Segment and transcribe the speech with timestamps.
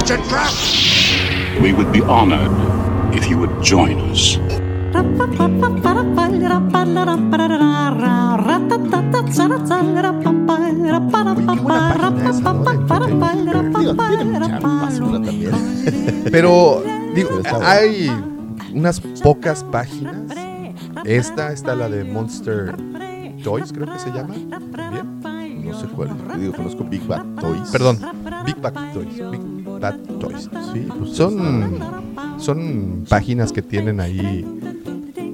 [0.00, 0.50] It's a trap!
[1.60, 2.50] We would be honored
[3.14, 4.38] if you would join us.
[16.32, 16.82] Pero,
[17.14, 18.10] digo, hay
[18.72, 20.14] unas pocas páginas.
[21.04, 22.74] Esta está la de Monster
[23.44, 24.34] Toys, creo que se llama.
[24.34, 25.20] Bien.
[25.62, 26.10] No sé cuál.
[26.38, 27.68] Digo, conozco Big Bad Toys.
[27.70, 27.98] Perdón,
[28.46, 29.30] Big Bad Toys.
[29.30, 30.48] Big Bad Toys.
[30.72, 31.78] Sí, pues Son,
[32.38, 34.44] son páginas que tienen ahí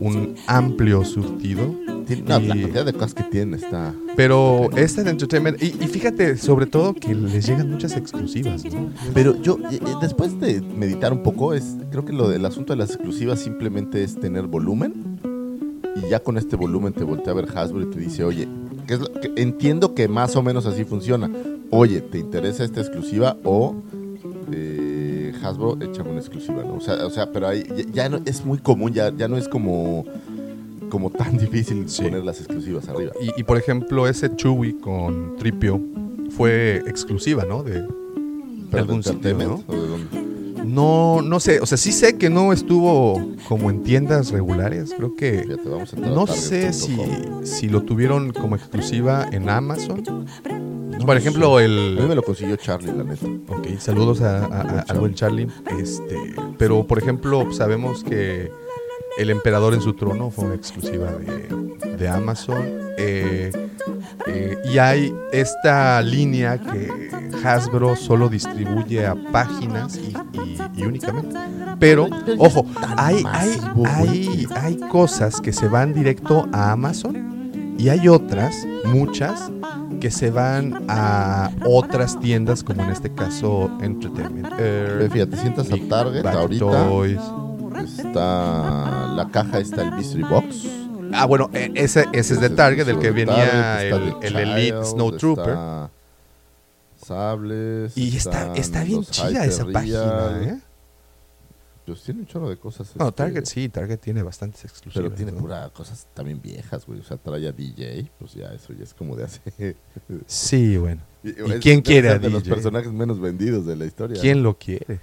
[0.01, 1.75] un amplio surtido.
[2.07, 3.93] Tiene- no, la Y- cantidad de cosas que tiene está.
[4.15, 8.91] Pero esta de Entertainment, y, y fíjate sobre todo que les llegan muchas exclusivas, ¿no?
[9.13, 12.73] Pero yo, eh, eh, después de meditar un poco, es creo que lo del asunto
[12.73, 15.19] de las exclusivas simplemente es tener volumen.
[15.97, 18.47] Y ya con este volumen te voltea a ver Hasbro y te dice, oye,
[18.87, 21.29] ¿qué es lo que- entiendo que más o menos así funciona.
[21.71, 23.37] Oye, ¿te interesa esta exclusiva?
[23.43, 23.75] O
[24.53, 26.75] eh, Hasbro, échame una exclusiva, ¿no?
[26.75, 29.37] O sea, o sea pero ahí ya, ya no, es muy común, ya, ya no
[29.37, 30.05] es como,
[30.91, 32.03] como tan difícil Sí.
[32.05, 33.13] poner las exclusivas arriba.
[33.21, 35.81] Y, y, por ejemplo, ese Chewie con Tripio
[36.31, 37.63] fue exclusiva, ¿no?
[37.63, 39.63] De, de algún sitio, ¿no?
[39.67, 40.36] ¿o de dónde?
[40.67, 45.15] No, no sé, o sea, sí sé que no estuvo como en tiendas regulares, creo
[45.15, 45.43] que...
[45.43, 46.97] Fíjate, vamos a entrar a No sé si,
[47.45, 50.03] si lo tuvieron como exclusiva en Amazon.
[50.45, 51.97] No por lo ejemplo, el...
[51.99, 53.27] A mí me lo consiguió Charlie, la neta.
[53.49, 54.45] Ok, saludos a,
[54.89, 55.47] a- buen Charlie.
[55.79, 56.17] Este,
[56.59, 58.51] pero, por ejemplo, sabemos que
[59.19, 62.65] El Emperador en su trono fue una exclusiva de, de Amazon.
[62.99, 63.53] Eh,
[64.27, 67.11] eh, y hay esta línea que
[67.45, 71.37] Hasbro solo distribuye a páginas y, y- y únicamente.
[71.79, 72.65] Pero, ojo,
[72.97, 79.51] hay, hay, hay, hay cosas que se van directo a Amazon y hay otras, muchas,
[80.01, 85.77] que se van a otras tiendas, como en este caso Entertainment Earth, Fíjate, sientas a
[85.89, 86.65] Target ahorita.
[86.89, 87.21] Toys.
[87.99, 90.67] Está la caja, está el Mystery Box.
[91.13, 95.57] Ah, bueno, e- ese, ese es de Target, del que venía el, el Elite Snowtrooper.
[97.05, 97.97] Sables.
[97.97, 100.41] Y está, está bien chida esa página.
[100.43, 100.61] ¿eh?
[101.87, 102.91] Pues tiene un chorro de cosas.
[102.97, 105.05] No, este, Target sí, Target tiene bastantes exclusivas.
[105.05, 105.39] Pero tiene ¿no?
[105.39, 106.99] pura cosas también viejas, güey.
[106.99, 108.11] O sea, trae a DJ.
[108.19, 109.41] Pues ya, eso ya es como de hace.
[110.27, 111.03] Sí, bueno.
[111.23, 114.21] ¿Y quién quiere a de los personajes menos vendidos de la historia.
[114.21, 114.99] ¿Quién lo quiere?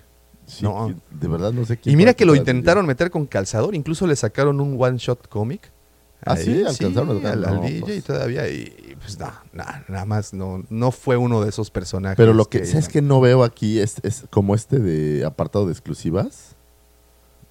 [0.46, 0.94] Sí, No.
[1.10, 1.94] De verdad no sé quién.
[1.94, 5.72] Y mira que lo intentaron meter con calzador, incluso le sacaron un one shot cómic.
[6.26, 6.64] ¿Ah, Ahí, sí?
[6.66, 8.04] ¿Alcanzaron a al, al No, DJ pues.
[8.04, 12.16] todavía y pues no, nada más no, no fue uno de esos personajes.
[12.18, 13.80] Pero lo que, ¿sabes que no veo aquí?
[13.80, 16.56] Es, es como este de apartado de exclusivas.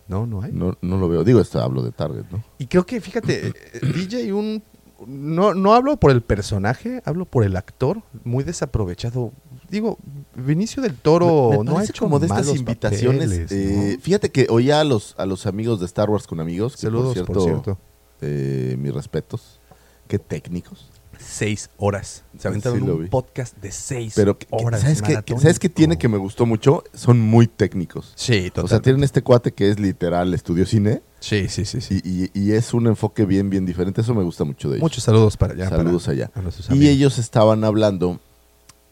[0.09, 0.53] No, no hay.
[0.53, 1.25] No, no lo veo.
[1.25, 2.43] Digo, esto hablo de Target, ¿no?
[2.59, 3.55] Y creo que, fíjate, eh,
[3.95, 4.63] DJ un...
[5.07, 9.33] No, no hablo por el personaje, hablo por el actor, muy desaprovechado.
[9.69, 9.99] Digo,
[10.37, 13.25] Vinicio del Toro Me- me no ha hecho como de estas invitaciones.
[13.29, 14.01] papeles, eh, ¿no?
[14.03, 16.77] Fíjate que oía a los, a los amigos de Star Wars con amigos.
[16.77, 17.79] Que Saludos, por por cierto,
[18.23, 19.61] eh, mis respetos.
[20.09, 20.89] Qué técnicos.
[21.19, 22.25] Seis horas.
[22.37, 24.81] Se aventaron Sí, un podcast de seis Pero, horas.
[24.81, 25.23] ¿sabes qué.
[25.39, 26.83] ¿sabes qué tiene que me gustó mucho?
[26.95, 28.13] Son muy técnicos.
[28.17, 28.83] Sí, O sea, total.
[28.83, 31.81] tienen este cuate que es literal estudio cine Sí, sí, sí.
[31.81, 32.01] sí.
[32.03, 34.01] y, y- y es un enfoque bien, bien diferente.
[34.01, 34.83] Eso me gusta mucho de ellos.
[34.83, 35.69] Muchos saludos para allá.
[35.69, 36.31] Saludos para- allá.
[36.71, 38.19] a Y ellos estaban hablando.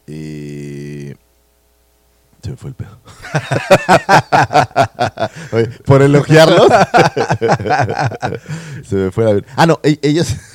[0.07, 1.17] eh,
[2.43, 2.99] se me fue el pedo.
[5.53, 6.69] Oye, por elogiarlos.
[8.85, 9.47] se me fue la vida.
[9.57, 10.35] Ah, no, e- ellos.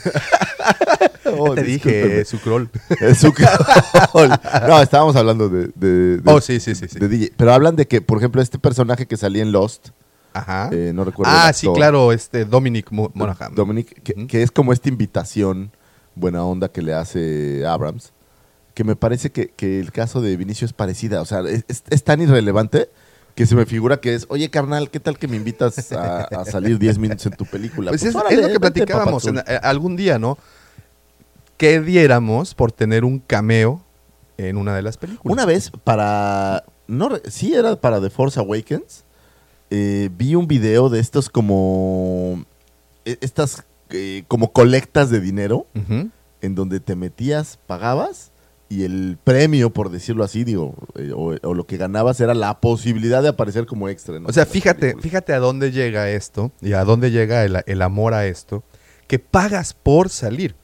[1.37, 2.69] Oh, Te dije, su crawl.
[3.19, 4.29] Su crawl.
[4.67, 6.85] No, estábamos hablando de, de- de- Oh, sí, sí, sí.
[6.87, 6.99] sí.
[6.99, 7.33] de DJ.
[7.35, 9.89] Pero hablan de que, por ejemplo, este personaje que salía en Lost,
[10.33, 10.69] Ajá.
[10.71, 11.33] eh, no recuerdo.
[11.35, 13.53] ah, sí, claro, este Dominic Mo- Monaghan.
[13.55, 15.71] Dominic, que es como esta invitación
[16.13, 18.13] buena onda que le hace Abrams,
[18.75, 21.21] que me parece que, que el caso de Vinicio es parecida.
[21.21, 22.89] O sea, es, es- es tan irrelevante
[23.33, 26.45] que se me figura que es, oye, carnal, ¿qué tal que me invitas a, a
[26.45, 27.89] salir 10 minutos en tu película?
[27.91, 30.37] Pues, es, órale, es lo que platicábamos en- eh, algún día, ¿no?
[31.57, 33.81] ¿Qué diéramos por tener un cameo
[34.37, 35.31] en una de las películas?
[35.33, 36.63] Una vez para...
[36.87, 39.03] No, sí era para The Force Awakens.
[39.69, 42.45] eh, vi un video de estos como...
[43.05, 45.65] e- Estas eh, como colectas de dinero
[46.41, 48.31] en donde te metías, pagabas
[48.67, 52.59] y el premio, por decirlo así, digo, eh, o, o lo que ganabas era la
[52.59, 54.19] posibilidad de aparecer como extra.
[54.19, 54.27] ¿no?
[54.27, 58.13] O sea, fíjate, fíjate a dónde llega esto y a dónde llega el, el amor
[58.13, 58.63] a esto,
[59.07, 60.55] que pagas por salir.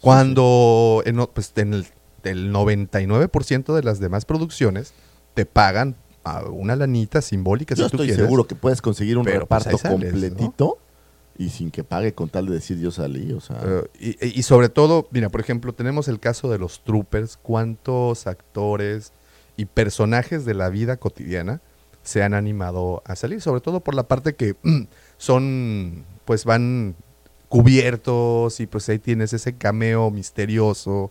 [0.00, 1.86] Cuando en, pues, en el,
[2.24, 4.94] el 99% de las demás producciones
[5.34, 8.24] te pagan a una lanita simbólica si Yo tú estoy quieres.
[8.24, 10.78] seguro que puedes conseguir un Pero, pues, reparto sales, completito
[11.38, 13.60] y sin que pague con tal de decir yo salí, o sea...
[13.64, 18.26] Eh, y, y sobre todo, mira, por ejemplo, tenemos el caso de los troopers, cuántos
[18.26, 19.12] actores
[19.56, 21.60] y personajes de la vida cotidiana
[22.02, 24.56] se han animado a salir, sobre todo por la parte que
[25.18, 26.94] son, pues van
[27.48, 31.10] cubiertos y pues ahí tienes ese cameo misterioso.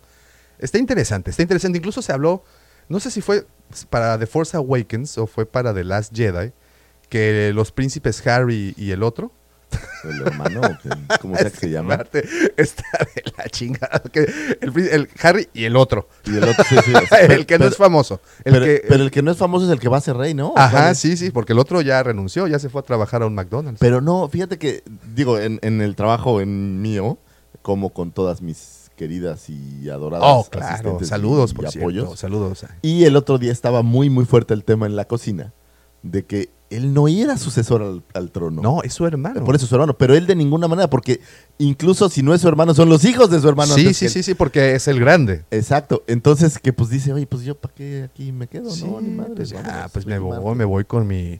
[0.58, 1.78] Está interesante, está interesante.
[1.78, 2.44] Incluso se habló,
[2.88, 3.46] no sé si fue
[3.90, 6.54] para The Force Awakens o fue para The Last Jedi,
[7.10, 9.32] que los príncipes Harry y el otro,
[10.04, 10.62] El hermano,
[11.22, 11.96] como sea que se llama.
[11.96, 12.28] Aparte,
[12.58, 12.84] Está
[13.16, 14.02] de la chingada.
[14.12, 14.28] que
[14.62, 16.08] el, Harry y el otro.
[16.26, 18.22] Y el otro, sí, sí, o sea, el que no es famoso.
[18.44, 20.16] El pero, que, pero el que no es famoso es el que va a ser
[20.18, 20.54] rey, ¿no?
[20.56, 23.36] Ajá, sí, sí, porque el otro ya renunció, ya se fue a trabajar a un
[23.36, 23.80] McDonald's.
[23.80, 24.84] Pero no, fíjate que,
[25.14, 27.18] digo, en, en el trabajo en mío,
[27.62, 31.00] como con todas mis queridas y adoradas oh, claro.
[31.04, 31.86] Saludos, y, por y cierto.
[31.86, 32.20] apoyos.
[32.20, 32.66] Saludos.
[32.82, 35.54] Y el otro día estaba muy, muy fuerte el tema en la cocina
[36.04, 38.62] de que él no era sucesor al, al trono.
[38.62, 39.44] No, es su hermano.
[39.44, 41.20] Por eso es su hermano, pero él de ninguna manera, porque
[41.58, 43.74] incluso si no es su hermano, son los hijos de su hermano.
[43.74, 45.46] sí, sí, sí, sí, porque es el grande.
[45.50, 46.04] Exacto.
[46.06, 49.10] Entonces, que pues dice, oye, pues yo para qué aquí me quedo, Sí, no, ni
[49.10, 49.34] madre.
[49.36, 51.40] pues ya, vámonos, pues me voy, me voy con mi...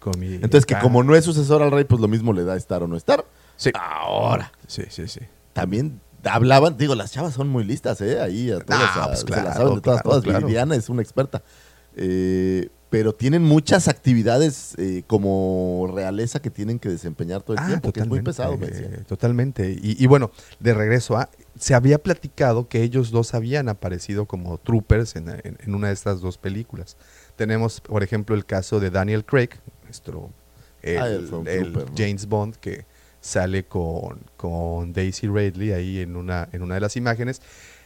[0.00, 2.56] Con mi Entonces, que como no es sucesor al rey, pues lo mismo le da
[2.56, 3.22] estar o no estar.
[3.56, 3.70] Sí.
[3.74, 5.20] Ahora, Sí, sí, sí.
[5.52, 8.18] también hablaban, digo, las chavas son muy listas, ¿eh?
[8.18, 10.24] Ahí a todas, Ah, pues se claro, las saben de todas, claro, todas.
[10.24, 10.46] claro.
[10.46, 11.42] Liliana es una experta.
[11.96, 17.92] Eh, pero tienen muchas actividades eh, como realeza que tienen que desempeñar todo el tiempo,
[17.92, 18.58] que es muy pesado.
[18.62, 19.70] Ah, Totalmente.
[19.80, 21.30] Y, y bueno, de regreso a.
[21.58, 25.94] Se había platicado que ellos dos habían aparecido como troopers en, en- en una de
[25.94, 26.96] estas dos películas.
[27.36, 29.50] Tenemos, por ejemplo, el caso de Daniel Craig,
[29.84, 30.30] nuestro.
[30.82, 31.94] El, Ah, el trooper, ¿no?
[31.96, 32.86] James Bond que
[33.20, 37.40] sale con, con Daisy Ridley ahí en una, en una de las imágenes.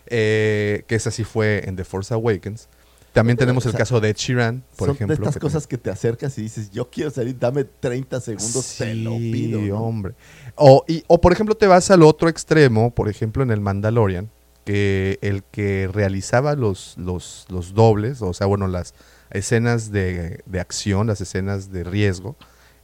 [0.06, 2.69] eh, que esa sí fue en The Force Awakens.
[3.14, 5.16] También tenemos O el sea, caso de Ed Sheeran, por Son ejemplo.
[5.16, 8.94] de estas cosas que te acercas y dices, yo quiero salir, dame 30 segundos, te
[8.94, 9.61] lo Sí, pido.
[9.62, 9.78] ¿no?
[9.84, 10.14] hombre.
[10.56, 14.31] O, y- o por ejemplo te vas al otro extremo, por ejemplo en el Mandalorian,
[14.64, 18.94] que el que realizaba los, los, los dobles, o sea, bueno, las
[19.31, 22.37] escenas de, de acción, las escenas de riesgo,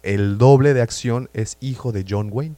[0.02, 2.54] el doble de acción es hijo de John Wayne.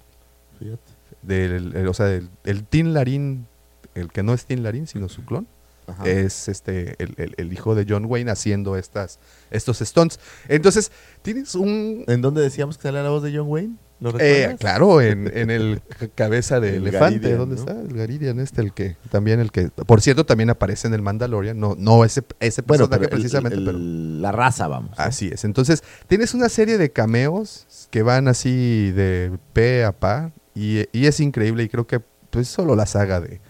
[0.59, 0.83] Fíjate.
[1.23, 3.47] Del, el- o sea, el, el Tin Larín,
[3.95, 5.47] el que no es Tin Larín, sino su clon,
[5.87, 6.05] Ajá.
[6.09, 9.19] es este el, el- el hijo de John Wayne haciendo estas,
[9.51, 10.19] estos stunts.
[10.49, 10.93] Entonces,
[11.23, 13.77] tienes un, ¿En dónde decíamos que salía la voz de John Wayne?
[14.01, 17.61] ¿Lo eh, claro, en, en el ca- cabeza de El elefante, Garidian, ¿dónde ¿no?
[17.61, 17.81] está?
[17.81, 21.57] El Garidian este, el que también el que, por cierto, también aparece en el Mandalorian,
[21.61, 24.91] no, no ese, ese Bueno, personaje pero precisamente, pero la raza, vamos.
[24.99, 25.45] así es.
[25.45, 31.07] Entonces, tienes una serie de cameos que van así de pe a pa y, y
[31.07, 32.01] es increíble y creo que
[32.31, 33.41] pues solo la saga de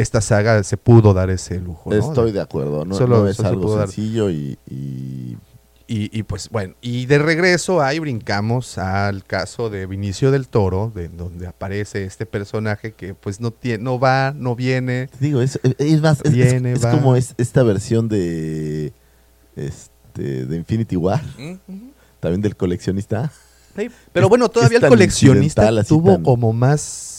[0.00, 1.96] esta saga se pudo dar ese lujo, ¿no?
[1.96, 5.36] Estoy de acuerdo, no, Solo- no es solo algo sencillo y, y
[5.90, 10.92] Y, y, pues bueno, y de regreso ahí brincamos al caso de Vinicio del Toro,
[10.94, 15.06] de donde aparece este personaje que pues no tiene, no va, no viene.
[15.08, 16.90] te digo, es, es más, es, Viene, es va.
[16.90, 18.92] como es esta versión de
[19.56, 21.22] este de Infinity War,
[22.20, 23.32] también del coleccionista.
[24.12, 27.17] Pero bueno, todavía el coleccionista tuvo tan- como más,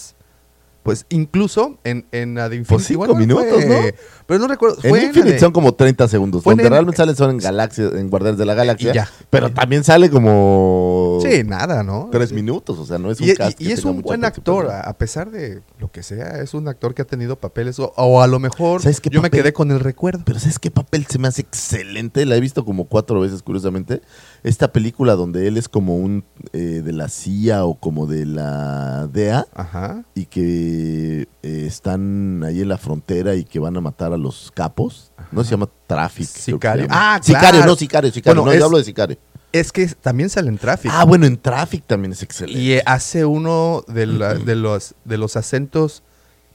[0.83, 3.97] pues incluso en, en la de Infinity Por cinco War, minutos, fue- ¿no?
[4.25, 6.45] Pero no recuerdo, En fue en Infinite de- son como 30 segundos.
[6.45, 8.91] en Donde el- realmente salen son en Galaxia, en Guardianes de la Galaxia.
[8.91, 9.09] Y ya.
[9.29, 12.09] Pero también sale como Sí, nada, ¿no?
[12.11, 12.77] tres minutos.
[12.79, 14.97] O sea, no es un Y, y- cast y que es un buen actor, a
[14.97, 18.27] pesar de lo que sea, es un actor que ha tenido papeles, o, o a
[18.27, 20.23] lo mejor ¿Sabes qué yo me quedé con el recuerdo.
[20.25, 22.25] Pero ¿sabes qué papel se me hace excelente?
[22.25, 24.01] La he visto como cuatro veces, curiosamente.
[24.43, 26.23] Esta película donde él es como un
[26.53, 30.03] eh, de la CIA o como de la DEA Ajá.
[30.15, 34.51] y que eh, están ahí en la frontera y que van a matar a los
[34.53, 35.11] capos.
[35.31, 36.25] No se llama Traffic.
[36.27, 36.85] Sicario.
[36.87, 37.15] llama.
[37.15, 37.65] Ah, Sicario, claro.
[37.65, 38.41] no Sicario, Sicario.
[38.41, 39.17] Bueno, no, es- yo hablo de Sicario.
[39.51, 40.93] Es que también sale en tráfico.
[40.95, 42.59] Ah, bueno, en Traffic también es excelente.
[42.61, 46.03] y eh, hace uno de, la- de los, de los acentos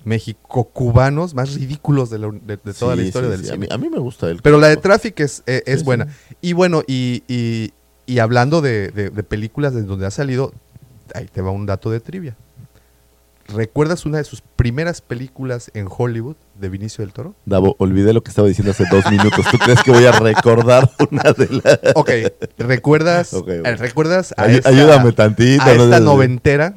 [0.05, 3.51] mexico-cubanos más ridículos de, la- de- de toda Sí, la historia sí, del sí.
[3.51, 3.67] A cine.
[3.67, 4.41] mí, a mí me gusta él.
[4.43, 6.09] Pero la de Traffic es, eh, es buena.
[6.41, 7.73] Y bueno, y, y-
[8.07, 10.53] y hablando de, de- de películas de donde ha salido,
[11.15, 12.37] ahí te va un dato de trivia.
[13.49, 17.35] ¿Recuerdas una de sus primeras películas en Hollywood de Vinicio del Toro?
[17.45, 19.45] Davo, olvidé lo que estaba diciendo hace dos minutos.
[19.51, 21.81] ¿Tú crees que voy a recordar una de las...
[21.95, 22.11] Ok,
[22.59, 23.35] ¿recuerdas,
[23.79, 26.75] ¿recuerdas a Ay- esta, ayúdame tantito, a esta noventera,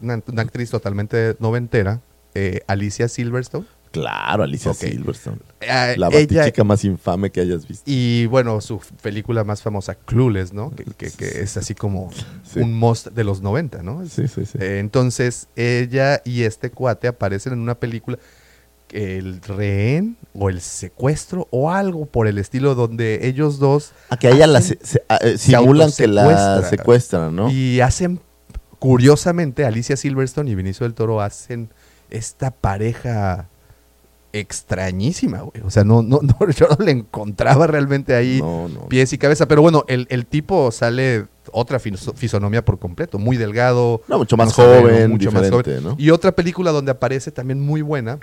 [0.00, 2.00] una actriz totalmente noventera,
[2.34, 3.66] eh, Alicia Silverstone?
[3.90, 4.72] Claro, Alicia.
[4.72, 5.38] Silverstone.
[5.60, 7.82] Eh, La ella- batichica más infame que hayas visto.
[7.86, 10.70] Y bueno, su película más famosa, Clueless, ¿no?
[10.70, 12.10] Que, que- que es así como
[12.44, 12.60] Sí.
[12.60, 14.06] un most de los 90, ¿no?
[14.06, 14.58] Sí, sí, sí.
[14.60, 18.18] Eh, entonces, ella y este cuate aparecen en una película,
[18.92, 24.26] el rehén o el secuestro o algo por el estilo donde ellos dos A que
[24.28, 27.50] a ella la se- se- a- eh, simulan que la secuestran, ¿no?
[27.50, 28.20] y hacen,
[28.80, 31.70] curiosamente, Alicia Silverstone y Vinicio del Toro hacen
[32.10, 33.48] esta pareja
[34.32, 35.62] extrañísima, güey.
[35.64, 38.88] O sea, no, no, no, yo no le encontraba realmente ahí No, no.
[38.88, 39.46] pies y cabeza.
[39.46, 44.02] Pero bueno, el, el tipo sale otra fiso- fisonomía por completo, muy delgado.
[44.08, 45.94] No, mucho más joven, mucho más joven.
[45.98, 48.18] Y otra película donde aparece también muy buena,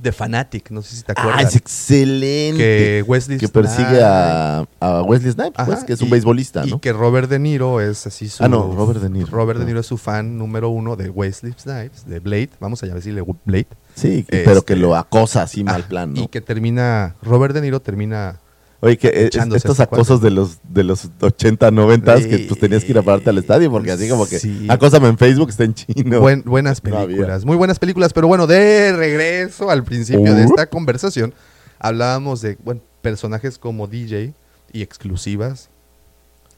[0.00, 1.34] The Fanatic, no sé si te acuerdas.
[1.38, 2.58] Ah, es excelente.
[2.58, 6.66] que Wesley que persigue a, a Wesley Snipes, pues, Ajá, que es un y- beisbolista,
[6.66, 6.80] Y ¿no?
[6.80, 8.42] que Robert De Niro es así su...
[8.42, 9.26] Ah, no, Robert De Niro.
[9.30, 12.86] Robert De Niro es su fan número uno de Wesley Snipes, de Blade, vamos a
[12.86, 13.66] decirle Blade.
[13.94, 16.22] Sí, Este- pero que lo acosa así mal Ah, plan, ¿no?
[16.22, 18.38] Y que termina, Robert De Niro termina...
[18.84, 22.82] Oye, que eh, echándose estos acosos de los de los 80, 90 que pues tenías
[22.84, 24.66] que ir a pararte al estadio porque así como que Sí.
[24.68, 26.20] acósame en Facebook está en chino.
[26.20, 30.66] Buen- buenas No películas, muy buenas películas, pero bueno, de regreso al principio de esta
[30.66, 31.32] conversación,
[31.78, 34.34] hablábamos de bueno, personajes como DJ
[34.72, 35.68] y exclusivas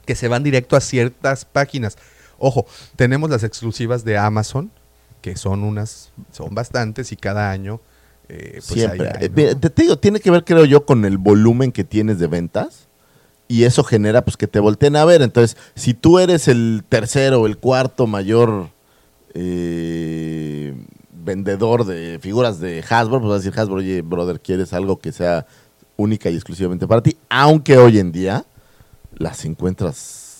[0.07, 1.95] que se van directo a ciertas páginas.
[2.39, 2.65] Ojo,
[2.95, 4.71] tenemos las exclusivas de Amazon,
[5.21, 7.81] que son unas, son bastantes y cada año
[8.29, 9.09] eh, pues Siempre.
[9.09, 12.19] hay, Eh, te, te digo, tiene que ver, creo yo, con el volumen que tienes
[12.19, 12.87] de ventas.
[13.47, 15.21] Y eso genera pues que te volteen a ver.
[15.21, 18.69] Entonces, si tú eres el tercero o el cuarto mayor
[19.35, 20.73] eh,
[21.13, 25.11] vendedor de figuras de Hasbro, pues vas a decir Hasbro, oye, brother, ¿quieres algo que
[25.11, 25.45] sea
[25.97, 27.17] única y exclusivamente para ti?
[27.29, 28.45] Aunque hoy en día
[29.13, 29.95] las encuentras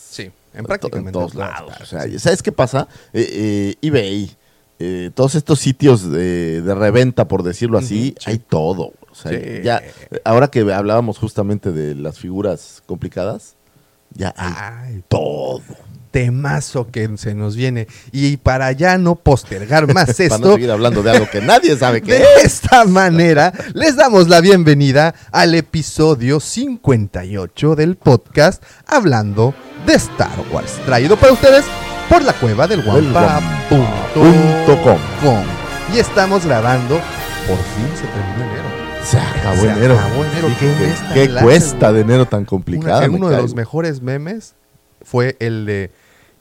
[0.10, 1.74] Sí, en en, prácticamente todos todas lados.
[1.82, 2.20] O sea.
[2.20, 2.88] ¿Sabes qué pasa?
[3.13, 4.32] Eh, eBay,
[4.79, 8.29] eh, todos estos sitios de, de reventa, por decirlo así, sí.
[8.29, 8.91] hay todo.
[9.12, 9.62] O sea, Sí.
[9.63, 9.82] ya,
[10.25, 13.55] ahora que hablábamos justamente de las figuras complicadas,
[14.13, 14.53] ya hay
[14.98, 15.62] Ay, todo.
[16.12, 17.88] temazo que se nos viene.
[18.12, 21.75] Y para ya no postergar más Para no esto, seguir hablando de algo que nadie
[21.77, 22.46] sabe qué de es.
[22.46, 29.53] esta manera, les damos la bienvenida al episodio 58 del podcast Hablando
[29.86, 31.63] de Star Wars, traído para ustedes
[32.09, 33.77] por la cueva del Guampa.com.
[35.93, 37.00] Y estamos grabando,
[37.47, 38.65] por fin se terminó enero.
[39.03, 40.00] Se acabó Se enero.
[40.00, 40.47] acabó enero.
[40.59, 40.74] Qué
[41.13, 42.47] ¿Qué, cuesta de enero tan?
[42.50, 44.55] Una- me uno de los mejores memes
[45.03, 45.91] fue el de,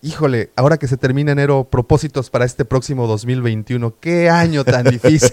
[0.05, 3.95] híjole, ahora que se termina enero, propósitos para este próximo 2021.
[4.01, 5.33] Qué año tan difícil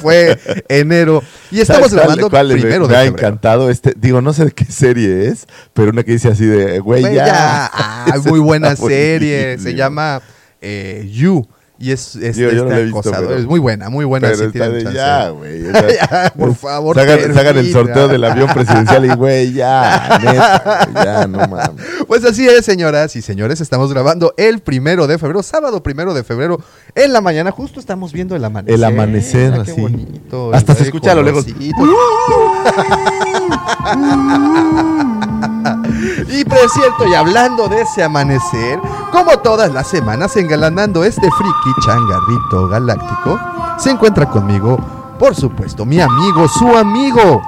[0.00, 1.22] fue enero.
[1.50, 4.32] Y estamos ¿Sabes cuál- grabando cuál me- primero me, de ha encantado este, digo, no
[4.32, 7.10] sé de qué serie es, pero una que dice así de, güey, ya.
[7.26, 7.70] ya.
[7.72, 9.58] Ah, muy buena serie.
[9.58, 10.22] Se llama
[10.60, 11.46] eh, You.
[11.78, 13.26] Y es, es Yo- yo no este la he visto, acosador.
[13.28, 14.28] pero- Es muy buena, muy buena.
[14.28, 14.96] Pero si está tienen de chance.
[14.96, 15.66] ya, güey.
[15.68, 17.72] o sea, Ya, por favor, Sagan, sagan el termina.
[17.72, 21.84] sorteo del avión presidencial y, güey, ya, neta, güey, ya, no mames.
[22.06, 26.24] Pues así es, señoras y señores, estamos grabando el primero de febrero, sábado primero de
[26.24, 26.58] febrero,
[26.94, 28.74] en la mañana, justo estamos viendo el amanecer.
[28.74, 29.80] El amanecer, Ah, qué así.
[29.80, 30.54] bonito.
[30.54, 31.44] Hasta se escucha a lo lejos.
[31.44, 31.76] colorcito.
[36.28, 38.80] y por cierto, y hablando de ese amanecer,
[39.12, 43.38] como todas las semanas engalanando este friki changarrito galáctico,
[43.78, 44.78] se encuentra conmigo,
[45.18, 47.42] por supuesto, mi amigo, su amigo,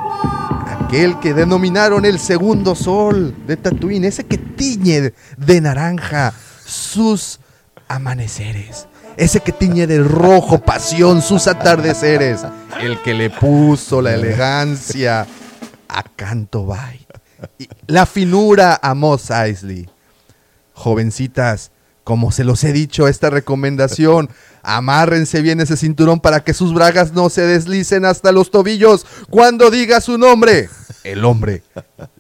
[0.89, 6.33] aquel que denominaron el segundo sol de Tatooine, ese que tiñe de naranja
[6.65, 7.41] sus
[7.89, 12.43] amaneceres, ese que tiñe de rojo pasión sus atardeceres,
[12.81, 15.27] el que le puso la elegancia
[15.89, 17.08] a Canto Bight, y
[17.87, 19.89] la finura a Moss Eisley.
[20.73, 21.73] Jovencitas,
[22.05, 24.31] como se los he dicho, esta recomendación,
[24.63, 29.71] amárrense bien ese cinturón para que sus bragas no se deslicen hasta los tobillos cuando
[29.71, 30.69] diga su nombre.
[31.05, 31.63] El hombre,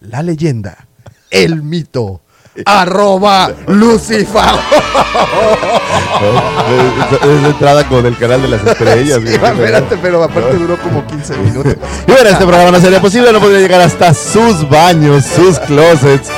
[0.00, 0.88] la leyenda,
[1.30, 2.22] el mito,
[2.64, 4.42] arroba Lucifer.
[7.22, 9.18] Es, la entrada con el canal de las estrellas.
[9.24, 11.76] Espérate, pero aparte duró como 15 minutos.
[12.06, 16.28] Y bueno, este programa no sería posible, no podría llegar hasta sus baños, sus closets,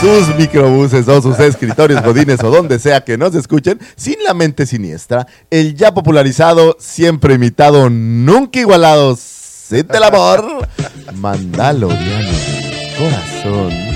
[0.00, 4.66] sus microbuses o sus escritorios, godines o donde sea que nos escuchen, sin la mente
[4.66, 10.66] siniestra, el ya popularizado, siempre imitado, nunca igualado, Cid del amor,
[11.14, 12.68] Mandaloriano
[12.98, 13.87] corazón,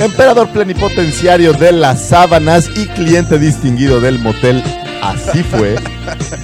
[0.00, 4.62] emperador plenipotenciario de las sábanas y cliente distinguido del motel
[5.02, 5.76] Así fue,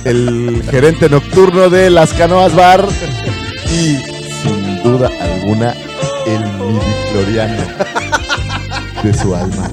[0.05, 2.87] el gerente nocturno de las canoas bar
[3.67, 3.97] y
[4.43, 5.75] sin duda alguna
[6.27, 7.63] el midicloriano
[9.03, 9.71] de su alma.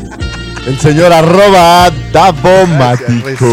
[0.67, 3.45] El señor arroba Davomático.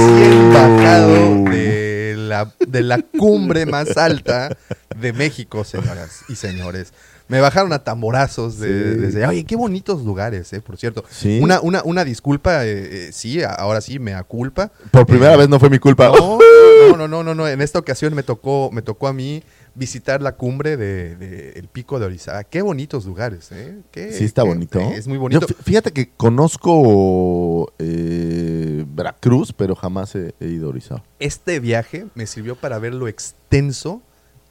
[0.52, 4.56] Bajado de la, de la cumbre más alta
[4.96, 6.92] de México, señoras y señores.
[7.30, 9.00] Me bajaron a tamborazos de, Sí.
[9.00, 11.04] desde, oye, qué bonitos lugares, eh, por cierto.
[11.08, 11.38] Sí.
[11.42, 14.70] Una, una, una disculpa, eh, eh, sí, ahora sí, me culpa.
[14.90, 16.08] Por primera Eh, vez no fue mi culpa.
[16.08, 16.38] No,
[16.90, 17.48] no, no, no, no, no.
[17.48, 19.42] En esta ocasión me tocó, me tocó a mí
[19.76, 22.42] visitar la cumbre de, de el pico de Orizaba.
[22.44, 23.78] Qué bonitos lugares, ¿eh?
[23.92, 24.80] Qué- Sí, está qué- bonito.
[24.80, 25.40] Es muy bonito.
[25.40, 31.04] Yo, fí- fíjate que conozco eh, Veracruz, pero jamás he, he ido a Orizaba.
[31.18, 34.02] Este viaje me sirvió para ver lo extenso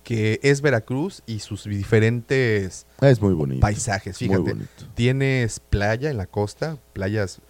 [0.10, 3.60] que es Veracruz y sus diferentes Es muy bonito.
[3.60, 4.20] paisajes.
[4.20, 4.70] Muy Fíjate, bonito.
[4.96, 7.42] tienes playa en la costa, playas,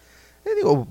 [0.44, 0.86] eh, digo,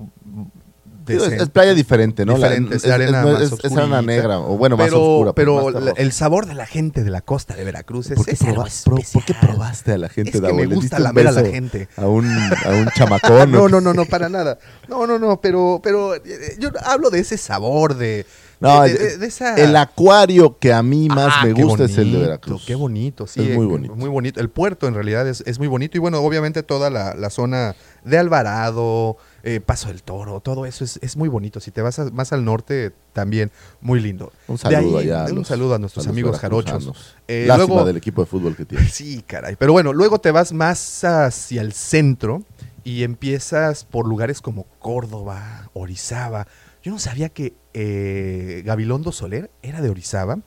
[1.06, 2.36] Digo, es, playa diferente, ¿no?
[2.36, 5.00] La- Diferente, es es, arena es- más es- es arena negra, o bueno, más pero,
[5.02, 5.32] oscura.
[5.32, 6.02] pero más la- terrosa.
[6.02, 8.84] el sabor de la gente de la costa de Veracruz es, ¿Por qué, es proba-
[8.84, 11.44] pro- ¿Por qué probaste a la gente Es de que me gusta lamer a la
[11.44, 11.88] gente.
[11.96, 13.50] A un, a un chamacón.
[13.52, 14.58] No, ¿o no, no, no, para nada.
[14.88, 18.26] No, no, no, pero, pero eh, yo hablo de ese sabor, de,
[18.60, 19.54] No, de, el- de- de esa...
[19.56, 22.64] El acuario que a mí más Ah, me qué gusta es el de Veracruz.
[22.66, 23.40] Qué bonito, sí.
[23.40, 23.96] Es eh, muy bonito.
[23.96, 24.38] Muy bonito.
[24.38, 25.96] El puerto en realidad es, es muy bonito.
[25.96, 27.74] Y bueno, obviamente toda la, la zona
[28.04, 31.58] de Alvarado, eh, Paso del Toro, todo eso es, es muy bonito.
[31.60, 33.50] Si te vas a- más al norte, también
[33.80, 34.30] muy lindo.
[34.46, 35.24] Un De saludo ahí, allá.
[35.26, 37.16] a Un saludo a nuestros los amigos jarochos.
[37.28, 38.84] Eh, Lástima luego- del equipo de fútbol que tiene.
[38.90, 39.56] Sí, caray.
[39.56, 42.42] Pero bueno, luego te vas más hacia el centro
[42.84, 46.46] y empiezas por lugares como Córdoba, Orizaba.
[46.82, 50.38] Yo no sabía que eh, Gabilondo Soler era de Orizaba.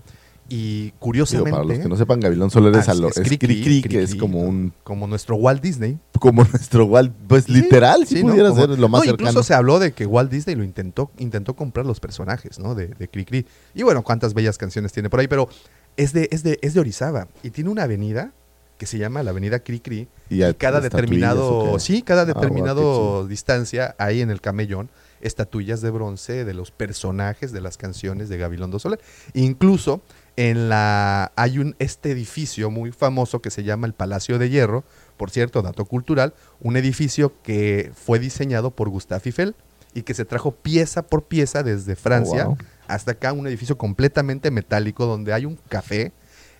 [0.50, 1.51] Y Digo, curiosamente.
[1.51, 4.42] para los que no sepan, Gavilón Soler es, Ah, es es Cricri, que es como
[4.42, 5.98] un como nuestro Walt Disney.
[6.20, 8.30] como nuestro Walt, pues literal, si ¿no?
[8.30, 9.30] pudiera Como- ser lo más no, cercano.
[9.30, 12.75] Incluso se habló de que Walt Disney lo intentó, intentó comprar los personajes, ¿no?
[12.75, 13.46] De, de Cricri.
[13.74, 15.48] Y bueno, cuántas bellas canciones tiene por ahí, pero
[15.96, 17.30] es de, es de, es de Orizaba.
[17.42, 18.34] Y tiene una avenida
[18.77, 20.10] que se llama la avenida Cricri.
[20.30, 24.89] Y Y, cada determinado, sí, cada Ah, determinado distancia, ahí en el camellón,
[25.24, 29.00] estatuillas de bronce de los personajes de las canciones de Gabilondo Soler.
[29.34, 30.01] Incluso
[30.36, 34.84] en la hay un este edificio muy famoso que se llama el Palacio de Hierro,
[35.18, 39.56] por cierto, dato cultural, un edificio que fue diseñado por Gustave Eiffel
[39.94, 42.57] y que se trajo pieza por pieza desde Francia wow.
[42.88, 46.12] hasta acá, un edificio completamente metálico donde hay un café.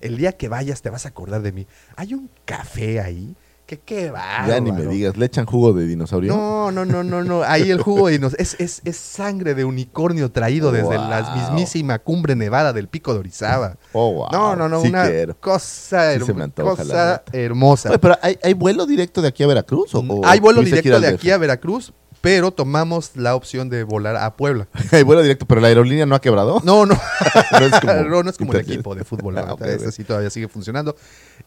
[0.02, 1.68] El día que vayas te vas a acordar de mí.
[1.96, 3.36] Hay un café ahí
[3.80, 4.46] que qué va.
[4.48, 6.36] Ya ni me digas, ¿le echan jugo de dinosaurio?
[6.36, 7.44] No, no, no, no, no.
[7.44, 12.00] Ahí el jugo de dinos- es, es, es sangre de unicornio traído desde la mismísima
[12.00, 13.78] cumbre nevada del pico de Orizaba.
[13.92, 14.28] Oh, wow.
[14.32, 15.36] No, no, no, Sí una quiero.
[15.40, 17.90] cosa, Sí antoja, la cosa hermosa.
[17.90, 19.94] Oye, pero ¿hay, hay vuelo directo de aquí a Veracruz?
[19.96, 24.16] ¿O, o Hay vuelo directo de aquí a Veracruz, pero tomamos la opción de volar
[24.16, 24.70] a Puebla.
[25.06, 26.62] Vuelo directo, pero la aerolínea no ha quebrado.
[26.64, 26.96] No, no.
[27.52, 29.38] No es como no, no es como el equipo de fútbol.
[29.38, 29.54] Ah, ¿no?
[29.56, 29.92] ok, Ese ok.
[29.94, 30.96] sí todavía sigue funcionando.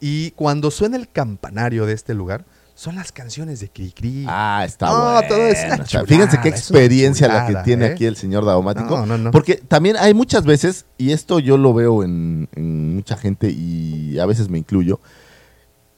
[0.01, 4.27] Y cuando suena el campanario de este lugar, son las canciones de Cricri.
[4.29, 5.29] Ah, está No, bueno.
[5.29, 7.93] todo es una Está- chulada, Fíjense qué experiencia la que tiene ¿eh?
[7.93, 8.99] aquí el señor Daumático.
[8.99, 9.31] No, no, no.
[9.31, 14.19] Porque también hay muchas veces, y esto yo lo veo en, en mucha gente y
[14.19, 15.01] a veces me incluyo,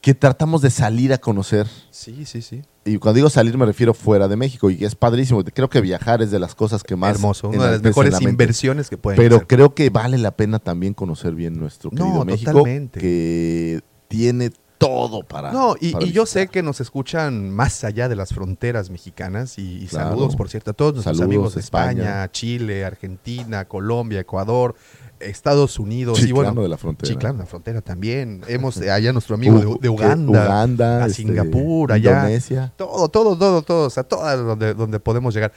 [0.01, 1.67] que tratamos de salir a conocer.
[1.91, 2.61] Sí, sí, sí.
[2.85, 5.43] Y cuando digo salir me refiero fuera de México y es padrísimo.
[5.43, 7.15] Creo que viajar es de las cosas que más...
[7.15, 7.49] Hermoso.
[7.49, 9.47] Una de las mejores la inversiones que pueden Pero hacer.
[9.47, 12.99] creo que vale la pena también conocer bien nuestro No, querido México, totalmente.
[12.99, 15.51] que tiene todo para.
[15.51, 19.57] No, y, para y yo sé que nos escuchan más allá de las fronteras mexicanas
[19.59, 20.11] y, y Claro.
[20.11, 21.91] saludos, por cierto, a todos nuestros Saludos, amigos de España.
[22.03, 24.75] España, Chile, Argentina, Colombia, Ecuador,
[25.19, 26.17] Estados Unidos.
[26.19, 27.11] y Chiclano bueno, de la frontera.
[27.11, 28.41] Chiclano, la frontera también.
[28.47, 32.11] Hemos eh, allá nuestro amigo de, U- de que- Uganda, Uganda, a este, Singapur, allá.
[32.19, 32.73] Indonesia.
[32.77, 35.51] Todo, todo, todo, todo, o sea, todo donde, donde podemos llegar.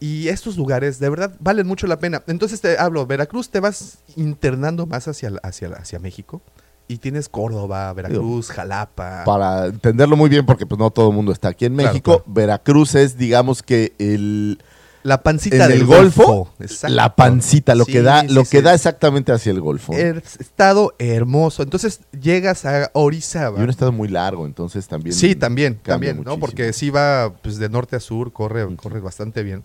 [0.00, 2.22] Y estos lugares de verdad valen mucho la pena.
[2.26, 6.42] Entonces te hablo, Veracruz te vas internando más hacia, hacia, hacia México.
[6.88, 9.22] Y tienes Córdoba, Veracruz, Jalapa.
[9.24, 12.10] Para entenderlo muy bien, porque pues no todo el mundo está aquí en Claro, México,
[12.18, 12.24] claro.
[12.26, 14.58] Veracruz es, digamos que el
[15.04, 16.52] La pancita en del el Golfo,
[16.88, 18.50] la pancita, lo Sí, que da, sí, lo sí.
[18.52, 19.92] que da exactamente hacia el Golfo.
[19.94, 21.62] Es estado hermoso.
[21.62, 23.58] Entonces llegas a Orizaba.
[23.58, 25.14] y un estado muy largo, entonces también.
[25.14, 26.38] Sí, también, también, ¿no?
[26.38, 29.64] Porque sí va pues, de norte a sur, corre, corre bastante bien.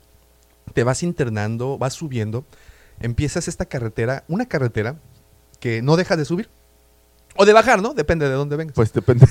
[0.74, 2.44] Te vas internando, vas subiendo,
[3.00, 4.98] empiezas esta carretera, una carretera
[5.60, 6.50] que no deja de subir.
[7.38, 7.94] O de bajar, ¿no?
[7.94, 8.74] Depende de dónde vengas.
[8.74, 9.28] Pues depende.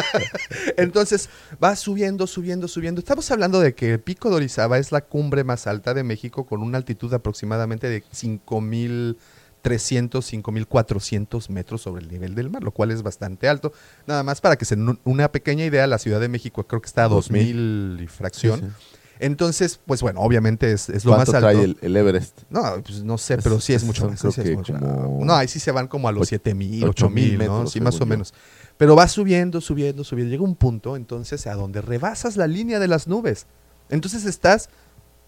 [0.76, 1.28] Entonces,
[1.60, 2.98] vas subiendo, subiendo, subiendo.
[2.98, 6.46] Estamos hablando de que el Pico de Orizaba es la cumbre más alta de México
[6.46, 9.16] con una altitud aproximadamente de 5.300,
[9.62, 13.72] 5.400 metros sobre el nivel del mar, lo cual es bastante alto.
[14.06, 16.86] Nada más para que se den una pequeña idea, la Ciudad de México creo que
[16.86, 18.60] está a 2.000 y fracción.
[18.60, 18.95] Sí, sí.
[19.18, 21.58] Entonces, pues bueno, obviamente es, es lo más ¿Cuánto alto.
[21.58, 22.40] trae el, el Everest?
[22.50, 24.20] No, pues no sé, pero sí es es- mucho más.
[24.20, 26.54] sí es que mucho- como No, ahí sí se van como a los och- 7
[26.54, 27.38] mil, ocho 8 mil, ¿no?
[27.38, 28.34] metros, Sí, más o menos.
[28.76, 30.30] Pero va subiendo, subiendo, subiendo.
[30.30, 33.46] Llega un punto, entonces, a donde rebasas la línea de las nubes.
[33.88, 34.68] Entonces estás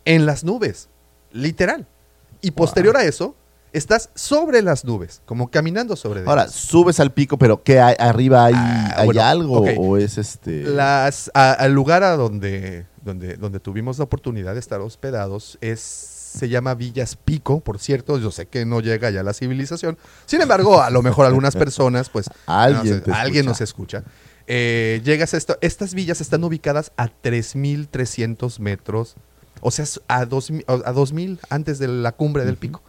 [0.05, 0.89] en las nubes,
[1.33, 1.87] literal.
[2.43, 3.35] Y posterior a eso,
[3.71, 6.55] Estás sobre las nubes, como caminando sobre Ahora, ellas.
[6.55, 7.95] subes al pico, pero ¿qué hay?
[7.99, 9.61] ¿Arriba hay, Ah, hay bueno, algo?
[9.77, 10.63] ¿O es este...?
[10.63, 15.81] Las, a- al lugar a donde, donde, donde tuvimos la oportunidad de estar hospedados es,
[15.81, 20.41] se llama Villas Pico, por cierto, yo sé que no llega ya la civilización, sin
[20.43, 23.49] embargo, a lo mejor algunas personas, pues, Alguien no alguien escucha.
[23.49, 24.05] nos escucha.
[24.47, 29.17] Eh, llegas a esto, estas villas están ubicadas a 3.300 metros,
[29.61, 32.83] o sea, a 2.000 a 2.000 antes de la cumbre del pico.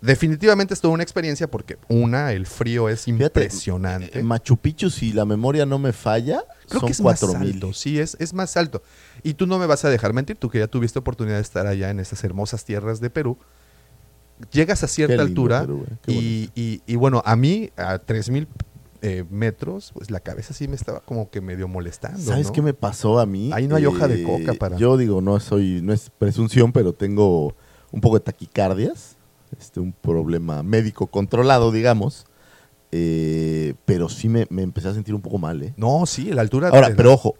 [0.00, 4.20] Definitivamente es toda una experiencia porque, una, el frío es Fíjate, impresionante.
[4.20, 7.54] eh, Machu Picchu, si la memoria no me falla, Creo son que es más 4000.
[7.54, 8.80] alto, sí, es, es más alto.
[9.22, 11.66] Y tú no me vas a dejar mentir, tú que ya tuviste oportunidad de estar
[11.66, 13.36] allá en esas hermosas tierras de Perú.
[14.52, 18.46] Llegas a cierta lindo altura Perú, eh, y, y- y bueno, a mí, a 3000
[19.02, 22.18] eh, metros, pues la cabeza sí me estaba como que medio molestando.
[22.20, 22.52] ¿Sabes ¿no?
[22.52, 23.48] qué me pasó a mí?
[23.50, 26.72] Eh, Ahí no hay hoja de coca para- Yo digo, no soy, no es presunción,
[26.72, 27.54] pero tengo
[27.90, 29.16] un poco de taquicardias,
[29.58, 32.26] este, un problema médico controlado, digamos.
[32.90, 35.74] Eh, pero sí me, me empecé a sentir un poco mal, ¿eh?
[35.76, 36.68] No, sí, la altura.
[36.68, 37.34] Ahora, pero ojo,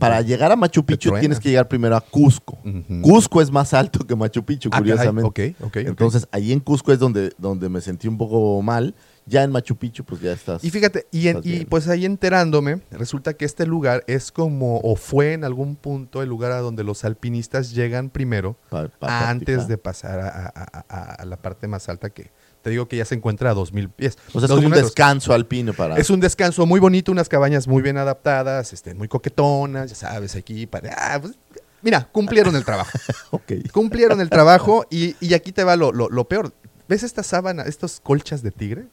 [0.00, 2.58] Para llegar a Machu Picchu tienes que llegar primero a Cusco.
[3.02, 5.54] Cusco es más alto que Machu Picchu, Ah, curiosamente.
[5.54, 5.76] ok, ok, ok.
[5.88, 8.94] Entonces, ahí en Cusco es donde, donde me sentí un poco mal.
[9.28, 10.62] Ya en Machu Picchu, pues ya estás.
[10.62, 14.94] Y fíjate, y, en- y pues ahí enterándome, resulta que este lugar es como, o
[14.94, 19.46] fue en algún punto el lugar a donde los alpinistas llegan primero, pa- pa antes
[19.56, 19.66] practicar.
[19.68, 22.30] de pasar a, a- a- a la parte más alta que
[22.66, 24.18] te digo que ya se encuentra a 2000 pies.
[24.34, 25.94] O sea, es 2000 como un descanso alpino para.
[25.98, 30.34] Es un descanso muy bonito, unas cabañas muy bien adaptadas, este, muy coquetonas, ya sabes,
[30.34, 30.92] aquí para...
[30.98, 31.34] ah, pues,
[31.80, 32.98] mira, cumplieron el trabajo.
[33.30, 33.52] Ok.
[33.72, 36.52] cumplieron el trabajo y, y aquí te va lo, lo- lo peor.
[36.88, 38.86] ¿Ves esta sábana, estos colchas de tigre?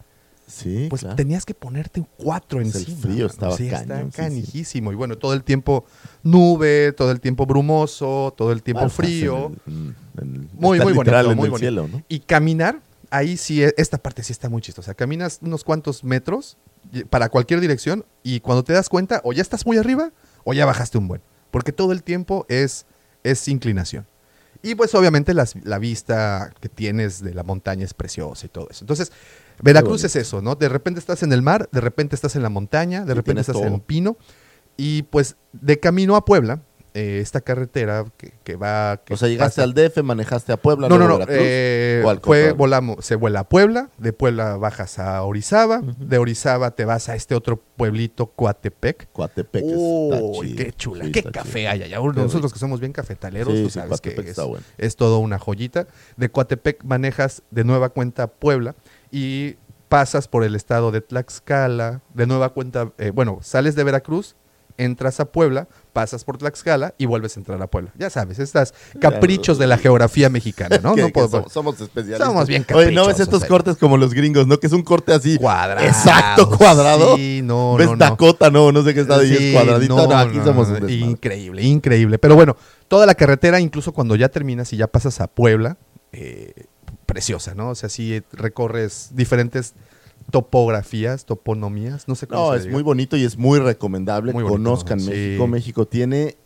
[0.45, 1.15] Sí, Pues claro.
[1.15, 2.97] tenías que ponerte cuatro Pues el encima.
[3.01, 3.25] frío mano.
[3.27, 4.17] estaba sí, está cañón, sí, sí.
[4.17, 4.91] canijísimo.
[4.91, 5.85] Y bueno, todo el tiempo
[6.21, 9.51] nube, todo el tiempo brumoso, todo el tiempo Bueno, frío.
[9.65, 11.57] en el- en- en- Muy, muy bonito, muy el bonito.
[11.57, 12.03] cielo, ¿no?
[12.07, 12.79] Y caminar,
[13.13, 14.93] ahí sí, e- esta parte sí está muy chistosa.
[14.93, 16.57] Caminas unos cuantos metros
[17.09, 20.11] para cualquier dirección y cuando te das cuenta, o ya estás muy arriba
[20.43, 21.21] o ya bajaste un buen.
[21.51, 22.85] Porque todo el tiempo es,
[23.23, 24.05] es inclinación.
[24.61, 28.67] Y pues obviamente las- la vista que tienes de la montaña es preciosa y todo
[28.69, 28.83] eso.
[28.83, 29.11] Entonces,
[29.61, 30.55] Veracruz es eso, ¿no?
[30.55, 33.57] De repente estás en el mar, de repente estás en la montaña, de repente estás
[33.57, 33.83] en todo.
[33.83, 34.17] Pino.
[34.75, 36.61] Y pues de camino a Puebla,
[36.93, 39.01] eh, esta carretera que, que va...
[39.03, 41.13] que O sea, llegaste pasa- al DF, manejaste a Puebla, no, no, no.
[41.17, 46.17] Veracruz, eh, al fue, volamos, se vuela a Puebla, de Puebla bajas a Orizaba, de
[46.19, 49.07] Orizaba te vas a este otro pueblito, Coatepec.
[49.11, 50.55] Coatepec está chido.
[50.57, 51.71] qué chula, Sí, qué café chido.
[51.71, 51.97] hay allá.
[51.97, 52.49] Nosotros rico.
[52.53, 54.63] que somos bien cafetaleros, Sí, tú sí, sabes que es, bueno.
[54.77, 55.87] es todo una joyita.
[56.17, 58.75] De Coatepec manejas de nueva cuenta a Puebla
[59.11, 59.55] y
[59.89, 64.35] pasas por el estado de Tlaxcala, de nueva cuenta, eh, bueno, sales de Veracruz,
[64.77, 67.91] entras a Puebla, pasas por Tlaxcala y vuelves a entrar a Puebla.
[67.97, 70.95] Ya sabes, estas caprichos de la geografía mexicana, ¿no?
[71.03, 72.27] No puedo- somos, somos especialistas.
[72.27, 73.47] Somos bien Oye, ¿no ves caprichosos, estos eh.
[73.47, 74.59] cortes como los gringos, no?
[74.59, 75.37] Que es un corte así.
[75.37, 75.85] Cuadrado.
[75.85, 77.15] Exacto, cuadrado.
[77.17, 77.97] Sí, no, ¿Ves no, no.
[77.99, 78.49] Dakota?
[78.49, 79.95] No, no sé qué estado y Sí, es cuadradito.
[79.95, 80.93] No, aquí no, somos un desmadre.
[80.95, 82.17] increíble, increíble.
[82.19, 82.55] Pero bueno,
[82.87, 85.77] toda la carretera, incluso cuando ya terminas y ya pasas a Puebla,
[86.11, 86.53] eh,
[87.05, 87.69] preciosa, ¿no?
[87.69, 89.73] O sea, sí recorres diferentes
[90.33, 92.73] topografías, toponomías, no sé cómo No, se es diga.
[92.73, 94.33] muy bonito y es muy recomendable.
[94.33, 95.11] Muy bonito, Conozcan sí.
[95.11, 95.45] México.
[95.47, 96.37] México tiene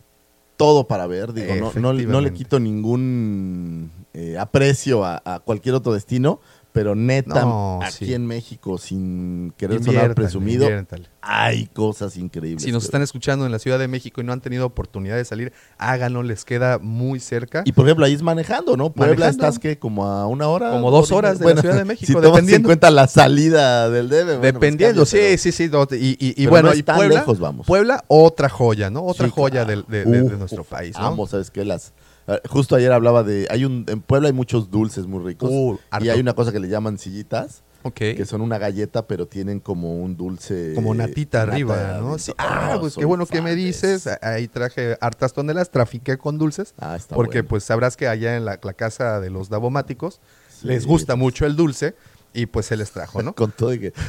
[0.58, 1.32] todo para ver.
[1.32, 6.38] Digo, no, no, no le quito ningún eh, aprecio a, a cualquier otro destino,
[6.72, 8.14] pero neta, No, aquí sí.
[8.14, 11.08] en México, sin querer sonar Inviértale, presumido, inviértale.
[11.22, 12.62] hay cosas increíbles.
[12.62, 15.24] Si nos están escuchando en la Ciudad de México y no han tenido oportunidad de
[15.24, 17.62] salir, háganlo, les queda muy cerca.
[17.64, 18.90] Y por ejemplo, ahí es manejando, ¿no?
[18.92, 19.46] Puebla Manejando.
[19.46, 20.70] estás que como a una hora.
[20.70, 22.68] Como dos horas de la Ciudad de México, Si tomas en dependiendo.
[22.68, 24.24] cuenta la salida del DF.
[24.24, 25.70] bueno, pues Dependiendo, pero- sí, sí, sí.
[25.92, 27.66] y, y- bueno, no y Puebla, lejos, vamos.
[27.66, 29.04] Puebla, otra joya, ¿no?
[29.04, 29.84] Otra Sí, joya claro.
[29.88, 31.06] del- de, de- nuestro país, ¿no?
[31.06, 31.64] Amo, ¿sabes qué?
[31.64, 31.92] Las,
[32.48, 33.46] justo ayer hablaba de.
[33.50, 35.50] hay un En Puebla hay muchos dulces muy ricos.
[35.52, 37.94] Uh, y hay una cosa que le llaman sillitas, Ok.
[37.94, 40.72] que son una galleta, pero tienen como un dulce.
[40.74, 41.98] Como natita arriba.
[42.00, 42.18] ¿no?
[42.18, 42.32] Sí.
[42.38, 44.08] Ah, pues qué bueno que me dices.
[44.22, 46.74] Ahí traje hartas toneladas, trafiqué con dulces.
[46.78, 47.48] Ah, está porque bueno.
[47.48, 51.46] pues sabrás que allá en la, la casa de los davomáticos Sí, les gusta mucho
[51.46, 51.94] el dulce
[52.34, 53.32] y pues se les trajo, ¿no?
[53.38, 53.92] Con todo y que.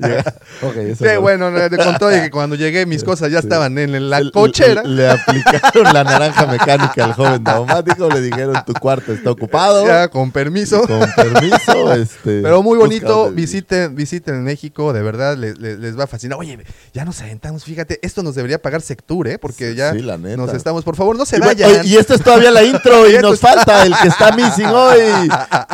[0.00, 1.20] Llega- ok, eso Sí, no.
[1.20, 1.50] bueno,
[1.84, 3.46] con todo y que cuando llegué mis cosas ya Sí.
[3.46, 4.82] estaban en la cochera.
[4.82, 9.86] Le, le aplicaron la naranja mecánica al joven daumático, le dijeron tu cuarto está ocupado.
[9.86, 10.82] Ya, con permiso.
[10.86, 12.42] Con permiso, este.
[12.42, 16.38] Pero muy bonito, visiten, visiten México, de verdad le- le- les va a fascinar.
[16.38, 16.58] Oye,
[16.92, 19.38] ya nos aventamos, fíjate, esto nos debería pagar Sectur, ¿eh?
[19.38, 20.36] Porque ya sí, la neta.
[20.36, 21.70] nos estamos, por favor, no se Y, vayan.
[21.70, 25.00] oye, y esto es todavía la intro y nos falta el que está missing hoy,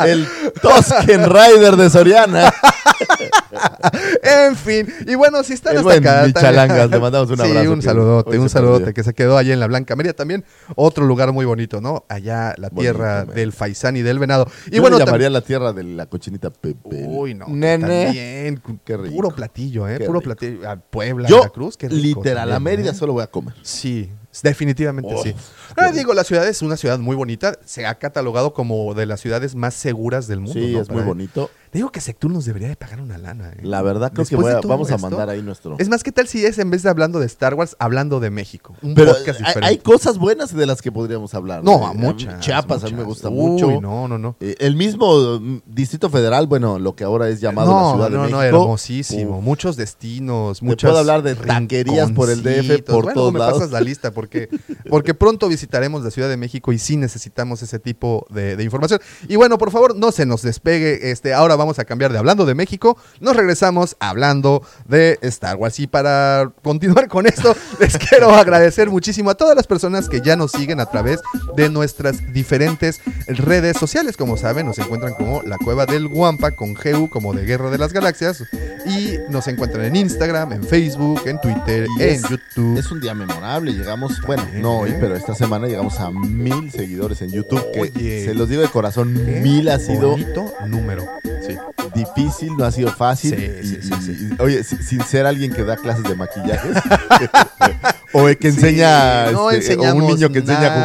[0.05, 0.27] el
[0.75, 2.53] Tosken Rider de Soriana.
[4.23, 6.13] en fin, y bueno, si están El hasta buen acá.
[6.21, 8.93] también- Michalangas, le mandamos un Sí, abrazo, un que saludote, un saludote perdió.
[8.93, 10.45] que se quedó allá en la Blanca María también.
[10.75, 12.05] Otro lugar muy bonito, ¿no?
[12.09, 13.35] Allá, la Bonito, tierra man.
[13.35, 14.47] del faisán y del venado.
[14.67, 17.05] Y Yo bueno, le llamaría la tierra de la cochinita Pepe.
[17.07, 17.45] Uy, no.
[17.47, 18.05] Nene.
[18.05, 18.61] También.
[18.83, 19.15] Qué rico.
[19.15, 19.97] Puro platillo, ¿eh?
[19.99, 20.33] Qué Puro rico.
[20.35, 20.69] platillo.
[20.69, 22.95] A Puebla, Yo, Veracruz, qué rico literal, a también, Mérida ¿eh?
[22.95, 23.53] solo voy a comer.
[23.61, 24.11] Sí,
[24.43, 25.33] definitivamente Oh, sí.
[25.75, 27.57] Ahora digo, la ciudad es una ciudad muy bonita.
[27.65, 30.59] Se ha catalogado como de las ciudades más seguras del mundo.
[30.59, 30.81] Sí, ¿no?
[30.81, 31.49] es muy bonito.
[31.71, 33.49] Digo que Sectur nos debería de pagar una lana.
[33.51, 33.57] ¿eh?
[33.61, 35.75] La verdad, creo Después que voy a- vamos a mandar ahí nuestro.
[35.79, 38.29] Es más, ¿qué tal si es en vez de hablando de Star Wars, hablando de
[38.31, 38.75] México?
[38.81, 39.65] Un Pero podcast hay, diferente.
[39.67, 41.63] hay cosas buenas de las que podríamos hablar.
[41.63, 41.85] No, ¿eh?
[41.85, 42.39] a muchas.
[42.39, 43.81] Chiapas a mí me gusta Uy, mucho.
[43.81, 44.35] no, no, no.
[44.39, 48.09] Eh, el mismo mm, Distrito Federal, bueno, lo que ahora es llamado la No, Ciudad
[48.09, 48.61] de no, no, México.
[48.63, 49.37] hermosísimo.
[49.37, 53.33] Uf, Muchos destinos, Te muchas puedo hablar de taquerías por el DF, por Bueno, todos
[53.33, 53.53] me lados.
[53.55, 54.49] pasas la lista porque,
[54.89, 58.99] porque pronto visitaremos la Ciudad de México y sí necesitamos ese tipo de, de información.
[59.27, 61.11] Y bueno, por favor, no se nos despegue.
[61.11, 62.97] Este, ahora vamos a cambiar de hablando de México.
[63.19, 65.79] Nos regresamos hablando de Star Wars.
[65.79, 70.35] Y para continuar con esto, les quiero agradecer muchísimo a todas las personas que ya
[70.35, 71.19] nos siguen a través
[71.55, 74.17] de nuestras diferentes redes sociales.
[74.17, 77.77] Como saben, nos encuentran como la Cueva del Guampa con GU como de Guerra de
[77.77, 78.43] las Galaxias.
[78.85, 82.77] Y nos encuentran en Instagram, en Facebook, en Twitter, Y en es- YouTube.
[82.79, 83.73] Es un día memorable.
[83.73, 84.97] Llegamos, bueno, También, no hoy, ¿eh?
[84.99, 87.63] pero esta semana llegamos a mil seguidores en YouTube.
[87.73, 88.25] Que Oye.
[88.25, 91.05] se los digo de corazón, Qué mil ha sido bonito número.
[91.45, 91.48] Sí.
[91.95, 93.35] Difícil, no ha sido fácil.
[93.35, 93.45] Sí,
[93.77, 94.29] Y- sí, sí, sí.
[94.37, 96.75] y- oye, si- sin ser alguien que da clases de maquillajes
[98.13, 100.81] o que Sí, enseña no este, o un niño que enseña nada.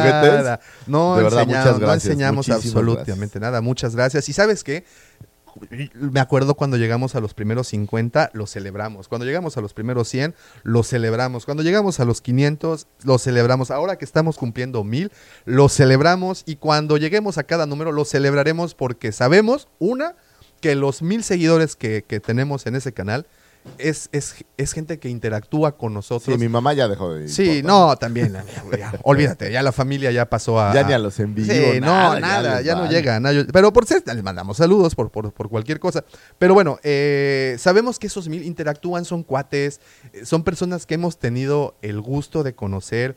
[0.59, 0.67] juguetes.
[0.87, 3.61] No, De verdad, enseñamos, muchas no enseñamos muchísimas absolutamente nada.
[3.61, 4.29] Muchas gracias.
[4.29, 4.85] Y sabes qué?
[5.93, 9.07] Me acuerdo cuando llegamos a los primeros 50, lo celebramos.
[9.07, 11.45] Cuando llegamos a los primeros 100, lo celebramos.
[11.45, 13.71] Cuando llegamos a los 500, lo celebramos.
[13.71, 15.13] Ahora que estamos cumpliendo 1000,
[15.45, 16.43] lo celebramos.
[16.45, 20.15] Y cuando lleguemos a cada número, lo celebraremos porque sabemos, una,
[20.65, 23.27] que los 1000 seguidores que, que tenemos en ese canal
[23.77, 26.33] es, es, es gente que interactúa con nosotros.
[26.35, 27.65] Sí, mi mamá ya dejó de Sí, importar.
[27.65, 28.33] no, también.
[28.33, 28.43] la-
[28.75, 30.73] ya, olvídate, ya la familia ya pasó a.
[30.73, 33.19] Ya ni a los en vivo, Sí, nada, no, nada, ya, no llega.
[33.19, 36.03] nada, pero por ser, les mandamos saludos por, por, por cualquier cosa.
[36.39, 39.79] Pero bueno, eh, sabemos que esos mil interactúan, son cuates,
[40.13, 43.15] eh, son personas que hemos tenido el gusto de conocer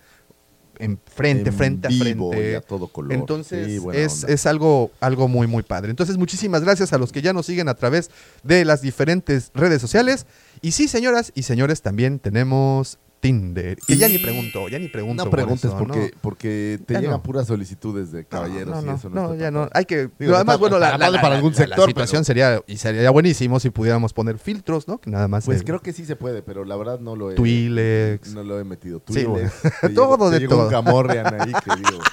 [0.79, 2.53] en frente, En frente a frente.
[2.53, 3.13] y a todo color.
[3.13, 5.91] Entonces Sí, es, es algo, algo muy, muy padre.
[5.91, 8.11] Entonces, muchísimas gracias a los que ya nos siguen a través
[8.43, 10.27] de las diferentes redes sociales.
[10.61, 13.77] Y sí, señoras y señores, también tenemos Tinder.
[13.87, 15.25] Que ya ni pregunto, ya ni pregunto.
[15.25, 16.21] No por preguntes eso, porque, ¿no?
[16.21, 17.23] porque te Ya llegan no.
[17.23, 19.69] puras solicitudes de caballeros no, y eso no, no, ya no.
[19.73, 20.09] Hay que.
[20.19, 22.77] Digo, además, está- bueno, la, la- para algún la- la sector, situación pero- sería y
[22.77, 24.99] sería buenísimo si pudiéramos poner filtros, ¿no?
[24.99, 25.45] Que nada más.
[25.45, 28.35] Pues creo que sí se puede, pero la verdad no lo he Twilex.
[28.35, 29.03] No lo he metido.
[29.09, 29.29] Sí, Twilex.
[29.63, 29.77] bueno.
[29.81, 30.69] Te Todo de un todo.
[30.71, 31.99] Camorrian ahí que digo.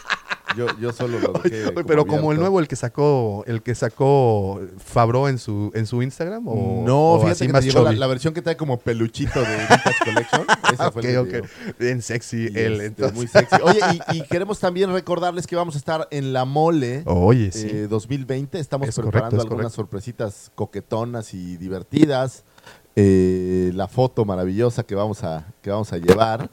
[0.55, 1.71] Yo, yo solo lo dejé.
[1.87, 6.01] Pero como el nuevo el que sacó el que sacó Fabro en su en su
[6.01, 9.39] Instagram o No, o fíjate así que más llegó la, versión que trae como peluchito
[9.41, 10.45] de Vintage Collection.
[10.73, 11.45] Esa fue Ok, el que ok.
[11.45, 11.47] llegó.
[11.79, 13.11] Bien sexy Y, él, este.
[13.11, 13.55] Muy sexy.
[13.63, 13.79] Oye,
[14.13, 17.67] y, y queremos también recordarles que vamos a estar en la Mole Oye, sí.
[17.71, 18.59] eh, 2020.
[18.59, 19.75] Estamos Es preparando correcto, es algunas correcto.
[19.75, 22.43] sorpresitas coquetonas y divertidas.
[22.97, 26.49] Eh, la foto maravillosa que vamos a, que vamos a llevar.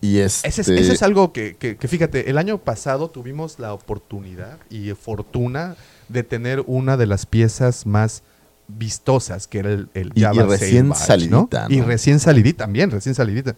[0.00, 3.58] Y este, Ese es, ese es algo que, que- que, fíjate, el año pasado tuvimos
[3.58, 5.76] la oportunidad y fortuna
[6.08, 8.22] de tener una de las piezas más
[8.72, 11.86] vistosas, que era el, el Y- y Java recién salidita, Y ¿no?
[11.86, 13.56] recién salidita también, recién salidita.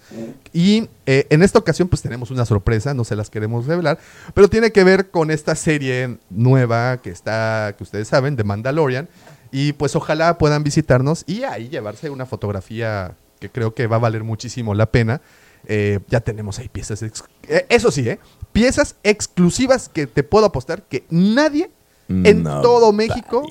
[0.53, 3.99] Y eh, en esta ocasión pues tenemos una sorpresa, no se las queremos revelar,
[4.35, 9.09] pero tiene que ver con esta serie nueva que está, que ustedes saben, de Mandalorian.
[9.51, 13.99] Y pues ojalá puedan visitarnos y ahí llevarse una fotografía que creo que va a
[13.99, 15.21] valer muchísimo la pena.
[15.67, 18.19] Eh, ya tenemos ahí piezas, eh, eso sí, ¿eh?
[18.53, 21.71] piezas exclusivas que te puedo apostar que nadie
[22.09, 23.47] en No, todo México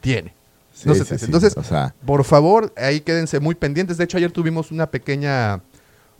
[0.00, 0.34] tiene.
[0.74, 1.24] Sí, No sé, sí, sí.
[1.26, 3.96] entonces, O sea, por favor, ahí quédense muy pendientes.
[3.96, 5.60] De hecho, ayer tuvimos una pequeña,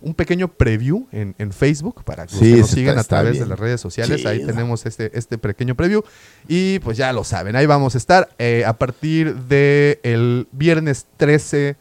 [0.01, 3.51] un pequeño preview en, en Facebook para Sí, que nos siguen a través bien de
[3.51, 4.25] las redes sociales.
[4.25, 6.03] Ahí tenemos este, este pequeño preview.
[6.49, 11.07] Y pues ya lo saben, ahí vamos a estar eh, a partir del el viernes
[11.17, 11.77] 13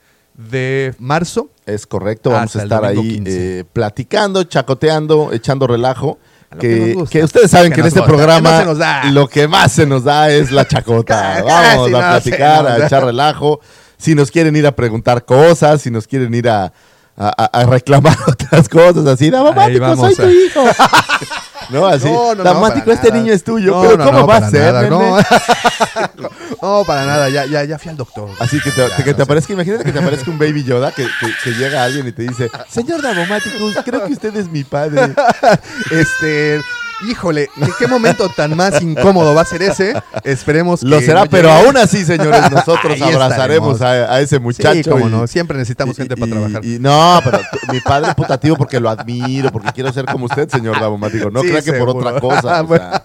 [0.49, 1.49] de marzo.
[1.65, 2.32] es correcto.
[2.32, 3.60] Vamos a estar ahí 15.
[3.60, 6.17] eh, platicando, chacoteando, echando relajo.
[6.60, 9.86] Que Que, ustedes saben Que que, en este gusta, programa no lo que más se
[9.86, 11.43] nos da es la chacota.
[11.47, 13.62] Casi Vamos no a platicar, a echar relajo.
[13.97, 16.73] Si nos quieren ir a preguntar cosas, si nos quieren ir a,
[17.15, 20.63] a- reclamar otras cosas, así, Davomático, vamos soy a- tu hijo.
[21.71, 23.21] no, así, No, no, para este nada.
[23.21, 23.71] niño es tuyo.
[23.84, 24.89] No, pero ¿cómo va a ser, nada,
[26.62, 26.84] no.
[26.86, 28.29] Para nada, ya, ya, ya fui al doctor.
[28.39, 31.03] Así que te, Ya, que te aparezca, imagínate que te aparezca un baby Yoda que,
[31.03, 35.13] que- que llega alguien y te dice, señor Davomático, creo que usted es mi padre.
[35.91, 36.62] Este,
[37.09, 39.93] Híjole, ¿en qué momento tan más incómodo va a ser ese?
[40.23, 40.85] Esperemos que.
[40.87, 41.65] Lo será, no pero llegue.
[41.65, 44.73] aún así, señores, nosotros Ahí abrazaremos a, a ese muchacho.
[44.83, 46.63] Sí, cómo y- no, siempre necesitamos y- gente para trabajar.
[46.65, 47.39] y no, pero
[47.71, 51.31] mi padre putativo porque lo admiro, porque quiero ser como usted, señor Davomático.
[51.31, 52.61] No Sí, crea que por otra cosa.
[52.67, 53.03] o sea,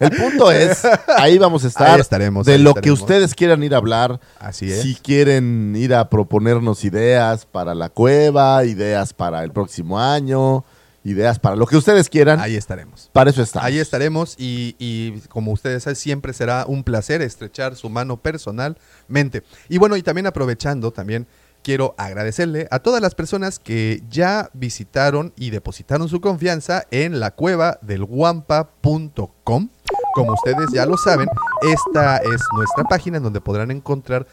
[0.00, 0.82] el punto es,
[1.18, 1.90] ahí vamos a estar.
[1.90, 2.98] Ahí estaremos, De ahí lo estaremos.
[2.98, 4.18] que ustedes quieran ir a hablar.
[4.40, 4.82] Así es.
[4.82, 10.64] Si quieren ir a proponernos ideas para la cueva, ideas para el próximo año,
[11.06, 13.10] ideas para lo que ustedes quieran, Ahí estaremos.
[13.12, 13.64] para eso está.
[13.64, 19.42] Ahí estaremos y, y como ustedes saben, siempre será un placer estrechar su mano personalmente.
[19.68, 21.26] Y bueno, y también aprovechando, también
[21.62, 27.32] quiero agradecerle a todas las personas que ya visitaron y depositaron su confianza en la
[27.32, 29.68] cueva del guampa.com.
[30.14, 31.28] Como ustedes ya lo saben,
[31.62, 34.26] esta es nuestra página en donde podrán encontrar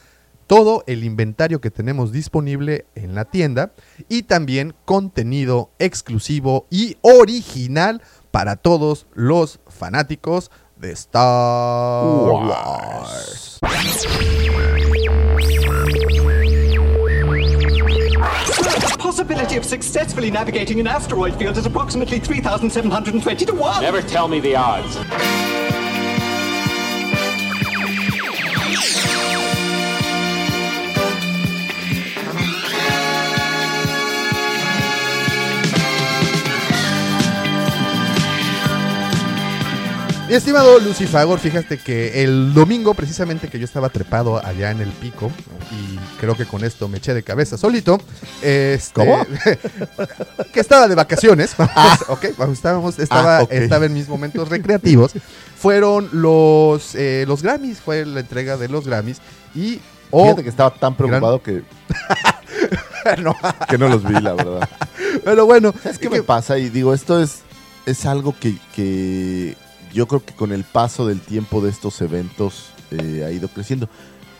[0.53, 3.73] todo el inventario que tenemos disponible en la tienda
[4.07, 13.57] y también contenido exclusivo y original para todos los fanáticos de Star Wars.
[18.99, 23.81] Possibility of successfully navigating an asteroid field is approximately 3,720 to 1.
[23.81, 25.72] Never tell me the odds.
[40.33, 44.89] Mi estimado Lucifagor, fíjate que el domingo precisamente que yo estaba trepado allá en el
[44.89, 45.31] pico
[45.69, 47.99] y creo que con esto me eché de cabeza solito.
[48.41, 49.23] este, ¿Cómo?
[50.51, 51.55] que estaba de vacaciones.
[51.57, 55.11] vamos, ok, vamos, estábamos, estaba, Ah, estaba en mis momentos recreativos.
[55.55, 59.21] Fueron los, eh, los Grammys, fue la entrega de los Grammys
[59.53, 59.81] y...
[60.09, 61.61] oh, Fíjate que estaba tan preocupado que,
[63.21, 63.35] no,
[63.69, 64.67] que no los vi, la verdad.
[65.23, 66.57] pero bueno, ¿Sabes qué me pasa?
[66.57, 67.41] Y digo, esto es,
[67.85, 69.57] es algo que, que
[69.93, 73.87] yo creo que con el paso del tiempo de estos eventos eh, ha ido creciendo.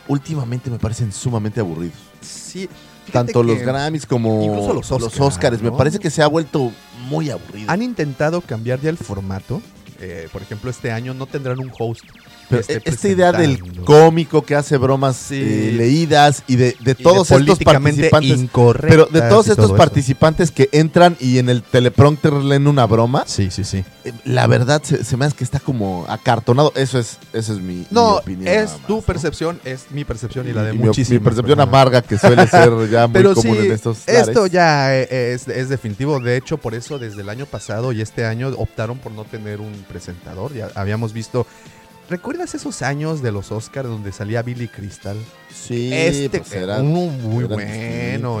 [0.08, 1.96] Últimamente me parecen sumamente aburridos.
[2.20, 2.68] sí,
[3.12, 5.62] Tanto los Grammys como incluso los los Oscar, Oscars.
[5.62, 6.72] Me parece que se ha vuelto
[7.08, 7.70] muy aburrido.
[7.70, 9.60] Han intentado cambiar ya el formato.
[10.00, 12.04] Eh, por ejemplo, este año no tendrán un host.
[12.48, 15.40] Pero e- esta idea del cómico que hace bromas Sí.
[15.42, 18.48] eh, leídas y de, de Y de todos estos participantes.
[18.80, 19.76] Pero de todos estos todo eso.
[19.76, 23.84] participantes que entran y en el teleprompter leen una broma, Sí, sí, sí.
[24.04, 26.72] eh, la verdad se, se me hace que está como acartonado.
[26.76, 28.48] Eso es, esa es mi, mi No, opinión.
[28.48, 29.00] es más, tu ¿no?
[29.02, 31.68] percepción, es mi percepción y la de Y mi, muchísimas mi percepción personas.
[31.68, 35.48] amarga que suele ser ya muy Pero común sí, en estos esto ya eh, es,
[35.48, 36.20] es definitivo.
[36.20, 39.60] De hecho, por eso desde el año pasado y este año optaron por no tener
[39.60, 40.52] un presentador.
[40.54, 41.46] Ya habíamos visto.
[42.10, 45.16] ¿Recuerdas esos años de los Oscars donde salía Billy Crystal?
[45.54, 47.62] Sí, este pues eran- uno muy bueno.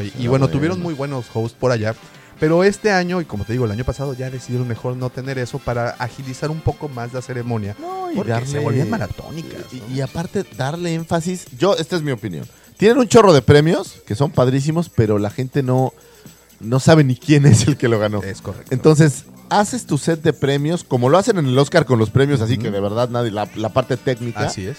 [0.02, 0.48] Y, era bueno, bueno.
[0.48, 1.94] tuvieron muy buenos hosts por allá.
[2.40, 5.38] Pero este año, y como te digo, el año pasado ya decidieron mejor no tener
[5.38, 7.76] eso para agilizar un poco más la ceremonia.
[7.80, 9.72] No, y Porque darle- se volvían maratónicas.
[9.72, 9.96] Y, ¿no?
[9.96, 11.46] y aparte, darle énfasis.
[11.56, 12.46] Yo, esta es mi opinión.
[12.76, 15.94] Tienen un chorro de premios que son padrísimos, pero la gente no,
[16.64, 18.22] no sabe ni quién es el que lo ganó.
[18.22, 18.74] Es correcto.
[18.74, 22.40] Entonces, haces tu set de premios, como lo hacen en el Oscar con los premios,
[22.40, 24.40] así que de verdad nadie, la, la parte técnica.
[24.40, 24.78] Así es.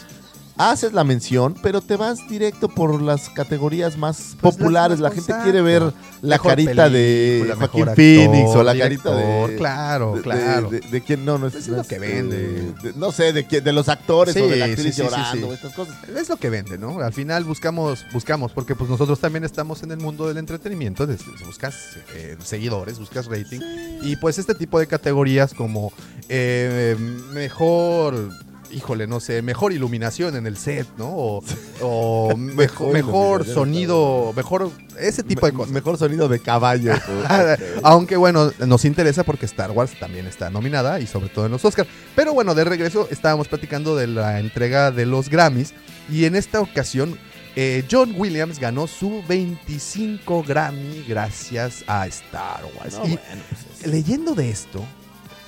[0.58, 5.02] Haces la mención, pero te vas directo por las categorías más Pues populares.
[5.02, 5.82] La gente quiere ver
[6.22, 9.56] la Mejor carita de Joaquín Phoenix o la director, carita de.
[9.58, 10.70] Claro, de- claro.
[10.70, 12.38] De, de quién no, no es, Pues es no lo que vende.
[12.82, 15.02] de- no sé, de, quién- de los actores Sí, o de la actriz sí, sí,
[15.02, 15.96] llorando, estas cosas.
[16.16, 17.02] Es lo que vende, ¿no?
[17.02, 21.20] Al final buscamos, buscamos, porque pues nosotros también estamos en el mundo del entretenimiento, des-
[21.46, 21.76] buscas
[22.16, 23.60] eh, seguidores, buscas rating,
[24.04, 25.92] y pues este tipo de categorías como
[26.30, 26.96] eh,
[27.34, 28.30] mejor,
[28.76, 31.08] híjole, no sé, mejor iluminación en el set, ¿no?
[31.08, 31.44] O,
[31.82, 35.72] o mejor, Mejor sonido, mejor, ese tipo de cosas.
[35.72, 36.94] Mejor sonido de caballo.
[37.84, 41.64] Aunque bueno, nos interesa porque Star Wars también está nominada y sobre todo en los
[41.66, 41.88] Oscars.
[42.16, 45.74] Pero bueno, de regreso estábamos platicando de la entrega de los Grammys
[46.10, 47.18] y en esta ocasión
[47.56, 52.96] eh, John Williams ganó su 25 Grammy gracias a Star Wars.
[52.96, 54.84] No, y bueno, pues, es- leyendo de esto,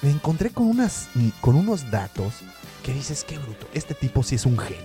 [0.02, 1.10] me encontré con, unas,
[1.42, 2.34] con unos datos
[2.88, 4.82] que dices, qué bruto, este tipo sí es un genio.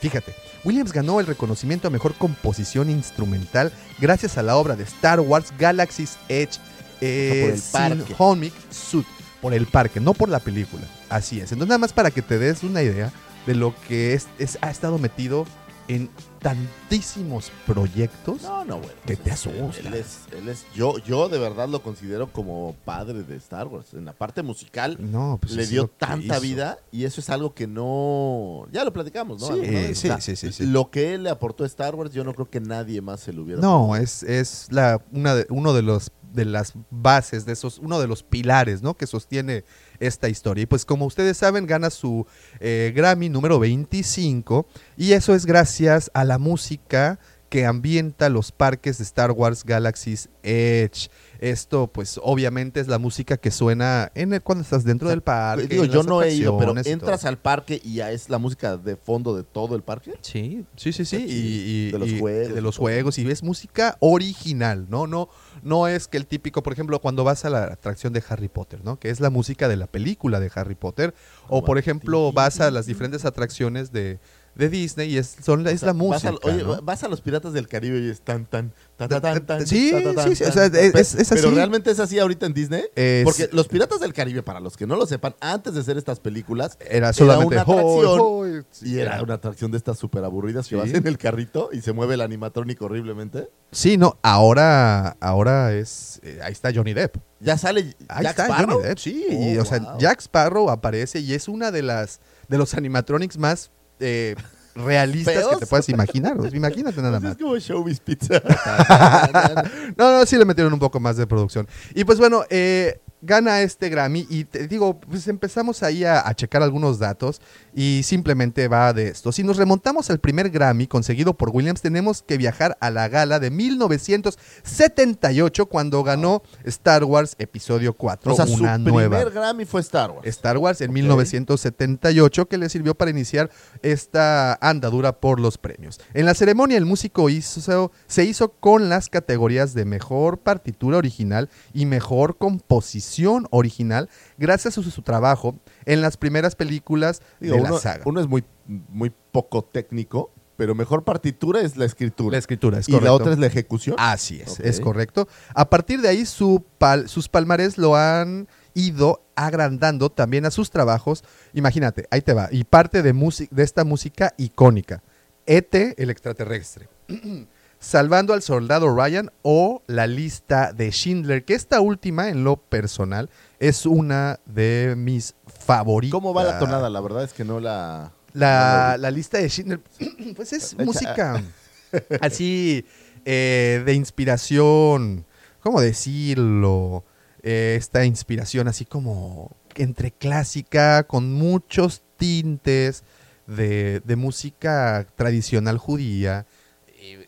[0.00, 5.20] Fíjate, Williams ganó el reconocimiento a mejor composición instrumental gracias a la obra de Star
[5.20, 6.58] Wars Galaxy's Edge
[7.00, 8.06] eh, por el parque.
[8.06, 9.08] Symphonic Suite,
[9.40, 10.82] por el parque, no por la película.
[11.08, 11.44] Así es.
[11.52, 13.10] Entonces, nada más para que te des una idea
[13.46, 15.46] de lo que es, es- ha estado metido
[15.90, 18.42] en tantísimos proyectos.
[18.42, 18.92] No, no, bueno.
[19.04, 19.88] Que te pues, asusta.
[19.88, 23.92] Él es, él es, yo, yo de verdad lo considero como padre de Star Wars.
[23.92, 27.66] En la parte musical No, pues le dio tanta vida y eso es algo que
[27.66, 28.68] no...
[28.70, 29.56] Ya lo platicamos, ¿no?
[29.56, 30.66] Sí, sí, sí, sí.
[30.66, 33.32] Lo que él le aportó a Star Wars yo no creo que nadie más se
[33.32, 37.52] lo hubiera No, es, es la, una de, uno de los de las bases, de
[37.52, 38.96] esos, uno de los pilares, ¿no?
[38.96, 39.64] Que sostiene
[40.00, 40.62] esta historia.
[40.62, 42.26] Y pues como ustedes saben, gana su
[42.58, 47.18] eh, Grammy número 25 y eso es gracias a la música
[47.50, 51.10] que ambienta los parques de Star Wars Galaxy's Edge.
[51.40, 55.66] Esto, pues, obviamente es la música que suena en el- cuando estás dentro del parque.
[55.68, 58.94] Digo, yo no he ido, pero entras al parque y ya es la música de
[58.96, 60.12] fondo de todo el parque.
[60.20, 61.16] Sí, sí, sí, sí.
[61.26, 62.82] Y, y- De los y- juegos De los todo.
[62.84, 63.18] juegos.
[63.18, 65.06] Y es música original, ¿no?
[65.06, 65.30] No,
[65.62, 68.80] no es que el típico, por ejemplo, cuando vas a la atracción de Harry Potter,
[68.84, 68.98] ¿no?
[68.98, 71.14] Que es la música de la película de Harry Potter.
[71.48, 74.20] O, por ejemplo, vas a las diferentes atracciones de,
[74.54, 76.28] de Disney y es, son, es O sea, la vas música.
[76.30, 76.82] a- oye, ¿no?
[76.82, 79.66] vas a los Piratas del Caribe y es tan, tan, tan, Ta- tan, ta- tan,
[79.66, 82.82] sí, sí, o sea, es- Pero realmente es así ahorita en Disney.
[82.94, 85.96] Es- Porque los Piratas del Caribe, para los que no lo sepan, antes de hacer
[85.96, 87.74] estas películas, Era solamente una "Hoy,
[88.04, 88.18] atracción.
[88.20, 90.80] hoy", sí, Y era una atracción de estas súper aburridas que Sí.
[90.80, 93.48] vas en el carrito y se mueve el animatrónico horriblemente.
[93.72, 96.20] Sí, no, ahora, ahora es.
[96.22, 97.16] eh, ahí está Johnny Depp.
[97.38, 98.76] Ya sale Ahí Jack está Sparrow.
[98.78, 99.26] Johnny Depp, sí.
[99.30, 99.96] y, Oh, o sea.
[99.98, 103.70] Jack Sparrow aparece y es una de las de los animatronics más
[104.00, 104.34] eh,
[104.74, 106.36] realistas que te puedas imaginar.
[106.52, 107.32] Imagínate nada más.
[107.32, 108.42] es como Showbiz Pizza.
[109.96, 111.66] No, no, sí le metieron un poco más de producción.
[111.94, 116.34] Y pues bueno, eh, gana este Grammy y te digo, pues empezamos ahí a, a
[116.34, 117.40] checar algunos datos
[117.74, 119.32] y simplemente va de esto.
[119.32, 123.38] Si nos remontamos al primer Grammy conseguido por Williams, tenemos que viajar a la gala
[123.38, 129.30] de 1978 cuando ganó Star Wars Episodio 4, o sea, su primer.
[129.30, 130.26] Grammy fue Star Wars.
[130.26, 130.94] Star Wars en Ok.
[130.94, 133.50] 1978 que le sirvió para iniciar
[133.82, 136.00] esta andadura por los premios.
[136.14, 141.48] En la ceremonia el músico hizo, se hizo con las categorías de mejor partitura original
[141.72, 144.08] y mejor composición original
[144.38, 148.02] gracias a su, su trabajo en las primeras películas Digo, de uno, la saga.
[148.06, 152.32] uno es muy, muy poco técnico, pero mejor partitura es la escritura.
[152.32, 153.04] la escritura es y correcto.
[153.08, 153.96] la otra es la ejecución.
[153.98, 155.26] Así es, es correcto.
[155.54, 160.70] A partir de ahí, su pal- sus palmares lo han ido agrandando también a sus
[160.70, 161.24] trabajos.
[161.54, 162.48] Imagínate, ahí te va.
[162.52, 163.12] Y parte de,
[163.50, 165.02] de esta música icónica.
[165.46, 166.88] E.T., el extraterrestre.
[167.82, 173.30] Salvando al soldado Ryan o la lista de Schindler, que esta última, en lo personal,
[173.58, 176.12] es una de mis favoritas.
[176.12, 176.90] ¿Cómo va la tonada?
[176.90, 178.12] La verdad es que no la...
[178.34, 179.80] La, lista de Schindler,
[180.36, 181.42] pues es Echa- música
[182.20, 182.84] así
[183.24, 185.24] eh, de inspiración,
[185.60, 187.04] ¿cómo decirlo?
[187.42, 193.04] Eh, esta inspiración así como entre clásica, con muchos tintes
[193.46, 196.46] de, de música tradicional judía.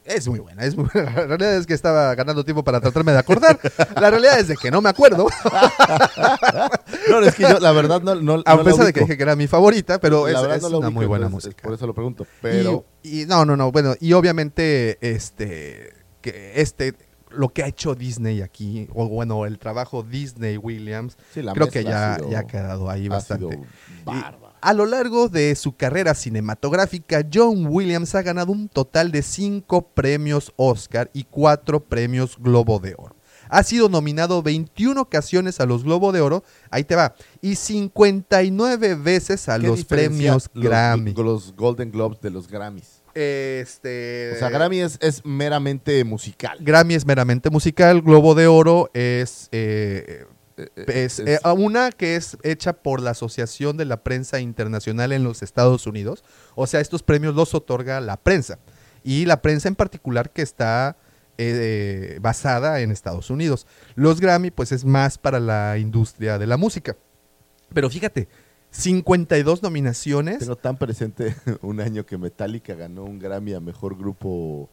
[0.04, 1.10] Es muy buena, es muy buena.
[1.12, 3.58] La realidad es que estaba ganando tiempo para tratarme de acordar.
[4.00, 5.28] La realidad es de que no me acuerdo.
[7.08, 9.22] No, es que yo la verdad no, no, A no pesar de que dije que
[9.22, 11.48] era mi favorita, pero La es, verdad es no la una ubico, muy buena entonces,
[11.50, 11.62] música.
[11.64, 12.26] Por eso lo pregunto.
[12.40, 12.84] Pero...
[13.02, 16.94] Y, y- no, no, no, bueno, y obviamente este que este
[17.30, 21.82] lo que ha hecho Disney aquí, o bueno, el trabajo Disney Williams, Sí, creo que
[21.82, 23.48] ya, ya ha quedado ahí ha bastante.
[23.48, 23.64] sido.
[24.62, 29.82] A lo largo de su carrera cinematográfica, John Williams ha ganado un total de cinco
[29.88, 33.16] premios Oscar y cuatro premios Globo de Oro.
[33.48, 38.94] Ha sido nominado 21 ocasiones a los Globo de Oro, ahí te va, y 59
[38.94, 41.12] veces a ¿Qué los premios los- Grammy.
[41.12, 43.02] Los Golden Globes de los Grammys.
[43.14, 46.56] Este, O sea, Grammy es, es meramente musical.
[46.60, 50.24] Grammy es meramente musical, Globo de Oro es, eh,
[50.74, 55.42] es, eh, una que es hecha por la Asociación de la Prensa Internacional en los
[55.42, 56.24] Estados Unidos.
[56.54, 58.58] O sea, estos premios los otorga la prensa.
[59.04, 60.96] Y la prensa en particular que está
[61.38, 63.66] eh, basada en Estados Unidos.
[63.94, 66.96] Los Grammy pues es más para la industria de la música.
[67.72, 68.28] Pero fíjate,
[68.70, 70.38] 52 nominaciones.
[70.38, 74.70] Tengo tan presente un año que Metallica ganó un Grammy a mejor grupo.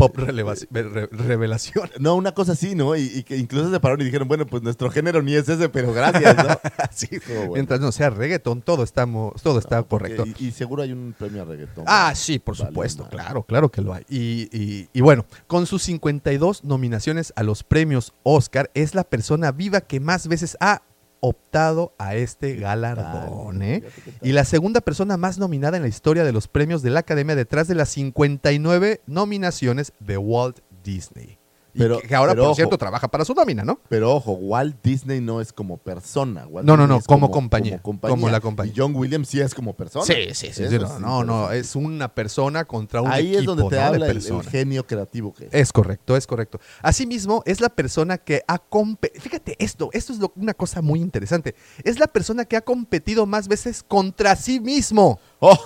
[0.00, 0.16] Pop
[1.12, 1.90] revelación.
[2.00, 2.96] No, una cosa así, ¿no?
[2.96, 5.68] Y, y que incluso se pararon y dijeron, bueno, pues nuestro género ni es ese,
[5.68, 6.48] pero gracias, ¿no?
[6.90, 7.52] Sí, bueno.
[7.52, 10.24] Mientras no sea reggaeton, todo, estamos, todo está correcto.
[10.38, 11.84] Y, y seguro hay un premio a reggaetón.
[11.86, 13.16] Ah, sí, por Vale, supuesto, madre.
[13.16, 14.04] claro, claro que lo hay.
[14.08, 19.52] Y, y- y bueno, con sus 52 nominaciones a los premios Oscar, es la persona
[19.52, 20.82] viva que más veces ha
[21.20, 23.62] optado a este galardón.
[23.62, 23.82] ¿eh?
[24.22, 27.34] Y la segunda persona más nominada en la historia de los premios de la Academia
[27.34, 31.39] detrás de las 59 nominaciones de Walt Disney.
[31.76, 32.56] Pero- que, que ahora, pero por ojo.
[32.56, 33.80] cierto, trabaja para su nómina, ¿no?
[33.88, 36.46] Pero ojo, Walt Disney no es como persona.
[36.46, 38.72] Walt No, no, no, como compañía, como la compañía.
[38.74, 40.04] Y John Williams sí es como persona.
[40.04, 40.64] Sí, sí, sí.
[40.64, 43.82] Eso no, no, es una persona contra un Ahí equipo es donde te ¿no?
[43.82, 45.54] habla el, el genio creativo que es.
[45.54, 46.60] Es correcto, es correcto.
[46.82, 49.22] Asimismo, es la persona que ha competido.
[49.22, 51.54] Fíjate esto, esto es lo- una cosa muy interesante.
[51.84, 55.18] Es la persona que ha competido más veces contra sí mismo.
[55.38, 55.58] Oh,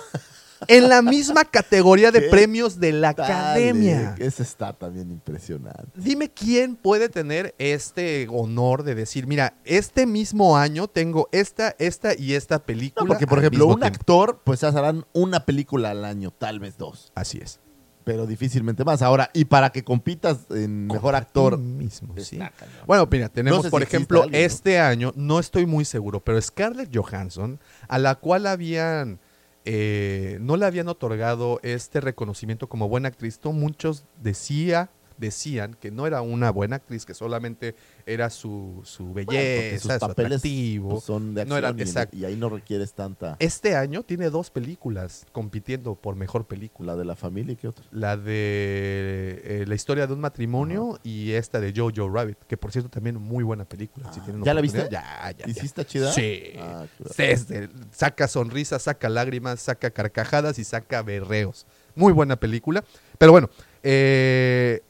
[0.67, 4.15] en la misma categoría de ¿Qué premios de la Dale, academia.
[4.17, 5.91] Ese está también impresionante.
[5.95, 12.15] Dime quién puede tener este honor de decir, mira, este mismo año tengo esta, esta
[12.17, 13.03] y esta película.
[13.03, 13.87] No, porque, por ejemplo, un tiempo.
[13.87, 17.59] actor, pues harán una película al año, tal vez dos, Así es.
[18.03, 19.01] pero difícilmente más.
[19.01, 22.39] Ahora, y para que compitas en mejor actor, mismo, sí.
[22.85, 24.45] Bueno, mira, tenemos, No sé si por ejemplo, alguien, ¿no?
[24.45, 29.19] este año, no estoy muy seguro, pero Scarlett Johansson, a la cual habían,
[29.65, 35.91] eh, no le habían otorgado este reconocimiento como buena actriz, to- muchos decía, decían que
[35.91, 40.31] no era una buena actriz, que solamente era su, su Bueno, belleza, sus su papeles
[40.39, 40.89] atractivo.
[40.91, 42.17] pues, son de no acción era- y- exacto.
[42.17, 43.35] y, ahí no requieres tanta...
[43.39, 46.93] Este año tiene dos películas compitiendo por mejor película.
[46.93, 47.85] La de la familia y qué otra.
[47.91, 52.71] La de eh, la historia de un matrimonio y esta de Jojo Rabbit, que por
[52.71, 54.09] cierto también muy buena película.
[54.13, 54.87] Ah, ¿ya la viste?
[54.91, 55.45] Ya, ya.
[55.47, 55.61] ¿Y ya.
[55.61, 56.11] sí está chida?
[56.11, 56.53] Sí.
[56.59, 57.13] Ah, bueno.
[57.17, 61.65] Desde- saca sonrisas, saca lágrimas, saca carcajadas y saca berreos.
[61.95, 62.83] Muy buena película.
[63.17, 63.49] Pero bueno,
[63.83, 64.81] eh,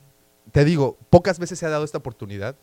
[0.55, 2.55] te digo, pocas veces se ha dado esta oportunidad.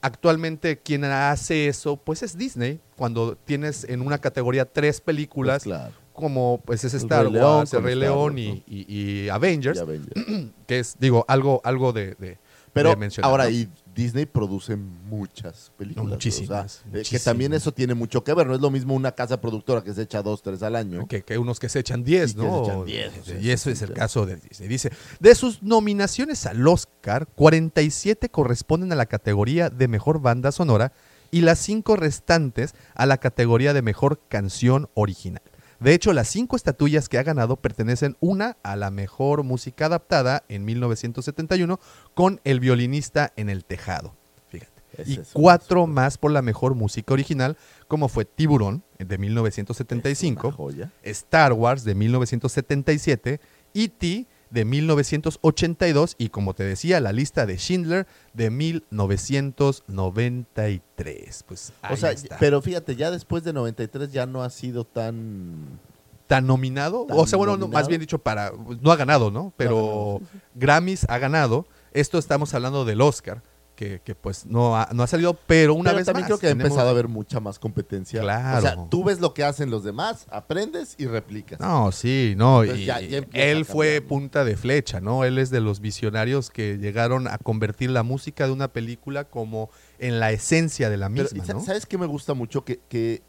[0.00, 2.80] Actualmente quien hace eso, pues es Disney.
[2.96, 5.92] Cuando tienes en una categoría tres películas, Pues claro.
[6.14, 8.54] como pues es Star Rey León Wars, El Rey León Wars, y, ¿no?
[8.66, 10.26] y- y Avengers, Y Avengers.
[10.66, 12.38] que es, digo, algo, algo de, de-
[12.72, 13.50] Pero de ahora, ¿no?
[13.50, 15.96] y Disney produce muchas películas.
[15.96, 18.46] No, o sea, muchísimas, eh, que también eso tiene mucho que ver.
[18.46, 21.06] No es lo mismo una casa productora que se echa dos, tres al año.
[21.06, 22.64] Que, que unos que se echan 10, Y que ¿no?
[22.64, 24.68] se echan 10, o sea, y eso es el caso de Disney.
[24.68, 24.90] Dice,
[25.20, 30.92] de sus nominaciones al Oscar, 47 corresponden a la categoría de mejor banda sonora
[31.30, 35.42] y las cinco restantes a la categoría de mejor canción original.
[35.84, 40.42] De hecho, las cinco estatuillas que ha ganado pertenecen una a la mejor música adaptada
[40.48, 41.78] en 1971
[42.14, 44.14] con El violinista en el tejado.
[44.48, 44.72] Fíjate.
[45.04, 50.56] Y cuatro más por la mejor música original, como fue Tiburón de Es 1975, una
[50.56, 50.92] joya.
[51.02, 53.40] Star Wars de 1977,
[53.74, 54.26] E.T.
[54.54, 61.44] de 1982 y como te decía, la lista de Schindler de 1993.
[61.46, 62.36] Pues O ahí sea, está.
[62.38, 65.80] pero fíjate, ya después de 93 ya no ha sido tan...
[66.28, 67.06] ¿Tan nominado?
[67.06, 68.50] Tan o sea, bueno, no, más bien dicho, para
[68.80, 69.52] no ha ganado, ¿no?
[69.58, 71.66] Pero ganado, Grammys ha ganado.
[71.92, 73.42] Esto estamos hablando del Oscar,
[73.74, 76.28] que, que pues no ha, no ha salido, pero una Pero vez también más.
[76.28, 78.20] creo que ha empezado a haber mucha más competencia.
[78.20, 78.58] Claro.
[78.58, 81.58] O sea, tú ves lo que hacen los demás, aprendes y replicas.
[81.60, 82.64] No, sí, no.
[82.64, 85.24] Y ya- ya empieza él fue punta de flecha, ¿no?
[85.24, 89.70] Él es de los visionarios que llegaron a convertir la música de una película como
[89.98, 91.60] en la esencia de la misma, ¿y sa- ¿no?
[91.60, 92.64] ¿Sabes qué me gusta mucho?
[92.64, 93.22] Que, que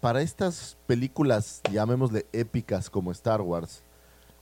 [0.00, 3.82] para estas películas, llamémosle épicas como Star Wars,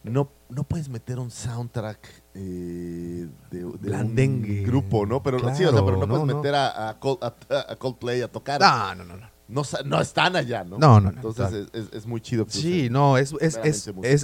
[0.03, 5.23] no, no puedes meter un soundtrack eh, de, un grupo, ¿no?
[5.23, 6.37] Pero sí, o sea, pero no, no, puedes no.
[6.37, 8.61] meter a, a, Col- a- a Coldplay a tocar.
[8.61, 9.33] No, no, no, no.
[9.49, 10.79] No, no están allá, ¿no?
[10.79, 11.67] No, no, no, Entonces claro.
[11.75, 12.47] es, es- es muy chido.
[12.49, 13.59] Sí, no, es, es,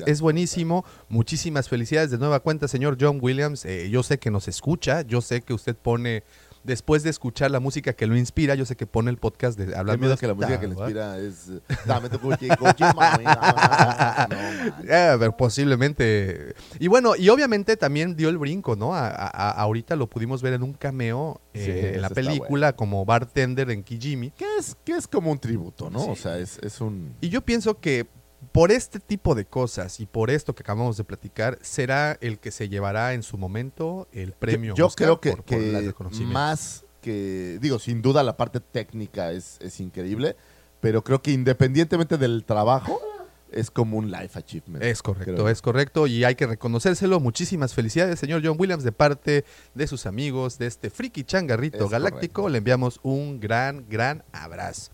[0.07, 0.87] es buenísimo.
[1.11, 3.67] Muchísimas felicidades de nueva cuenta, señor John Williams.
[3.67, 6.23] Eh, yo sé que nos escucha, yo sé que usted pone,
[6.69, 9.75] después de escuchar la música que lo inspira, yo sé que pone el podcast de
[9.77, 11.51] hablando miedo de que la música que le inspira es...
[11.85, 12.19] Dame tu.
[14.89, 16.55] Eh, pero posiblemente.
[16.79, 18.95] Y bueno, y obviamente también dio el brinco, ¿no?
[18.95, 23.71] A- a- ahorita lo pudimos ver en un cameo eh, en la película como bartender
[23.71, 24.31] en Kijimi.
[24.33, 26.01] Que es, que es como un tributo, ¿no?
[26.01, 26.11] Sí.
[26.11, 27.15] O sea, es, es un...
[27.21, 28.07] Y yo pienso que
[28.53, 32.51] por este tipo de cosas y por esto que acabamos de platicar, será el que
[32.51, 34.75] se llevará en su momento el premio.
[34.75, 36.33] Yo, yo Oscar creo que, por- por que reconocimiento.
[36.35, 40.37] más que, digo, sin duda la parte técnica es, es increíble,
[40.81, 43.01] pero creo que independientemente del trabajo,
[43.53, 44.83] es como un life achievement.
[44.85, 45.49] Es correcto, creo.
[45.49, 47.21] es correcto y hay que reconocérselo.
[47.21, 49.45] Muchísimas felicidades, señor John Williams, de parte
[49.75, 52.43] de sus amigos de este friki changarrito Es galáctico.
[52.43, 52.49] correcto.
[52.51, 54.91] Le enviamos un gran, gran abrazo.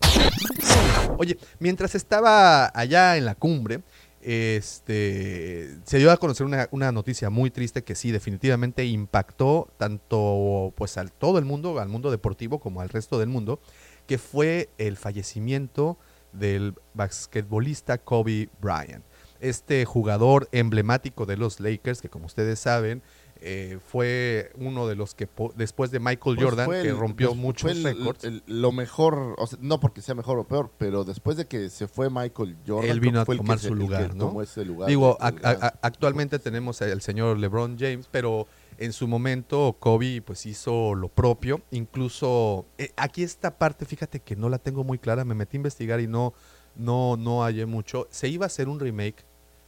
[1.17, 3.81] Oye, mientras estaba allá en la cumbre,
[4.21, 10.73] este, se dio a conocer una, una noticia muy triste que sí, definitivamente impactó tanto
[10.75, 13.59] pues al todo el mundo, al mundo deportivo como al resto del mundo,
[14.07, 15.97] que fue el fallecimiento
[16.37, 19.03] del basquetbolista Kobe Bryant.
[19.39, 23.01] Este jugador emblemático de los Lakers, que como ustedes saben,
[23.41, 27.83] eh, fue uno de los que después de Michael Pues Jordan, que rompió pues muchos
[27.83, 31.69] récords, lo mejor, o sea, no porque sea mejor o peor, pero después de que
[31.69, 34.33] se fue Michael Jordan, Él vino a fue el que tomar su lugar, ¿no?
[34.63, 38.47] lugar Digo, a- actualmente tenemos al señor LeBron James, pero
[38.77, 41.61] en su momento Kobe pues hizo lo propio.
[41.71, 45.59] Incluso eh, aquí esta parte, fíjate que no la tengo muy clara, me metí a
[45.59, 46.33] investigar y no,
[46.75, 48.07] no, no hallé mucho.
[48.11, 49.23] Se iba a hacer un remake,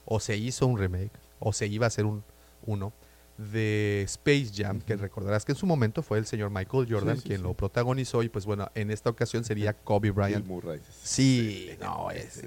[0.06, 2.24] o se hizo un remake, o se iba a hacer un
[2.66, 2.92] uno
[3.38, 7.22] de Space Jam, que recordarás que en su momento fue el señor Michael Jordan Sí,
[7.22, 7.44] sí, quien sí.
[7.44, 10.46] lo protagonizó y pues bueno, en esta ocasión sería Kobe Bryant.
[11.04, 12.42] Sí, no, es,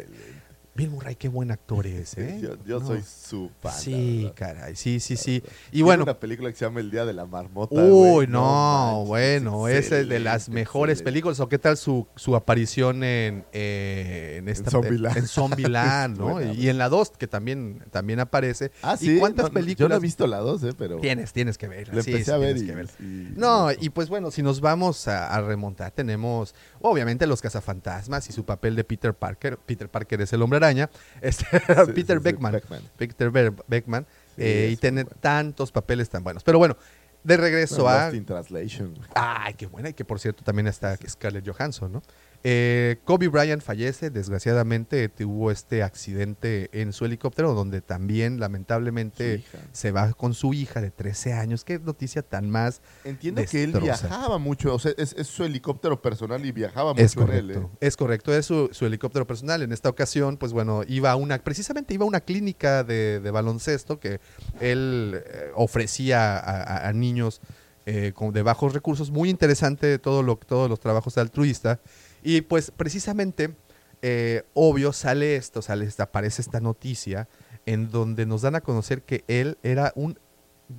[0.81, 2.39] Bill Murray, qué buen actor es, ¿eh?
[2.43, 2.87] Yo, yo No.
[2.87, 3.73] soy su fan.
[3.75, 5.43] Sí, caray, sí, sí, sí.
[5.73, 7.75] Y bueno, una película que se llama El Día de la Marmota.
[7.75, 11.05] uy, no, bueno, esa es de las mejores excelente.
[11.13, 11.41] películas.
[11.41, 15.19] ¿O qué tal su, su aparición en, eh, en, esta, Zombieland.
[15.19, 16.31] en Zombieland, ¿no?
[16.31, 18.73] Buena, y en la 2, que también, también aparece.
[18.83, 19.19] Ah, ¿Y sí.
[19.19, 19.79] cuántas no, no, películas?
[19.81, 20.73] Yo no he visto la 2, ¿eh?
[20.79, 20.97] Pero.
[20.97, 21.95] Tienes, tienes que verla.
[21.97, 22.93] La sí, empecé sí, a ver y, que verla.
[23.01, 28.29] y- No, y pues bueno, si nos vamos a, a remontar, tenemos obviamente los cazafantasmas
[28.29, 29.59] y su papel de Peter Parker.
[29.59, 30.91] Peter Parker es el hombre araña.
[31.21, 31.45] Este,
[31.87, 32.53] Sí, Peter sí, Beckman.
[32.53, 32.83] Beckman.
[32.97, 34.07] Peter Be- Beckman.
[34.37, 35.17] Eh, y tiene bueno.
[35.21, 36.43] tantos papeles tan buenos.
[36.45, 36.77] Pero bueno,
[37.23, 38.05] de regreso a.
[38.07, 38.95] Lost in Translation.
[39.15, 39.91] Ay, qué buena.
[39.91, 42.03] Y que por cierto también está Scarlett Johansson, ¿no?
[42.43, 49.91] Eh, Kobe Bryant fallece, desgraciadamente tuvo este accidente en su helicóptero donde también lamentablemente se
[49.93, 51.65] va con su hija de 13 años.
[51.65, 54.75] Qué noticia tan más Entiendo que él viajaba mucho.
[54.75, 57.65] O sea, es, es su helicóptero personal y viajaba mucho Es en correcto, él.
[57.65, 57.69] ¿eh?
[57.81, 59.61] es correcto, es su, su helicóptero personal.
[59.63, 63.31] En esta ocasión, pues bueno, iba a una, precisamente iba a una clínica de, de
[63.31, 64.19] baloncesto que
[64.61, 67.43] él eh, ofrecía a, a- a niños
[67.87, 69.11] eh, con- de bajos recursos.
[69.11, 71.79] Muy interesante todo lo, todos los trabajos altruistas.
[72.23, 73.55] Y pues precisamente,
[74.03, 77.29] eh, obvio, sale esto, sale, aparece esta noticia
[77.67, 80.19] en donde nos dan a conocer que él era un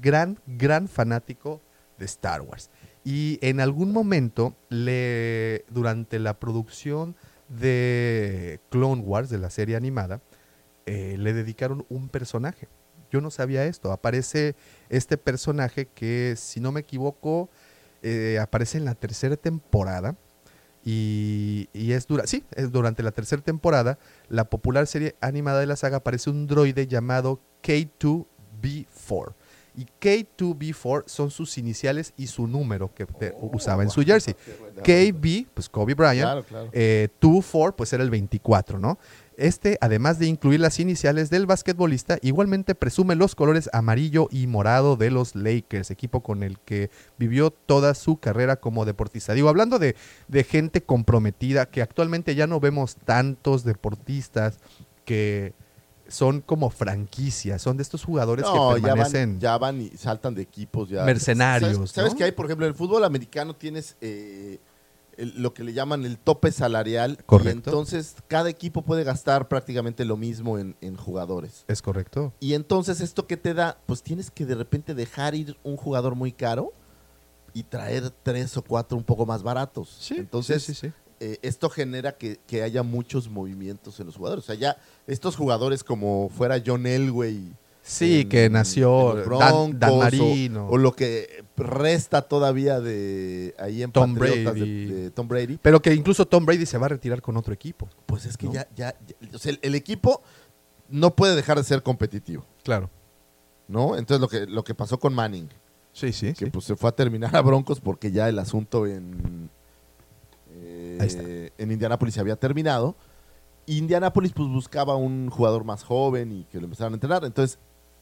[0.01, 1.61] gran, gran fanático
[1.97, 2.69] de Star Wars.
[3.03, 7.15] Y en algún momento, le, durante la producción
[7.49, 10.21] de Clone Wars, de la serie animada,
[10.85, 12.67] eh, le dedicaron un personaje.
[13.11, 13.91] Yo no sabía esto.
[13.91, 14.55] Aparece
[14.89, 17.49] este personaje que, si no me equivoco,
[18.03, 20.15] eh, aparece en la tercera temporada.
[20.83, 25.67] Y, y es dura, sí, es durante la tercera temporada, la popular serie animada de
[25.67, 29.33] la saga aparece un droide llamado K2B4.
[29.73, 34.35] Y K2B4 son sus iniciales y su número que te- usaba en su jersey.
[34.83, 36.69] KB, pues Kobe Bryant, Claro, claro.
[36.73, 38.99] eh, 2-4, pues era el 24, ¿no?
[39.41, 44.97] Este, además de incluir las iniciales del basquetbolista, igualmente presume los colores amarillo y morado
[44.97, 49.33] de los Lakers, equipo con el que vivió toda su carrera como deportista.
[49.33, 49.95] Digo, hablando de,
[50.27, 54.59] de gente comprometida, que actualmente ya no vemos tantos deportistas
[55.05, 55.53] que
[56.07, 59.31] son como franquicias, son de estos jugadores No, que ya permanecen...
[59.31, 60.87] van, ya van y saltan de equipos.
[60.89, 61.03] Ya.
[61.03, 62.17] Mercenarios, ¿Sabes, sabes ¿no?
[62.19, 64.59] que hay, por ejemplo, en el fútbol americano tienes eh,
[65.17, 67.17] el- lo que le llaman el tope salarial.
[67.19, 67.69] Y Correcto.
[67.69, 71.65] entonces cada equipo puede gastar prácticamente lo mismo en, en jugadores.
[71.67, 72.33] Es correcto.
[72.39, 76.15] Y entonces esto que te da, pues tienes que de repente dejar ir un jugador
[76.15, 76.73] muy caro
[77.53, 80.09] y traer tres o cuatro un poco más baratos.
[80.11, 80.93] entonces sí, sí, sí.
[81.19, 84.45] eh, esto genera que, que haya muchos movimientos en los jugadores.
[84.45, 87.53] O sea, ya estos jugadores como fuera John Elway.
[87.83, 90.67] Sí, en- que nació en Dan- Dan Broncos, o- Marino.
[90.67, 94.85] O, lo que resta todavía de ahí en Tom Patriotas Brady.
[94.85, 95.57] de Tom Brady.
[95.61, 97.87] Pero que incluso Tom Brady se va a retirar con otro equipo.
[98.05, 98.53] Pues es que ¿No?
[98.53, 100.21] ya, ya, ya- o sea, el, el equipo
[100.89, 102.89] no puede dejar de ser competitivo, Claro.
[103.67, 103.97] ¿no?
[103.97, 105.49] Entonces lo que, lo que pasó con Manning,
[105.93, 106.33] Sí, sí.
[106.33, 109.49] que pues se fue a terminar a Broncos porque ya el asunto en,
[110.53, 111.23] eh, Ahí está.
[111.23, 112.95] en Indianápolis se había terminado.
[113.65, 117.23] Indianápolis pues buscaba un jugador más joven y que lo empezaran a entrenar.
[117.25, 117.57] Entonces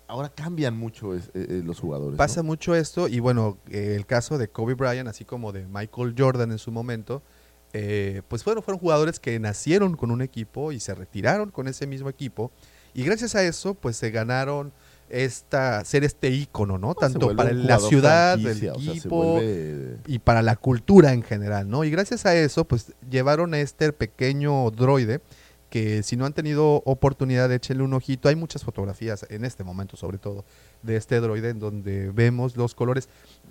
[0.09, 2.13] ahora cambian mucho es- eh, eh, los jugadores.
[2.13, 2.17] ¿no?
[2.17, 6.15] Pasa mucho esto y bueno, eh, el caso de Kobe Bryant, así como de Michael
[6.17, 7.21] Jordan en su momento,
[7.73, 11.85] eh, pues fueron, fueron jugadores que nacieron con un equipo y se retiraron con ese
[11.87, 12.51] mismo equipo
[12.95, 14.73] y gracias a eso pues se ganaron
[15.09, 16.93] esta ser este ícono, ¿no?
[16.95, 21.69] Tanto para la ciudad, o sea, se equipo vuelve- y para la cultura en general,
[21.69, 21.83] ¿no?
[21.83, 25.21] Y gracias a eso pues llevaron a este pequeño droide
[25.69, 29.97] que si no han tenido oportunidad echarle un ojito, hay muchas fotografías en este momento
[29.97, 30.43] sobre todo
[30.83, 33.07] de este droide en donde vemos los colores.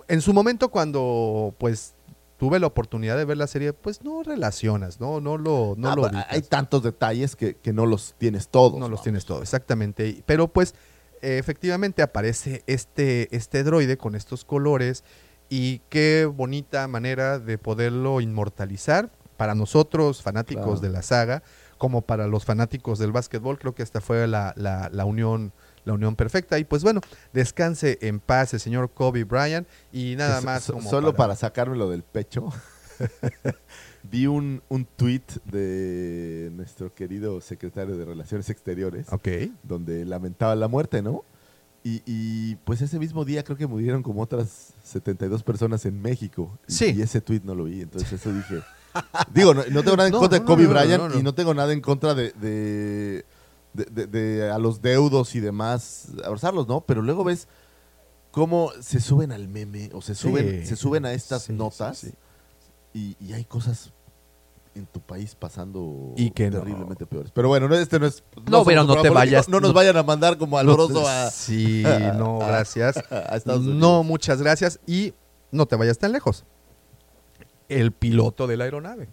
[0.08, 1.94] En su momento cuando pues
[2.38, 5.96] tuve la oportunidad de ver la serie, pues no relacionas, no no lo no Ah,
[5.96, 6.26] lo ubicas.
[6.28, 8.78] hay tantos detalles que, que no los tienes todos.
[8.78, 10.22] no los tienes todos, exactamente.
[10.26, 10.74] Pero pues
[11.22, 15.04] efectivamente aparece este este droide con estos colores
[15.48, 20.80] y qué bonita manera de poderlo inmortalizar para nosotros fanáticos Claro.
[20.80, 21.42] de la saga
[21.78, 25.52] como para los fanáticos del básquetbol creo que esta fue la, la- la unión
[25.84, 27.00] la unión perfecta y pues bueno
[27.32, 31.34] descanse en paz el señor Kobe Bryant y nada más so- como solo para...
[31.36, 32.50] sacármelo del pecho.
[34.10, 39.28] Vi un, un tweet de nuestro querido secretario de Relaciones Exteriores, ok
[39.62, 41.24] donde lamentaba la muerte, ¿no?
[41.84, 46.58] Y, y, pues ese mismo día creo que murieron como otras 72 personas en México.
[46.66, 46.94] Y, Sí.
[46.96, 48.60] y ese tweet no lo vi, entonces eso dije.
[49.32, 51.08] Digo, no, no tengo nada en No, contra no, de Kobe no, no, Bryant no,
[51.10, 51.18] no.
[51.18, 53.24] y no tengo nada en contra de, de,
[54.06, 56.80] de- a los deudos y demás, abrazarlos, ¿no?
[56.80, 57.48] Pero luego ves
[58.30, 60.66] cómo se suben al meme o se suben, Sí.
[60.66, 62.12] se suben a estas Sí, notas sí.
[62.94, 63.92] Y, y hay cosas
[64.74, 66.58] en tu país pasando Y que no.
[66.60, 67.30] terriblemente peores.
[67.32, 68.22] Pero bueno, no, este no es.
[68.46, 71.30] No, somos pero no te vayas- No nos no- vayan a mandar como No, a.
[71.30, 71.82] Sí,
[72.16, 72.96] no, gracias.
[73.10, 73.76] a Estados Unidos.
[73.78, 74.78] No, muchas gracias.
[74.86, 75.14] Y
[75.50, 76.44] no te vayas tan lejos.
[77.68, 79.08] El piloto de la aeronave,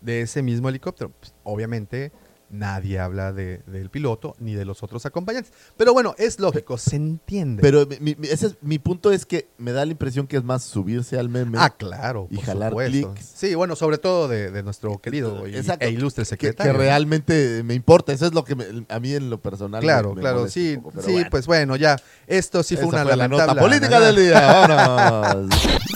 [0.00, 1.10] de ese mismo helicóptero.
[1.18, 2.12] Pues, obviamente,
[2.54, 5.54] nadie habla de- del piloto ni de los otros acompañantes.
[5.78, 7.62] Pero bueno, es lógico, se entiende.
[7.62, 10.44] Pero mi, mi- ese es- mi punto es que me da la impresión que es
[10.44, 11.56] más subirse al meme.
[11.58, 12.28] ah, claro.
[12.30, 13.12] y por jalar supuesto.
[13.14, 13.32] clics.
[13.34, 15.86] Sí, bueno, sobre todo de, de nuestro querido y, Exacto.
[15.86, 16.72] e ilustre que, secretario.
[16.72, 18.12] que realmente me importa.
[18.12, 19.80] Eso es lo que me- a mí en lo personal.
[19.80, 21.30] me- Claro, me claro, molesta sí, un poco, pero sí, bueno.
[21.30, 21.96] pues bueno, ya.
[22.26, 24.40] Esto sí fue Esa una fue la lamentable nota política del día.
[24.68, 25.50] Vámonos.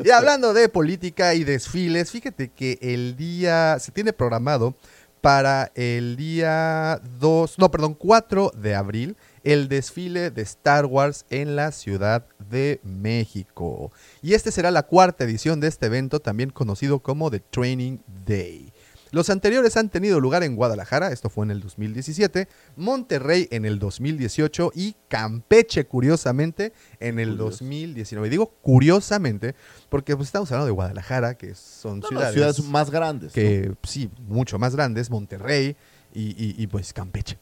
[0.04, 4.74] Y hablando de política y desfiles, fíjate que el día se tiene programado
[5.20, 11.56] para el día 2, no, perdón, 4 de abril, el desfile de Star Wars en
[11.56, 13.92] la Ciudad de México.
[14.22, 18.67] Y este será la cuarta edición de este evento, también conocido como The Training Day.
[19.10, 23.78] Los anteriores han tenido lugar en Guadalajara, esto fue en el 2017, Monterrey en el
[23.78, 27.50] 2018 y Campeche, curiosamente, en el Curioso.
[27.64, 28.28] 2019.
[28.30, 29.54] Digo curiosamente
[29.88, 33.32] porque pues, estamos hablando de Guadalajara, que son No, ciudades, ciudades más grandes.
[33.32, 35.76] que sí, mucho más grandes, Monterrey
[36.12, 37.38] y, y- y, pues Campeche.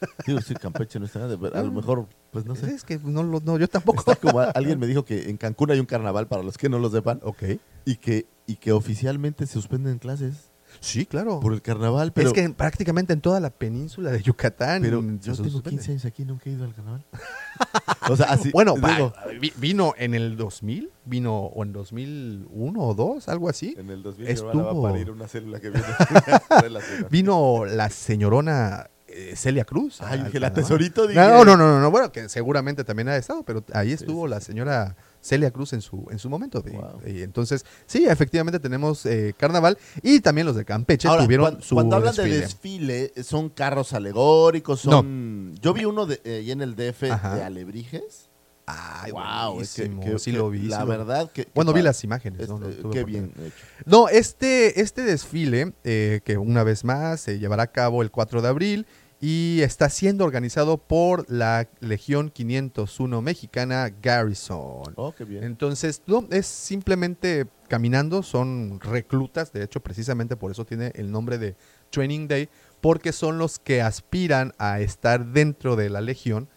[0.26, 2.74] Digo, sí, Campeche no está grande, pero a lo mejor, pues no sé.
[2.74, 4.00] Es que no, lo- no, yo tampoco.
[4.00, 6.78] Está como alguien me dijo que en Cancún hay un carnaval, para los que no
[6.78, 7.42] lo sepan, ok.
[7.84, 10.50] y que, y que oficialmente se suspenden clases
[10.86, 11.40] Sí, claro.
[11.40, 12.12] por el carnaval.
[12.12, 14.82] Pero, es que en- prácticamente en toda la península de Yucatán.
[14.82, 15.70] pero yo tengo suspende.
[15.70, 17.04] 15 años aquí y nunca he ido al carnaval.
[18.10, 18.50] o sea, así.
[18.52, 23.48] Bueno, digo, va- vi- vino en el 2000, vino o en 2001 o 2, algo
[23.48, 23.74] así.
[23.78, 25.86] en el 2000 Estuvo- va a parir una célula que viene.
[27.10, 30.00] Vino la señorona eh, Celia Cruz.
[30.02, 31.06] Ay, dije, la tesorito.
[31.06, 34.26] Dije, No, no, no, no, no, bueno, que seguramente también ha estado, pero ahí estuvo
[34.26, 36.60] la señora Celia Cruz en su, en su momento.
[36.60, 37.00] de- Wow.
[37.06, 41.62] y entonces, sí, efectivamente tenemos eh, carnaval y también los de Campeche Ahora, tuvieron cuan-
[41.62, 42.34] su cuando hablan desfile.
[42.36, 45.54] de desfile, son carros alegóricos, son...
[45.60, 47.34] Yo vi uno de, eh, ahí en el DF Ajá.
[47.36, 48.30] de Alebrijes.
[48.68, 50.62] Ay, wow, es que, sí lo vi.
[50.62, 51.44] La sí lo- verdad que...
[51.44, 52.40] que Bueno, vi las imágenes.
[52.42, 53.54] es- no, no eh, tuve qué bien hecho.
[53.84, 58.42] No, este, este desfile, eh, que una vez más se llevará a cabo el 4
[58.42, 58.86] de abril
[59.20, 64.92] y está siendo organizado por la Legión 501 mexicana Garrison.
[64.96, 65.42] Oh, qué bien.
[65.44, 71.38] Entonces, no, es simplemente caminando, son reclutas, de hecho, precisamente por eso tiene el nombre
[71.38, 71.56] de
[71.90, 72.48] Training Day,
[72.80, 76.48] porque son los que aspiran a estar dentro de la Legión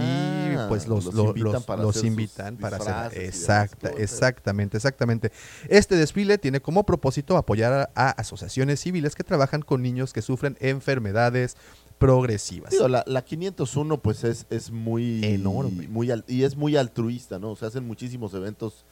[0.00, 5.32] y pues los, lo- los- para los hacer invitan para hacer demás exacta, exactamente, exactamente.
[5.68, 10.22] Este desfile tiene como propósito apoyar a, a asociaciones civiles que trabajan con niños que
[10.22, 11.56] sufren enfermedades
[11.98, 12.70] progresivas.
[12.70, 15.88] Digo, la, la 501 pues es, es muy Enorme.
[15.88, 17.50] muy al- y es muy altruista, ¿no?
[17.52, 18.84] O sea, hacen muchísimos eventos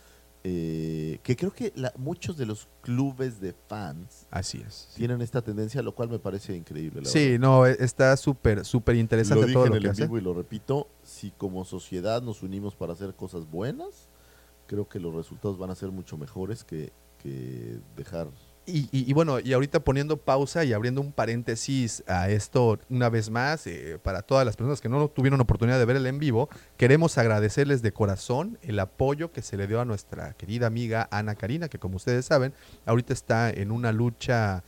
[0.47, 4.91] eh, que creo que la- muchos de los clubes de fans Así es.
[4.95, 7.01] tienen esta tendencia, lo cual me parece increíble.
[7.03, 9.89] la Sí, no, e- está súper, súper Lo interesante dije todo en lo el que
[9.91, 10.05] hace.
[10.05, 14.09] y lo repito, si como sociedad nos unimos para hacer cosas buenas,
[14.67, 16.93] creo que los resultados van a ser mucho mejores que,
[17.23, 18.29] que dejar...
[18.67, 23.29] Y, y- bueno, y ahorita poniendo pausa y abriendo un paréntesis a esto una vez
[23.29, 26.49] más, eh, para todas las personas que no tuvieron oportunidad de ver el en vivo,
[26.79, 31.35] queremos agradecerles de corazón el apoyo que se le dio a nuestra querida amiga Ana
[31.35, 32.55] Karina, que como ustedes saben,
[32.87, 34.65] ahorita está en una lucha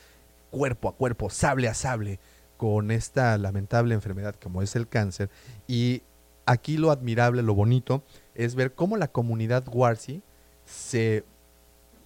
[0.51, 2.19] cuerpo a cuerpo, sable a sable,
[2.59, 5.31] con esta lamentable enfermedad como es el cáncer.
[5.67, 6.03] Y
[6.45, 8.03] aquí lo admirable, lo bonito,
[8.35, 10.23] es ver cómo la comunidad Warsi
[10.67, 11.25] se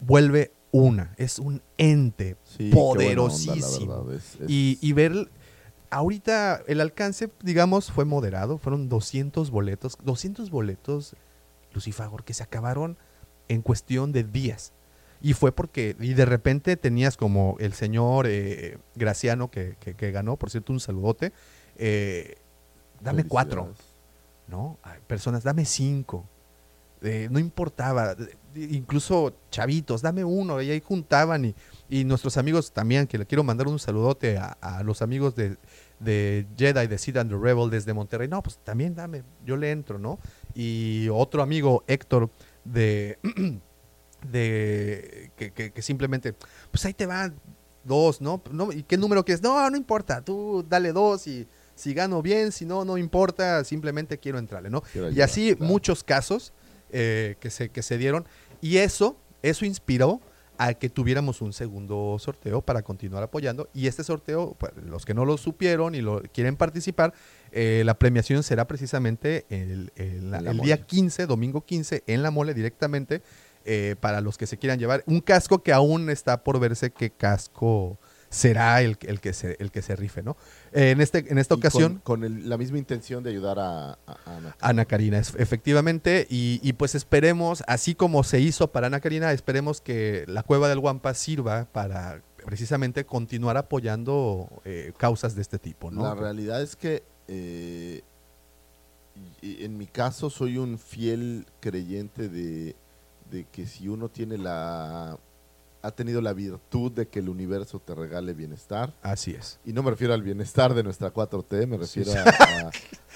[0.00, 4.04] vuelve una, es un ente Sí, onda, poderosísimo.
[4.04, 5.30] verdad, es- es- Y, y ver,
[5.90, 11.16] ahorita el alcance, digamos, fue moderado, fueron 200 boletos, 200 boletos,
[11.72, 12.96] Lucifagor, que se acabaron
[13.48, 14.72] en cuestión de días.
[15.22, 20.12] Y fue porque, y de repente tenías como el señor eh, Graciano que, que- que
[20.12, 21.32] ganó, por cierto, un saludote,
[21.76, 22.36] eh,
[23.00, 23.74] dame cuatro.
[24.48, 24.78] ¿no?
[24.82, 26.24] Ay, Personas, dame cinco.
[27.02, 28.14] Eh, no importaba,
[28.54, 31.54] incluso chavitos, dame uno, y ahí juntaban y,
[31.88, 35.56] y nuestros amigos también, que le quiero mandar un saludote a, a los amigos de,
[35.98, 39.70] de Jedi, de Sid and the Rebel desde Monterrey, no, pues también dame, yo le
[39.70, 40.18] entro, ¿no?
[40.54, 42.28] Y otro amigo, Héctor,
[42.64, 43.18] de,
[44.30, 46.34] de que, que- que simplemente,
[46.70, 47.34] pues ahí te van
[47.84, 48.42] dos, ¿no?
[48.50, 48.72] ¿no?
[48.72, 49.42] ¿Y qué número quieres?
[49.42, 54.18] No, no importa, tú dale dos y si gano bien, si no, no importa, simplemente
[54.18, 54.82] quiero entrarle, ¿no?
[54.82, 55.72] Quiero Y ayudar, así claro.
[55.72, 56.52] muchos casos
[56.92, 58.26] eh, que, se, que se dieron.
[58.60, 60.20] Y eso, eso inspiró
[60.58, 63.70] a que tuviéramos un segundo sorteo para continuar apoyando.
[63.72, 67.14] Y este sorteo, pues, los que no lo supieron y lo quieren participar,
[67.50, 70.84] eh, la premiación será precisamente el, el- día mole.
[70.86, 73.22] 15, domingo 15, en la mole directamente.
[73.66, 75.02] eh, para los que se quieran llevar.
[75.06, 77.98] Un casco que aún está por verse qué casco
[78.32, 80.36] será el, el que se el que se rife, ¿no?
[80.72, 83.58] Eh, en este en esta Y ocasión Con, con el- la misma intención de ayudar
[83.58, 84.56] a, a- a Ana.
[84.60, 89.80] Ana Karina, efectivamente, y, y pues esperemos, así como se hizo para Ana Karina, esperemos
[89.80, 95.90] que la Cueva del Guampa sirva para precisamente continuar apoyando eh, causas de este tipo,
[95.90, 96.04] ¿no?
[96.04, 98.00] La realidad es que eh,
[99.42, 102.76] en mi caso soy un fiel creyente de,
[103.30, 105.18] de que si uno tiene la
[105.82, 109.58] ha tenido la virtud de que el universo te regale bienestar Así es.
[109.64, 112.18] y no me refiero al bienestar de nuestra 4T, me refiero Sí.
[112.18, 112.70] a, a-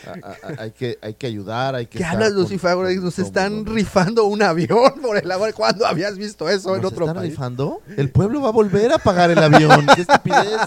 [0.07, 0.29] a-
[0.59, 2.43] a- hay que hay que ayudar, hay que ¿Qué hablas, con-
[3.05, 5.53] Nos están con- rifando un avión por el amor.
[5.55, 7.31] ¿Cuándo habías visto eso en ¿Nos otro están país?
[7.33, 7.81] rifando?
[7.97, 9.87] El pueblo va a volver a pagar el avión.
[9.95, 10.59] ¡Qué estupidez!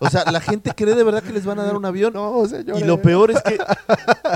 [0.00, 2.12] O sea, la gente cree de verdad que les van a dar un avión.
[2.12, 2.78] No, señor.
[2.78, 3.58] Y lo peor es que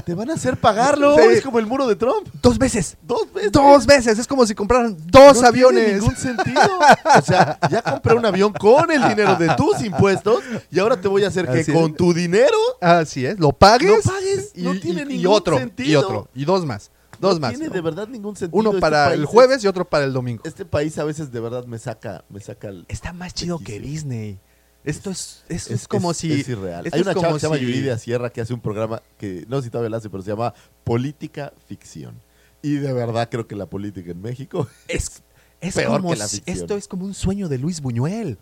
[0.05, 1.17] te van a hacer pagarlo.
[1.17, 1.23] Sí.
[1.33, 2.29] Es como el muro de Trump.
[2.43, 2.97] Dos veces.
[3.03, 3.53] Dos veces.
[3.53, 4.19] Dos veces.
[4.19, 5.85] Es como si compraran dos No aviones.
[5.85, 6.61] tiene ningún sentido.
[7.19, 11.09] O sea, ya compré un avión con el dinero de tus impuestos y ahora te
[11.09, 13.39] voy a hacer que con tu dinero Así es.
[13.39, 13.89] Lo pagues.
[13.89, 15.59] Lo pagues, Y, no y- tiene y ningún otro.
[15.79, 16.29] Y otro.
[16.35, 16.91] Y dos más.
[17.21, 17.51] Dos no más.
[17.51, 17.75] tiene ¿no?
[17.75, 18.59] de verdad ningún sentido.
[18.59, 20.43] Uno Este para el es- jueves y otro para el domingo.
[20.45, 23.79] Este país a veces de verdad me saca, me saca el, Está más chido que.
[23.81, 24.39] Disney.
[24.85, 26.33] Esto es, esto es, como si.
[26.33, 26.85] es irreal.
[26.93, 29.59] Hay es una chava que se llama Yuridia Sierra que hace un programa que no
[29.59, 32.15] sé si todavía la hace, pero se llama Política Ficción.
[32.63, 35.23] Y de verdad creo que la política en México Es,
[35.61, 36.57] es Peor como que la ficción.
[36.57, 38.39] esto es como un sueño de Luis Buñuel.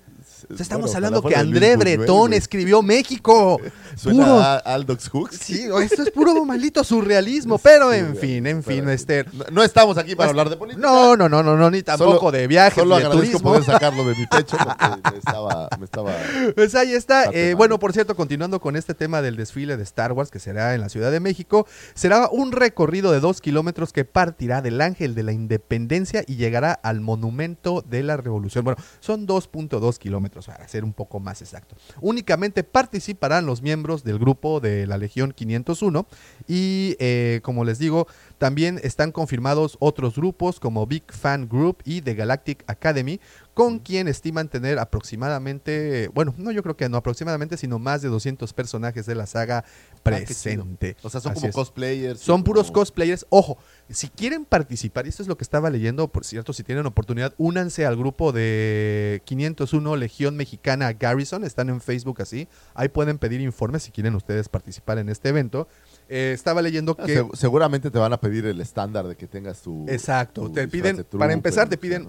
[0.59, 3.61] Estamos bueno, hablando que de André Bretón escribió México.
[3.97, 5.37] Suena Puro- a Aldous Hooks.
[5.37, 9.25] Sí, esto es puro maldito surrealismo, pero en fin, en fin, este.
[9.33, 10.81] No, no estamos aquí para hablar de política.
[10.87, 13.51] No, no, no, no, no, ni tampoco Solo- de viajes, Solo de agradezco turismo.
[13.51, 16.13] poder sacarlo de mi pecho porque me estaba, me estaba
[16.55, 17.25] Pues ahí está.
[17.33, 20.75] Eh, bueno, por cierto, continuando con este tema del desfile de Star Wars que será
[20.75, 25.15] en la Ciudad de México, será un recorrido de dos kilómetros que partirá del Ángel
[25.15, 28.65] de la Independencia y llegará al Monumento de la Revolución.
[28.65, 31.77] Bueno, son 2.2 kilómetros, para ser un poco más exacto.
[32.01, 36.07] Únicamente participarán los miembros del grupo de la Legión 501
[36.49, 38.07] y, eh, como les digo,
[38.41, 43.21] también están confirmados otros grupos como Big Fan Group y The Galactic Academy,
[43.53, 48.09] con quien estiman tener aproximadamente, bueno, no yo creo que no aproximadamente, sino más de
[48.09, 49.65] 200 personajes de la saga
[50.01, 50.97] Ah, presente.
[51.03, 51.55] O sea, son Así como es.
[51.55, 52.21] cosplayers.
[52.21, 53.27] Son puros cosplayers.
[53.29, 53.59] Ojo,
[53.91, 57.35] si quieren participar, y esto es lo que estaba leyendo, por cierto, si tienen oportunidad,
[57.37, 61.45] únanse al grupo de 501 Legión Mexicana Garrison.
[61.45, 62.49] Están en Facebook así.
[62.73, 65.69] Ahí pueden pedir informes si quieren ustedes participar en este evento.
[66.13, 67.23] Eh, estaba leyendo que...
[67.23, 69.87] seg- seguramente te van a pedir el estándar de que tengas tu.
[69.89, 72.09] Exacto, tu te piden- de para empezar, te piden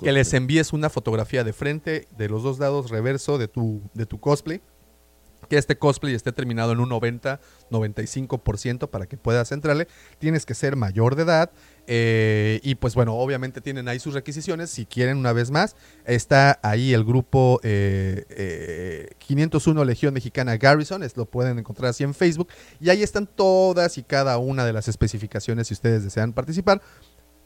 [0.00, 4.06] que les envíes una fotografía de frente de los dos lados reverso de tu, de
[4.06, 4.60] tu cosplay.
[5.48, 9.88] Que este cosplay esté terminado en un 90-95% para que puedas entrarle.
[10.18, 11.50] Tienes que ser mayor de edad.
[11.88, 14.70] eh, y pues bueno, obviamente tienen ahí sus requisiciones.
[14.70, 21.02] Si quieren una vez más, está ahí el grupo eh, eh, 501 Legión Mexicana Garrison.
[21.16, 22.48] Lo pueden encontrar así en Facebook.
[22.80, 26.80] Y ahí están todas y cada una de las especificaciones si ustedes desean participar.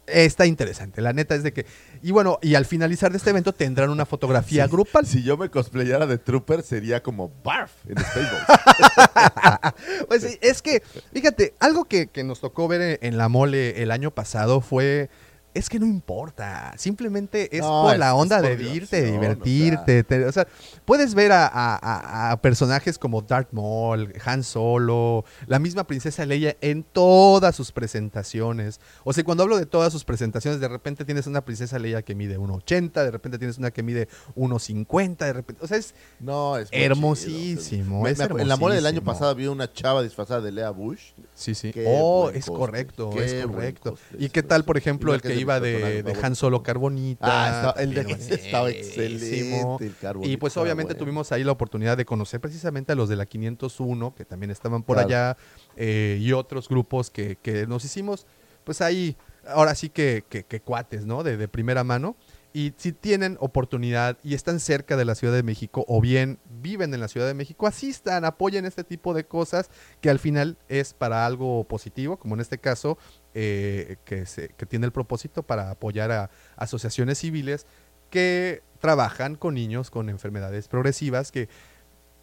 [0.07, 1.67] Está interesante, la neta es de que...
[2.03, 5.07] Y bueno, y al finalizar de este evento tendrán una fotografía Sí, grupal.
[5.07, 8.47] Si yo me cosplayara de Trooper sería como Barf en Spaceballs.
[10.09, 10.83] Pues sí, es que,
[11.13, 15.11] fíjate, algo que, que nos tocó ver en, en la mole el año pasado fue...
[15.57, 20.05] Es que no importa, simplemente es No, por es- la onda es de irte, divertirte.
[20.05, 20.47] te- o sea,
[20.85, 26.83] puedes ver a, a- personajes como Darth Maul, Han Solo, la misma princesa Leia en
[26.83, 28.81] todas sus presentaciones.
[29.05, 32.15] O sea, cuando hablo de todas sus presentaciones, de repente tienes una princesa Leia que
[32.15, 35.65] mide 1.80, de repente tienes una que mide 1.50, de repente...
[35.65, 35.95] O sea, es...
[36.21, 40.03] No, es Hermosísimo, es Me- me- En la mole del año pasado había una chava
[40.03, 41.13] disfrazada de Lea Bush.
[41.35, 41.73] Sí, sí.
[41.73, 43.97] Qué oh, es correcto, es correcto.
[44.19, 46.35] ¿Y qué tal, por ejemplo, el que que de Han.
[46.37, 47.27] Solo Carbonita?
[47.27, 48.01] Ah, está- el de
[48.35, 51.05] estaba excelente, el Carbonita Y pues obviamente bueno.
[51.05, 54.83] tuvimos ahí la oportunidad de conocer precisamente a los de la 501, que también estaban
[54.83, 55.09] por Claro.
[55.09, 55.37] allá,
[55.77, 58.27] eh, y otros grupos que, que nos hicimos,
[58.65, 59.17] pues ahí,
[59.47, 61.23] ahora sí que, que- que cuates, ¿no?
[61.23, 62.17] De, de primera mano.
[62.53, 66.95] Y si tienen oportunidad y están cerca de la Ciudad de México o bien viven
[66.95, 69.69] en la Ciudad de México, asistan, apoyen este tipo de cosas
[70.01, 72.97] que al final es para algo positivo, como en este caso,
[73.39, 77.67] eh, que, se, que tiene el propósito para apoyar a asociaciones civiles
[78.09, 81.49] que trabajan con niños con enfermedades progresivas, que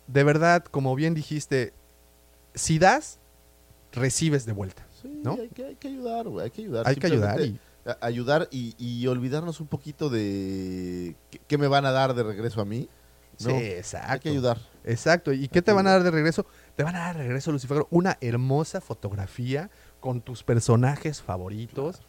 [0.08, 1.74] de verdad, como bien dijiste,
[2.56, 3.20] si das,
[3.92, 4.88] recibes de vuelta.
[5.02, 5.34] Sí, ¿no?
[5.34, 6.88] hay, que, hay que ayudar, güey, hay que ayudar.
[6.88, 7.60] Hay que ayudar y-
[8.02, 11.16] ayudar y, y olvidarnos un poquito de
[11.48, 12.90] qué, me van a dar de regreso a mí.
[13.40, 14.22] No, Sí, Hay exacto.
[14.22, 14.58] que ayudar.
[14.84, 15.34] Exacto.
[15.34, 16.46] ¿Y qué te van a dar de regreso?
[16.76, 19.70] Te van a dar de regreso, Lucifer, una hermosa fotografía
[20.04, 21.96] con tus personajes favoritos.
[21.96, 22.02] Sí,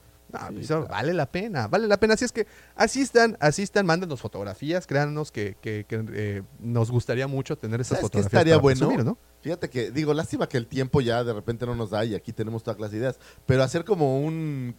[0.53, 0.89] pues, claro.
[0.89, 2.15] Vale la pena, vale la pena.
[2.15, 7.57] Así es que asistan, asistan, mándenos fotografías, créanos que, que- que, eh, nos gustaría mucho
[7.57, 8.41] tener esas ¿Sabes qué fotografías.
[8.41, 8.79] estaría para bueno?
[8.89, 9.17] presumir, ¿no?
[9.45, 12.33] Fíjate que, digo, lástima que el tiempo ya de repente no nos da y aquí
[12.33, 14.75] tenemos toda clase de ideas, pero hacer como un,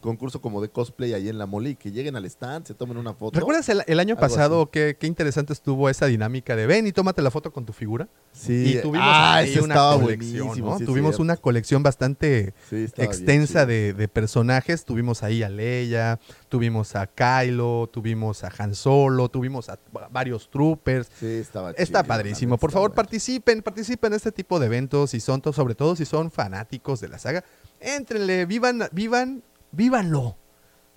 [0.00, 2.96] concurso como de cosplay ahí en la mole y que lleguen al stand, se tomen
[2.96, 3.38] una foto.
[3.38, 7.20] ¿Recuerdas el, el año pasado qué, qué interesante estuvo esa dinámica de ven y tómate
[7.20, 8.08] la foto con tu figura?
[8.32, 13.10] Sí, y tuvimos ah, ahí una estaba colección, tuvimos una colección bastante Sí, estaba bien
[13.10, 14.86] extensa de, de personajes.
[14.86, 16.18] Tuvimos ahí a Leia,
[16.56, 19.78] tuvimos a Kylo, tuvimos a Han Solo, tuvimos a
[20.10, 21.06] varios troopers.
[21.20, 22.56] Sí, estaba Está chido, padrísimo.
[22.56, 26.30] Por favor, participen, participen en este tipo de eventos y son, sobre todo si son
[26.30, 27.44] fanáticos de la saga.
[27.78, 30.38] Éntrenle, vivan, vivan, vívanlo.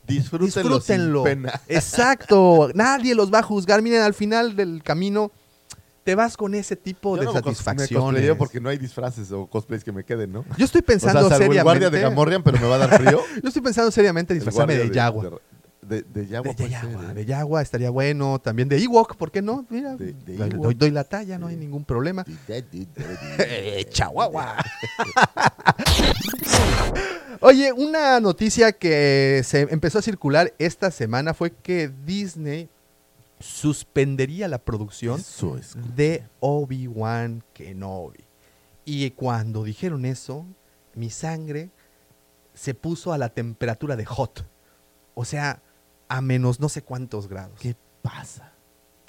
[0.07, 1.25] Disfrútenlo, Disfrútenlo.
[1.25, 1.61] sin pena.
[1.67, 2.69] Exacto.
[2.73, 3.81] Nadie los va a juzgar.
[3.81, 5.29] Miren, al final del camino
[6.09, 8.35] te vas con ese tipo Yo de no Me satisfacciones.
[8.35, 10.43] porque no hay disfraces o cosplays que me queden, ¿no?
[10.57, 11.61] Yo estoy O sea, pensando el seriamente.
[11.61, 13.21] guardia de Gamorrean, pero me va a dar frío.
[13.43, 15.39] Yo estoy pensando seriamente disfrazarme de, Yagua.
[15.83, 17.13] De, de, de Yagua De, puede Yagua, ser, ¿eh?
[17.13, 18.39] de Yagua estaría bueno.
[18.39, 19.67] También de Ewok, ¿por qué no?
[19.69, 20.13] Mira, De-
[20.75, 22.25] doy, la talla, no hay ningún problema.
[23.37, 24.55] Eh, Chihuahua.
[27.41, 32.67] Oye, una noticia que se empezó a circular esta semana fue que Disney
[33.39, 35.75] suspendería la producción Eso es.
[35.95, 38.25] de Obi-Wan Kenobi.
[38.85, 40.45] Y cuando dijeron eso,
[40.95, 41.69] mi sangre
[42.53, 44.45] se puso a la temperatura de hot.
[45.13, 45.61] O sea,
[46.07, 47.59] a menos no sé cuántos grados.
[47.59, 48.53] ¿Qué pasa?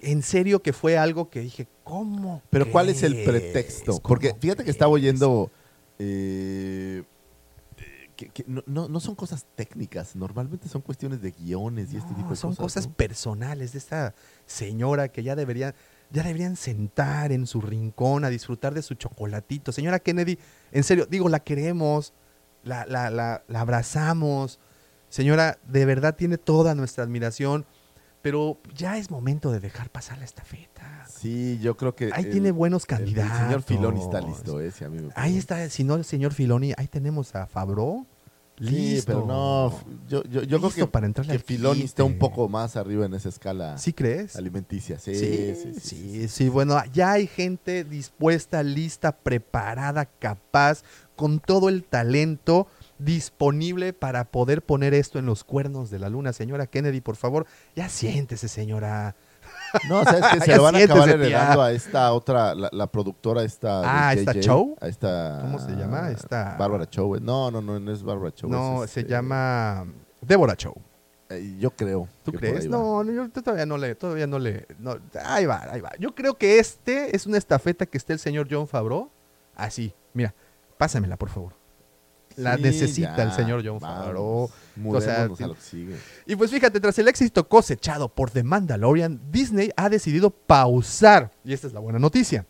[0.00, 2.42] En serio que fue algo que dije, ¿cómo?
[2.50, 3.92] Pero ¿cuál es el pretexto?
[3.92, 5.50] ¿Cómo Porque fíjate que estaba oyendo
[5.98, 7.02] eh,
[8.20, 12.12] que, que no, no- no son cosas técnicas, normalmente son cuestiones de guiones y este
[12.14, 12.62] tipo de son cosas.
[12.62, 12.94] cosas ¿no?
[12.94, 14.14] personales de esta
[14.44, 15.74] señora que ya deberían,
[16.10, 19.72] ya deberían sentar en su rincón a disfrutar de su chocolatito.
[19.72, 20.38] Señora Kennedy,
[20.72, 22.12] en serio, digo, la queremos,
[22.62, 24.58] la, la, la, la abrazamos.
[25.08, 27.64] Señora, de verdad tiene toda nuestra admiración,
[28.22, 31.06] pero ya es momento de dejar pasar la estafeta.
[31.08, 32.10] Sí, yo creo que.
[32.12, 33.38] Ahí el- tiene buenos el- el candidatos.
[33.38, 34.70] señor Filoni está listo, ¿eh?
[34.70, 38.06] Si a mí me Ahí está, si no el señor Filoni, ahí tenemos a Fabro.
[38.60, 39.06] Sí, Listo.
[39.06, 39.80] pero no.
[40.06, 43.30] Yo, yo, yo creo que, para que Filoni está un poco más arriba en esa
[43.30, 44.36] escala ¿Sí crees?
[44.36, 44.98] alimenticia.
[44.98, 45.80] Sí, Sí, sí, sí.
[45.80, 50.82] sí, sí, bueno, ya hay gente dispuesta, lista, preparada, capaz,
[51.16, 52.66] con todo el talento
[52.98, 56.32] disponible para poder poner esto en los cuernos de la luna.
[56.34, 59.16] Señora Kennedy, por favor, ya siéntese, señora.
[59.88, 60.40] No, ¿sabes qué?
[60.46, 63.80] Se lo van a acabar heredando a esta otra, la, la productora esta.
[63.80, 64.76] de Ah, ¿esta JJ, Chow?
[64.80, 65.38] A esta.
[65.42, 66.10] ¿Cómo se llama?
[66.10, 67.18] Esta- Bárbara Chow.
[67.20, 68.50] No, no, no, no es Bárbara Chow.
[68.50, 69.86] No, es se este, llama
[70.20, 70.74] Débora Show.
[71.30, 72.08] eh, yo creo.
[72.24, 72.66] ¿Tú que crees?
[72.68, 75.90] No, no, yo todavía no le, todavía no le, no, ahí va, ahí va.
[75.98, 79.10] Yo creo que este es una estafeta que esté el señor John Favreau.
[79.54, 80.34] Así, mira,
[80.78, 81.52] pásamela, por favor.
[82.36, 84.50] La Sí, necesita ya, el señor John Favreau.
[84.86, 85.96] O sea, a lo que sigue.
[86.26, 91.52] Y pues fíjate, tras el éxito cosechado por The Mandalorian, Disney ha decidido pausar, y
[91.52, 92.46] esta es la buena noticia,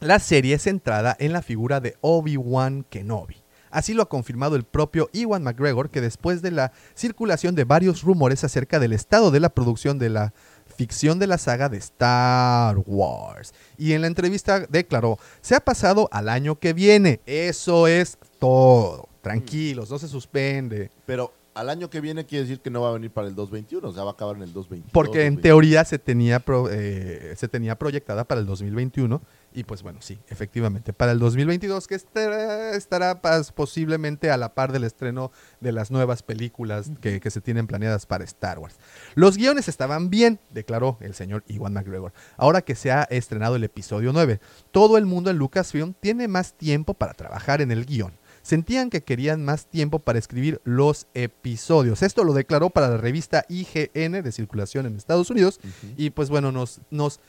[0.00, 3.42] la serie centrada en la figura de Obi-Wan Kenobi.
[3.72, 8.02] Así lo ha confirmado el propio Ewan McGregor, que después de la circulación de varios
[8.02, 10.34] rumores acerca del estado de la producción de la
[10.76, 13.54] ficción de la saga de Star Wars.
[13.78, 19.08] Y en la entrevista declaró, se ha pasado al año que viene, eso es todo.
[19.22, 20.90] Tranquilos, no se suspende.
[21.06, 23.86] Pero al año que viene quiere decir que no va a venir para el 221,
[23.88, 24.90] o sea, va a acabar en el 222.
[24.92, 25.42] Porque en 222.
[25.42, 29.20] teoría se tenía, pro- eh, se tenía proyectada para el 2021
[29.54, 34.54] y pues bueno, sí, efectivamente, para el 2022 que estará, estará pas- posiblemente a la
[34.54, 35.30] par del estreno
[35.60, 38.76] de las nuevas películas que, que se tienen planeadas para Star Wars.
[39.14, 43.64] Los guiones estaban bien, declaró el señor Iwan McGregor, ahora que se ha estrenado el
[43.64, 44.40] episodio 9.
[44.70, 49.02] Todo el mundo en Lucasfilm tiene más tiempo para trabajar en el guion sentían que
[49.02, 52.02] querían más tiempo para escribir los episodios.
[52.02, 55.60] Esto lo declaró para la revista IGN de circulación en Estados Unidos
[55.96, 57.20] y pues bueno, nos, nos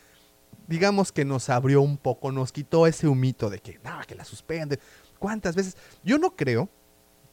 [0.68, 4.26] digamos que nos abrió un poco, nos quitó ese humito de que, no, que la
[4.26, 4.80] suspende.
[5.20, 5.78] ¿Cuántas veces?
[6.04, 6.70] Yo no creo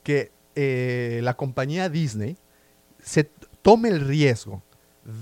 [0.03, 2.37] que eh, la compañía Disney
[3.03, 3.25] se
[3.63, 4.63] tome el riesgo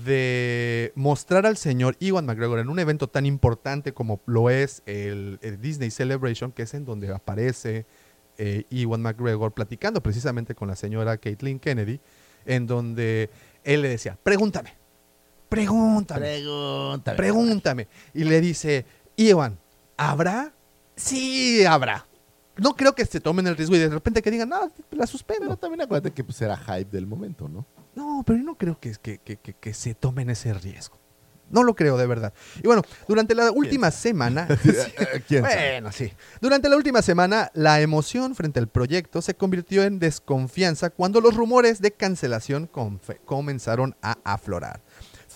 [0.05, 5.39] de mostrar al señor Iwan McGregor en un evento tan importante como lo es el,
[5.41, 7.85] el Disney Celebration, que es en donde aparece
[8.39, 11.99] eh, Iwan McGregor platicando precisamente con la señora Caitlin Kennedy,
[12.45, 13.29] en donde
[13.63, 14.73] él le decía, pregúntame,
[15.49, 17.17] pregúntame, Pregúntame.
[17.17, 17.87] pregúntame.
[18.13, 18.85] Y le dice,
[19.17, 19.57] Iwan,
[19.97, 20.53] ¿habrá?
[20.95, 22.05] Sí, habrá.
[22.57, 25.07] No creo que se tomen el riesgo y de repente que digan, no, la Pero
[25.07, 25.55] suspendo.
[25.57, 27.65] también acuérdate que pues, era hype del momento, ¿no?
[27.95, 30.97] No, pero yo no creo que, que, que, que- que se tomen ese riesgo.
[31.49, 32.33] No lo creo, de verdad.
[32.61, 34.47] Y bueno, durante la última semana...
[35.29, 36.11] Bueno, sí.
[36.41, 41.35] Durante la última semana, la emoción frente al proyecto se convirtió en desconfianza cuando los
[41.35, 42.69] rumores de cancelación
[43.25, 44.81] comenzaron a aflorar.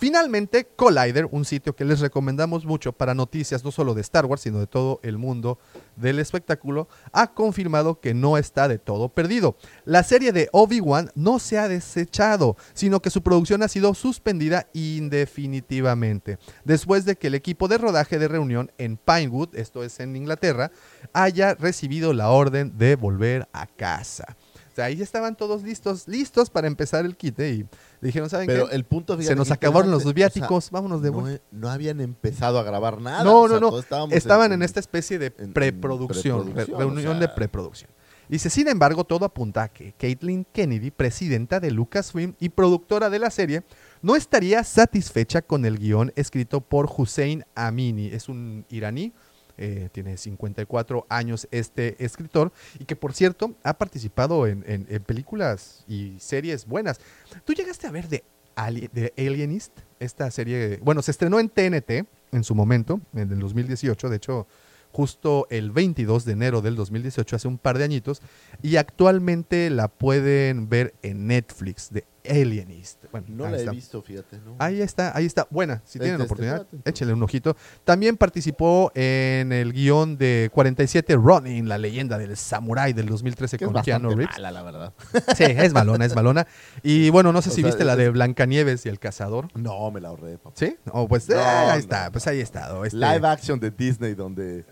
[0.03, 4.41] Finalmente, Collider, un sitio que les recomendamos mucho para noticias no solo de Star Wars,
[4.41, 5.59] sino de todo el mundo
[5.95, 9.55] del espectáculo, ha confirmado que no está de todo perdido.
[9.85, 14.67] La serie de Obi-Wan no se ha desechado, sino que su producción ha sido suspendida
[14.73, 20.17] indefinitivamente, después de que el equipo de rodaje de reunión en Pinewood, esto es en
[20.17, 20.69] Inglaterra,
[21.13, 24.35] haya recibido la orden de volver a casa.
[24.73, 27.65] O sea, ahí estaban todos listos, listos para empezar el kit y
[28.01, 28.75] dijeron, ¿saben Pero qué?
[28.75, 31.43] el punto Se nos acabaron los viáticos, o sea, vámonos de vuelta.
[31.51, 33.23] no habían empezado a grabar nada.
[33.23, 33.77] No, o sea, no, no.
[34.09, 37.91] Estaban en, en- esta especie de preproducción, re- preproducción, reunión o de preproducción.
[38.29, 43.19] Dice, sin embargo, todo apunta a que Caitlin Kennedy, presidenta de Lucasfilm y productora de
[43.19, 43.63] la serie,
[44.01, 48.07] no estaría satisfecha con el guion escrito por Hussein Amini.
[48.07, 49.13] Es un iraní,
[49.57, 54.63] eh, tiene 54 años este escritor, y que por cierto ha participado en,
[55.05, 56.99] películas y series buenas.
[57.45, 58.23] ¿Tú llegaste a ver de,
[58.91, 59.77] de Alienist?
[59.99, 64.47] Esta serie, bueno, se estrenó en TNT en su momento, en el 2018, de hecho
[64.93, 68.21] justo el 22 de enero del 2018, hace un par de añitos,
[68.61, 73.05] y actualmente la pueden ver en Netflix, de Alienist.
[73.11, 73.71] Bueno, No la he está.
[73.71, 74.37] visto, fíjate.
[74.45, 74.55] ¿no?
[74.59, 75.47] Ahí está, ahí está.
[75.49, 76.89] Buena, si Este, tienen este, oportunidad, espérate.
[76.89, 77.55] échale un ojito.
[77.83, 83.65] También participó en el guion de 47 Ronin, la leyenda del samurái del 2013 Que
[83.65, 84.35] es con Keanu bastante Reeves.
[84.37, 84.93] mala, la verdad.
[85.35, 86.47] Sí, es malona, es malona.
[86.81, 89.47] Y bueno, no sé O si sea, viste la es- de Blancanieves y el cazador.
[89.55, 90.55] No, me la ahorré, papá.
[90.57, 90.77] ¿Sí?
[90.91, 92.71] Oh, pues No, eh, ahí no, está, pues ahí está.
[92.85, 94.65] este- Live action de Disney donde...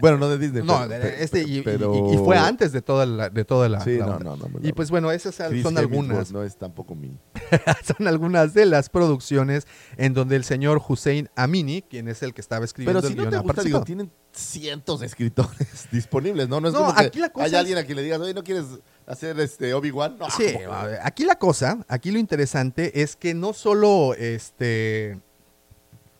[0.00, 0.62] Bueno, no de Disney.
[0.62, 3.80] No, pero- este, y, y- pero- y fue antes de toda la, de toda la,
[3.82, 7.18] Sí, la no, no, no Y pues bueno, esas son algunas, no es tampoco mi...
[7.96, 9.66] son algunas de las producciones
[9.96, 13.16] en donde el señor Hussein Amini, quien es el que estaba escribiendo Pero si el
[13.18, 16.60] no guion, te ha gusta, digo, tienen cientos de escritores disponibles, ¿no?
[16.60, 18.32] No es como que aquí la cosa hay es- alguien a quien le digas, oye,
[18.34, 18.64] ¿no quieres
[19.06, 20.16] hacer este Obi-Wan?
[20.18, 20.46] No, Sí,
[21.02, 25.20] aquí la cosa, aquí lo interesante es que no solo, este,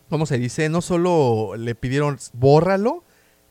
[0.09, 0.69] ¿cómo se dice?
[0.69, 3.03] No solo le pidieron bórralo,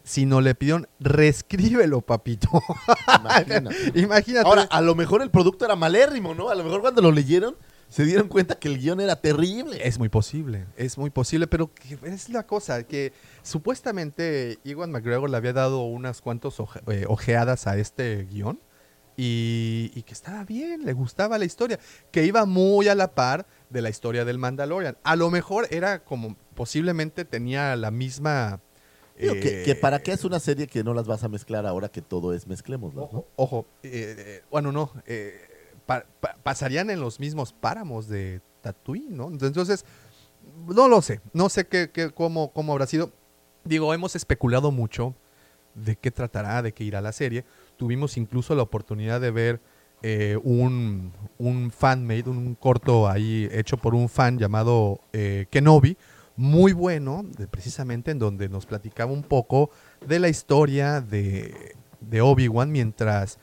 [0.04, 2.48] sino le pidieron reescríbelo, papito.
[3.20, 3.76] Imagínate.
[4.00, 4.46] Imagínate.
[4.48, 6.48] Ahora, a lo mejor el producto era malérrimo, ¿no?
[6.48, 7.56] A lo mejor cuando lo leyeron
[7.88, 9.86] se dieron cuenta que el guion era terrible.
[9.86, 11.70] Es muy posible, es muy posible, pero
[12.04, 17.66] es la cosa, que supuestamente Iwan McGregor le había dado unas cuantas oje- eh, ojeadas
[17.66, 18.58] a este guion
[19.16, 21.78] y, y que estaba bien, le gustaba la historia,
[22.10, 24.96] que iba muy a la par de la historia del Mandalorian.
[25.04, 28.60] A lo mejor era como, posiblemente tenía la misma...
[29.18, 31.66] Digo, que, eh, que para qué es una serie que no las vas a mezclar
[31.66, 33.02] ahora que todo es mezclemos, ¿no?
[33.02, 35.38] Ojo, ojo, eh, eh, bueno, no, eh,
[35.86, 39.28] pa- pa- pasarían en los mismos páramos de Tatooine, ¿no?
[39.28, 39.84] Entonces,
[40.66, 43.12] no lo sé, no sé qué, qué- cómo, cómo habrá sido.
[43.64, 45.14] Digo, hemos especulado mucho
[45.74, 47.44] de qué tratará, de qué irá la serie.
[47.76, 49.60] Tuvimos incluso la oportunidad de ver
[50.02, 55.96] eh, un, un fan-made, un corto ahí hecho por un fan llamado eh, Kenobi,
[56.36, 59.70] muy bueno, de- precisamente en donde nos platicaba un poco
[60.06, 63.38] de la historia de, de Obi-Wan mientras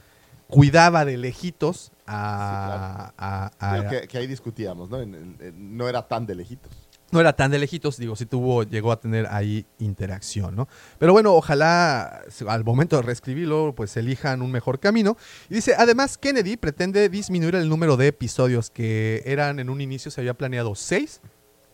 [0.47, 3.13] cuidaba de lejitos a...
[3.17, 4.99] a- a- Digo, que, que ahí discutíamos, ¿no?
[5.01, 6.71] En- en- en- no era tan de lejitos.
[7.11, 10.67] no era tan de lejitos, digo, sí tuvo, llegó a tener ahí interacción, ¿no?
[10.99, 15.17] Pero bueno, ojalá al momento de reescribirlo, pues elijan un mejor camino.
[15.49, 20.11] Y dice, además, Kennedy pretende disminuir el número de episodios que eran en un inicio,
[20.11, 21.19] se había planeado seis,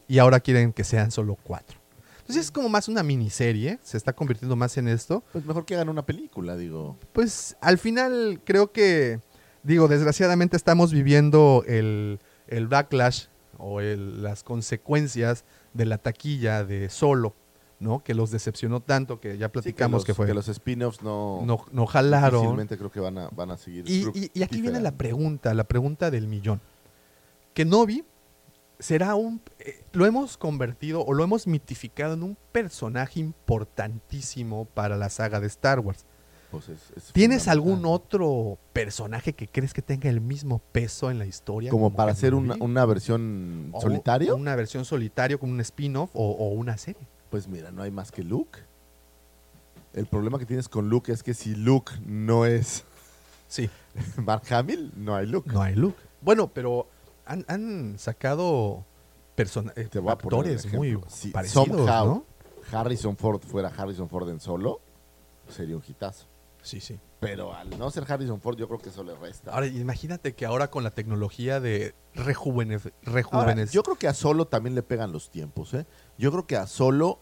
[0.08, 1.78] y ahora quieren que sean solo cuatro.
[2.22, 5.24] Entonces es como más una miniserie, se está convirtiendo más en esto.
[5.32, 6.98] Pues mejor que hagan una película, digo.
[7.14, 9.20] Pues al final creo que,
[9.62, 13.26] digo, desgraciadamente estamos viviendo el, el backlash
[13.60, 17.36] o el- las consecuencias de la taquilla de Solo,
[17.80, 18.04] ¿no?
[18.04, 20.34] Que los decepcionó tanto que ya Sí, platicamos los, que, fue.
[20.34, 22.42] los spin-offs no, no, no jalaron.
[22.42, 23.84] difícilmente creo que van a, van a seguir.
[23.88, 26.60] Y, y- y aquí viene la pregunta, la pregunta del millón.
[27.54, 28.04] Kenobi
[28.80, 29.42] será un...
[29.60, 35.40] eh, lo hemos convertido o lo hemos mitificado en un personaje importantísimo para la saga
[35.40, 36.06] de Star Wars.
[36.52, 41.20] Pues es- es ¿Tienes algún otro personaje que crees que tenga el mismo peso en
[41.20, 41.70] la historia?
[41.72, 44.36] Como para hacer una, una versión O solitario?
[44.36, 47.02] Una versión solitario como un spin-off o, o una serie.
[47.30, 48.60] Pues mira, no hay más que Luke.
[49.94, 52.84] El problema que tienes con Luke es que si Luke no es
[53.48, 53.70] Sí.
[54.18, 55.50] Mark Hamill, no hay Luke.
[55.52, 55.98] No hay Luke.
[56.22, 56.88] Bueno, pero
[57.26, 58.86] han, han sacado
[59.36, 61.00] persona- eh, actores muy.
[61.08, 62.26] Si parecidos, somehow ¿no?
[62.72, 64.80] Harrison Ford fuera Harrison Ford en solo,
[65.50, 66.26] sería un hitazo.
[66.62, 67.00] Sí, sí.
[67.20, 69.52] Pero al no ser Harrison Ford, yo creo que eso le resta.
[69.52, 73.22] Ahora, imagínate que ahora con la tecnología de rejuvenec- Ahora,
[73.54, 75.86] rejuvenec- yo creo que a Solo también le pegan los tiempos, ¿eh?
[76.18, 77.20] Yo creo que a Solo,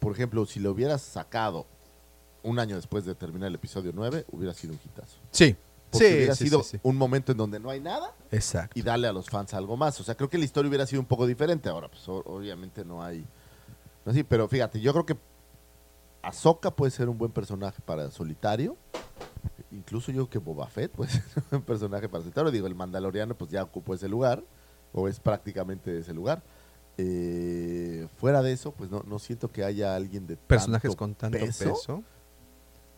[0.00, 1.66] por ejemplo, si lo hubieras sacado
[2.42, 5.18] un año después de terminar el episodio 9, hubiera sido un hitazo.
[5.30, 5.54] Sí,
[5.90, 8.78] Porque sí, hubiera sí, sido sí, un momento en donde no hay nada Exacto.
[8.78, 9.98] y darle a los fans algo más.
[10.00, 11.68] O sea, creo que la historia hubiera sido un poco diferente.
[11.68, 13.26] Ahora, pues obviamente no hay.
[14.04, 15.16] No, sí, pero fíjate, yo creo que
[16.22, 18.76] Ahsoka puede ser un buen personaje para solitario.
[19.72, 22.50] Incluso yo creo que Boba Fett puede ser un buen personaje para solitario.
[22.50, 24.44] Digo, el Mandaloriano pues ya ocupó ese lugar,
[24.92, 26.42] o es prácticamente ese lugar.
[26.98, 31.14] Eh, fuera de eso, pues no, no siento que haya alguien de Personajes tanto con
[31.14, 32.02] tanto peso.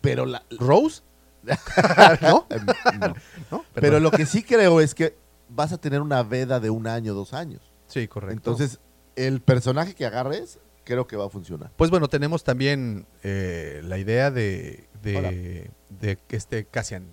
[0.01, 1.03] Pero la, ¿Rose?
[2.23, 2.47] ¿No?
[2.51, 2.67] Em,
[3.01, 3.15] no.
[3.51, 3.65] ¿No?
[3.75, 5.17] Pero lo que sí creo es que
[5.49, 7.61] vas a tener una veda de un año, dos años.
[7.87, 8.35] Sí, correcto.
[8.35, 8.81] Entonces,
[9.17, 11.71] el personaje que agarres, creo que va a funcionar.
[11.77, 15.71] Pues bueno, tenemos también eh, la idea de, de,
[16.01, 17.07] de que este Cassian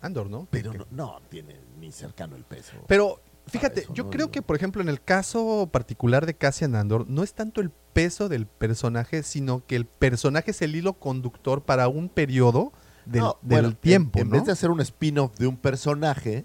[0.00, 0.48] Andor, ¿no?
[0.50, 2.72] Pero no, no tiene ni cercano el peso.
[2.88, 4.10] Pero fíjate, eso, yo ¿no?
[4.10, 7.70] creo que, por ejemplo, en el caso particular de Cassian Andor, no es tanto el
[7.92, 12.72] peso del personaje, sino que el personaje es el hilo conductor para un periodo
[13.06, 14.32] del, No, del bueno, en- tiempo, En, ¿no?
[14.34, 16.44] vez de hacer un spin-off de un personaje,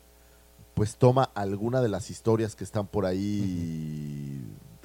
[0.74, 4.42] pues toma alguna de las historias que están por ahí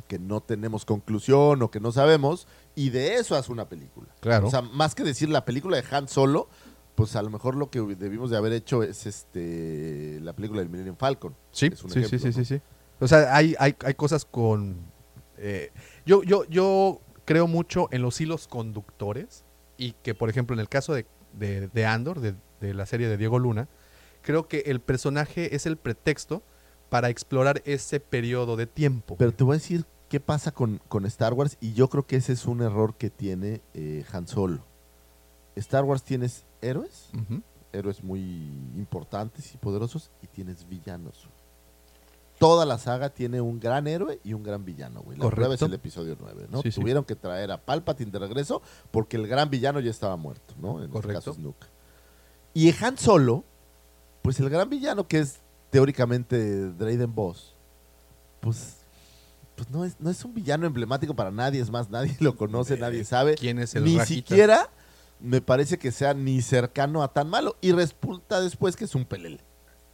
[0.09, 4.09] que no tenemos conclusión o que no sabemos, y de eso hace una película.
[4.20, 4.47] Claro.
[4.49, 6.49] O sea, más que decir la película de Han Solo,
[6.94, 10.69] pues a lo mejor lo que debimos de haber hecho es este la película del
[10.69, 11.35] Millennium Falcon.
[11.51, 12.32] Sí, sí, sí, ejemplo, sí, ¿no?
[12.32, 12.61] sí, sí.
[13.01, 14.77] O sea, hay, hay, hay cosas con...
[15.39, 15.73] eh,
[16.05, 19.44] yo, yo, yo creo mucho en los hilos conductores
[19.78, 21.07] y que, por ejemplo, en el caso de,
[21.39, 23.69] de, de Andor, de, de la serie de Diego Luna,
[24.23, 26.43] creo que el personaje es el pretexto
[26.89, 29.17] para explorar ese periodo de tiempo.
[29.17, 32.17] Pero te voy a decir qué pasa con, con Star Wars y yo creo que
[32.17, 34.63] ese es un error que tiene eh, Han Solo.
[35.57, 37.11] Star Wars tienes héroes,
[37.73, 38.21] héroes muy
[38.77, 41.29] importantes y poderosos, y tienes villanos.
[42.43, 45.16] Toda la saga tiene un gran héroe y un gran villano, güey.
[45.16, 45.36] La Correcto.
[45.36, 46.60] prueba es el episodio 9, ¿no?
[46.62, 46.81] Sí, sí.
[46.81, 50.78] Tuvieron que traer a Palpatine de regreso porque el gran villano ya estaba muerto, ¿no?
[50.78, 51.20] En este Correcto.
[51.20, 51.56] caso Snook.
[52.55, 53.44] Y Han Solo,
[54.23, 55.39] pues el gran villano que es
[55.70, 57.55] teóricamente Drayden Boss,
[58.40, 58.78] pues,
[59.55, 62.74] pues no, es, no es un villano emblemático para nadie, es más, nadie lo conoce,
[62.74, 63.36] Eh, nadie sabe.
[63.36, 64.28] ¿Quién es el Ni Rajita?
[64.28, 64.70] siquiera
[65.20, 67.56] me parece que sea ni cercano a tan malo.
[67.60, 69.39] Y resulta después que es un pelele.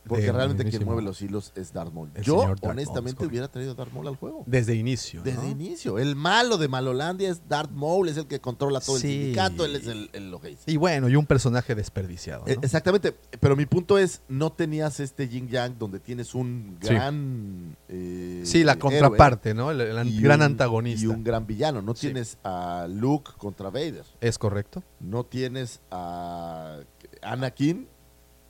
[0.06, 2.10] Porque De realmente quien mueve los hilos es Darth Maul.
[2.14, 4.42] El Yo, Darth honestamente, hubiera traído a Darth Maul al juego.
[4.46, 5.22] Desde inicio.
[5.22, 5.50] Desde ¿no?
[5.50, 5.98] inicio.
[5.98, 9.06] El malo de Malolandia es Darth Maul, es el que controla todo Sí.
[9.06, 10.62] el sindicato, él es el, el lo que dice.
[10.66, 12.44] Y bueno, y un personaje desperdiciado.
[12.46, 12.52] ¿no?
[12.52, 16.88] Eh, Exactamente, pero mi punto es, no tenías este yin yang donde tienes un Sí.
[16.94, 17.76] gran...
[17.88, 19.70] eh, sí, la héroe contraparte, ¿no?
[19.70, 19.78] El,
[20.22, 21.04] gran un- antagonista.
[21.04, 21.82] Y un gran villano.
[21.82, 22.06] No Sí.
[22.06, 24.04] tienes a Luke contra Vader.
[24.22, 24.82] Es correcto.
[25.00, 26.78] No tienes a
[27.20, 27.88] Anakin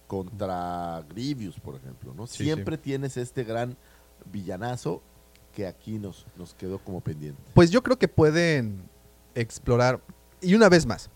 [0.08, 2.26] contra Grievous, por ejemplo, ¿no?
[2.26, 3.76] Sí, Siempre tienes este gran
[4.32, 5.00] villanazo
[5.54, 7.40] que aquí nos, nos quedó como pendiente.
[7.54, 8.82] Pues yo creo que pueden
[9.36, 10.00] explorar.
[10.40, 11.10] Y una vez más.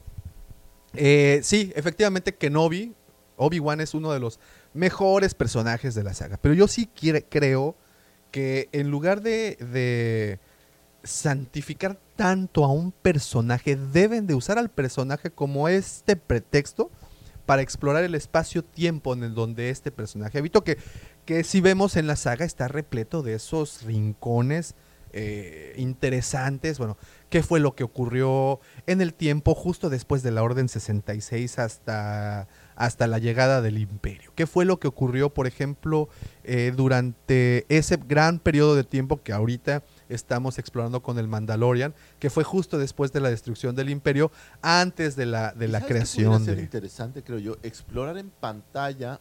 [0.95, 2.95] eh, sí, efectivamente, Kenobi,
[3.37, 4.39] Obi-Wan es uno de los
[4.75, 6.37] mejores personajes de la saga.
[6.37, 7.75] Pero yo sí quiere- creo
[8.31, 10.39] que en lugar de, de
[11.03, 16.91] santificar tanto a un personaje, deben de usar al personaje como este pretexto
[17.47, 20.65] para explorar el espacio-tiempo en el donde este personaje habitó.
[20.65, 20.79] Que,
[21.25, 24.75] que si vemos en la saga está repleto de esos rincones
[25.15, 26.79] eh, interesantes.
[26.79, 26.97] Bueno,
[27.29, 32.49] ¿qué fue lo que ocurrió en el tiempo justo después de la Orden 66 hasta,
[32.77, 34.33] hasta la llegada del Imperio?
[34.35, 36.09] ¿Qué fue lo que ocurrió, por ejemplo,
[36.45, 39.83] eh, durante ese gran periodo de tiempo que ahorita
[40.15, 44.31] estamos explorando con el Mandalorian, que fue justo después de la destrucción del Imperio,
[44.61, 46.61] antes de la, de ¿Y la sabes creación de...
[46.61, 49.21] interesante, creo yo, explorar en pantalla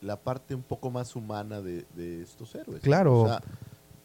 [0.00, 2.82] la parte un poco más humana de, de estos héroes.
[2.82, 3.20] Claro.
[3.20, 3.42] O sea,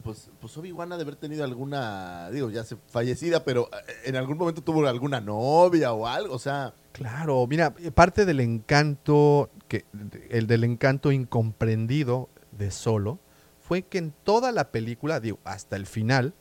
[0.03, 4.15] pues, pues Obi-Wan ha de haber tenido alguna, digo, ya se fallecida, pero eh, en
[4.15, 9.51] algún momento tuvo alguna novia o algo, o sea, Claro, mira, eh, parte del encanto,
[9.67, 9.85] que,
[10.31, 13.19] el del encanto incomprendido de Solo,
[13.67, 16.33] fue que en toda la película, digo, hasta el final,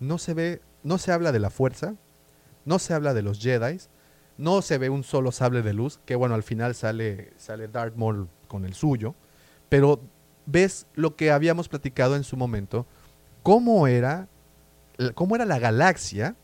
[0.00, 1.94] no se ve, no se habla de la fuerza,
[2.64, 3.78] no se habla de los Jedi,
[4.36, 7.94] no se ve un solo sable de luz, que bueno, al final sale, sale Darth
[7.94, 9.14] Maul con el suyo,
[9.68, 10.00] pero
[10.44, 12.84] ves lo que habíamos platicado en su momento,
[13.44, 14.26] cómo era,
[15.14, 16.34] cómo era la galaxia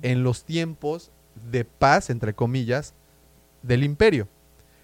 [0.00, 1.12] en los tiempos
[1.50, 2.94] de paz, entre comillas,
[3.62, 4.28] del imperio,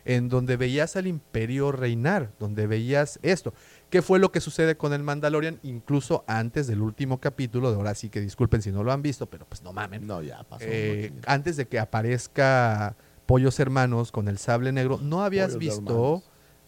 [0.04, 3.54] en donde veías al imperio reinar, donde veías esto.
[3.90, 7.70] ¿Qué fue lo que sucede con el Mandalorian incluso antes del último capítulo?
[7.70, 10.06] De ahora sí que disculpen si no lo han visto, pero pues no mamen.
[10.06, 10.64] no, ya pasó.
[10.66, 12.94] Eh, antes de que aparezca
[13.26, 16.22] pollos hermanos con el sable negro, no habías Pollos visto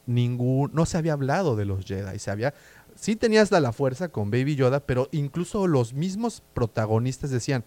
[0.07, 2.55] ningún, no se había hablado de los Jedi, se había,
[2.97, 7.65] sí tenías la, la fuerza con Baby Yoda, pero incluso los mismos protagonistas decían,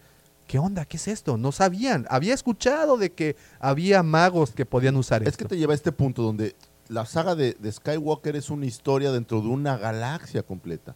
[0.48, 0.84] ¿qué onda?
[0.86, 1.38] ¿Qué es esto?
[1.38, 5.46] No sabían, había escuchado de que había magos que podían usar Es esto.
[5.46, 6.56] que te lleva a este punto donde
[6.88, 10.96] la saga de, de Skywalker es una historia dentro de una galaxia completa.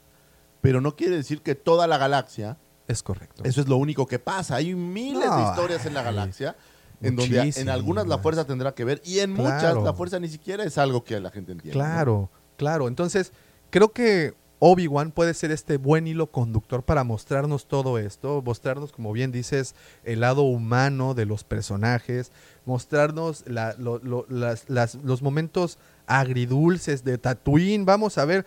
[0.61, 2.57] Pero no quiere decir que toda la galaxia,
[2.87, 3.43] Es correcto.
[3.45, 4.55] eso es lo único que pasa.
[4.55, 6.55] Hay miles de historias en la ay, galaxia
[7.01, 10.27] en donde en algunas la fuerza tendrá que ver y en muchas la fuerza ni
[10.27, 11.77] siquiera es algo que la gente entiende.
[11.77, 11.83] ¿no?
[11.85, 12.87] Claro, claro.
[12.87, 13.31] Entonces,
[13.69, 19.13] creo que Obi-Wan puede ser este buen hilo conductor para mostrarnos todo esto, mostrarnos, como
[19.13, 22.33] bien dices, el lado humano de los personajes,
[22.69, 25.77] mostrarnos la- lo- lo- las- las- los momentos
[26.07, 27.83] agridulces de Tatooine.
[27.83, 28.45] Vamos a ver,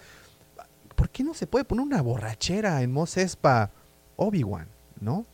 [0.97, 3.71] ¿por qué no se puede poner una borrachera en Mos Espa
[4.17, 4.69] Obi-Wan,
[5.01, 5.27] no?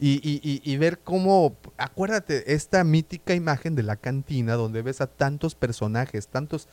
[0.00, 5.00] Y, y- y- y ver cómo, acuérdate, esta mítica imagen de la cantina donde ves
[5.00, 6.66] a tantos personajes, tantos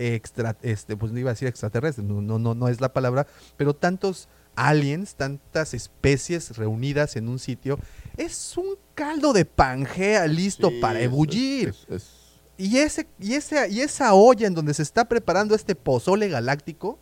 [0.00, 3.28] extra, este, pues no iba a decir extraterrestres, no, no, no, no es la palabra,
[3.56, 7.78] pero tantos aliens, tantas especies reunidas en un sitio,
[8.16, 11.68] es un caldo de pangea listo Sí, para ebullir.
[11.70, 12.10] es- es-
[12.56, 17.00] Y, ese, y, ese, y esa olla en donde se está preparando este pozole galáctico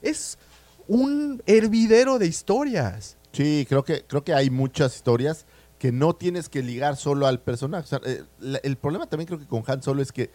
[0.00, 0.38] es
[0.86, 3.16] un hervidero de historias.
[3.32, 5.44] Sí, creo que, creo que hay muchas historias
[5.80, 7.84] que no tienes que ligar solo al personaje.
[7.84, 8.22] O sea, eh,
[8.62, 10.30] el problema también creo que con Han Solo es que,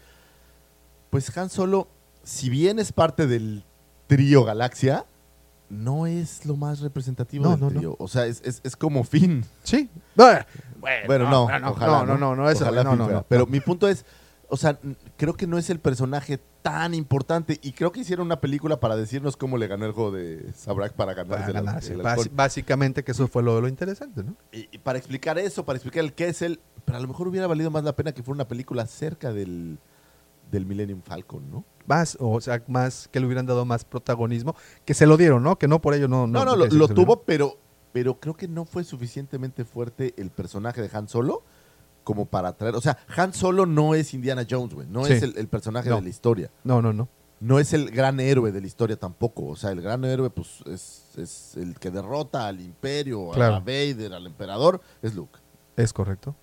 [1.10, 1.88] pues Han Solo,
[2.22, 3.64] si bien es parte del
[4.06, 5.06] trío Galaxia,
[5.72, 7.96] no es lo más representativo No, del no.
[7.98, 9.44] O sea, es, es- es como Finn.
[9.62, 9.88] Sí.
[10.14, 10.44] Bueno,
[11.06, 13.18] Bueno, no, no, ojalá, no, no, no, eso, Ojalá no, Finn no, fuera.
[13.20, 13.26] no.
[13.28, 14.04] Pero mi punto es,
[14.48, 14.78] o sea,
[15.16, 18.96] creo que no es el personaje tan importante y creo que hicieron una película para
[18.96, 21.94] decirnos cómo le ganó el juego de Sabrak para ganarse Para el- ganarse.
[21.94, 22.28] el alcohol.
[22.34, 24.36] básicamente que eso fue lo, lo interesante, ¿no?
[24.52, 27.28] Y, y para explicar eso, para explicar el qué es él, pero a lo mejor
[27.28, 29.78] hubiera valido más la pena que fuera una película cerca del,
[30.52, 31.64] del Millennium Falcon, ¿no?
[31.86, 34.54] Más, o sea, más que le hubieran dado más protagonismo,
[34.84, 35.58] que se lo dieron, ¿no?
[35.58, 36.28] Que no por ello no.
[36.28, 37.58] No, no, quiere lo, tuvo, pero,
[37.92, 41.42] pero creo que no fue suficientemente fuerte el personaje de Han Solo
[42.04, 42.76] como para traer.
[42.76, 44.86] O sea, Han Solo no es Indiana Jones, güey.
[44.88, 45.14] No Sí.
[45.14, 45.96] es el, el personaje No.
[45.96, 46.50] de la historia.
[46.62, 47.08] No, no, no.
[47.40, 49.46] No es el gran héroe de la historia tampoco.
[49.46, 53.56] O sea, el gran héroe, pues, es, es el que derrota al imperio, Claro.
[53.56, 55.40] a Vader, al emperador, es Luke.
[55.76, 56.36] Es correcto.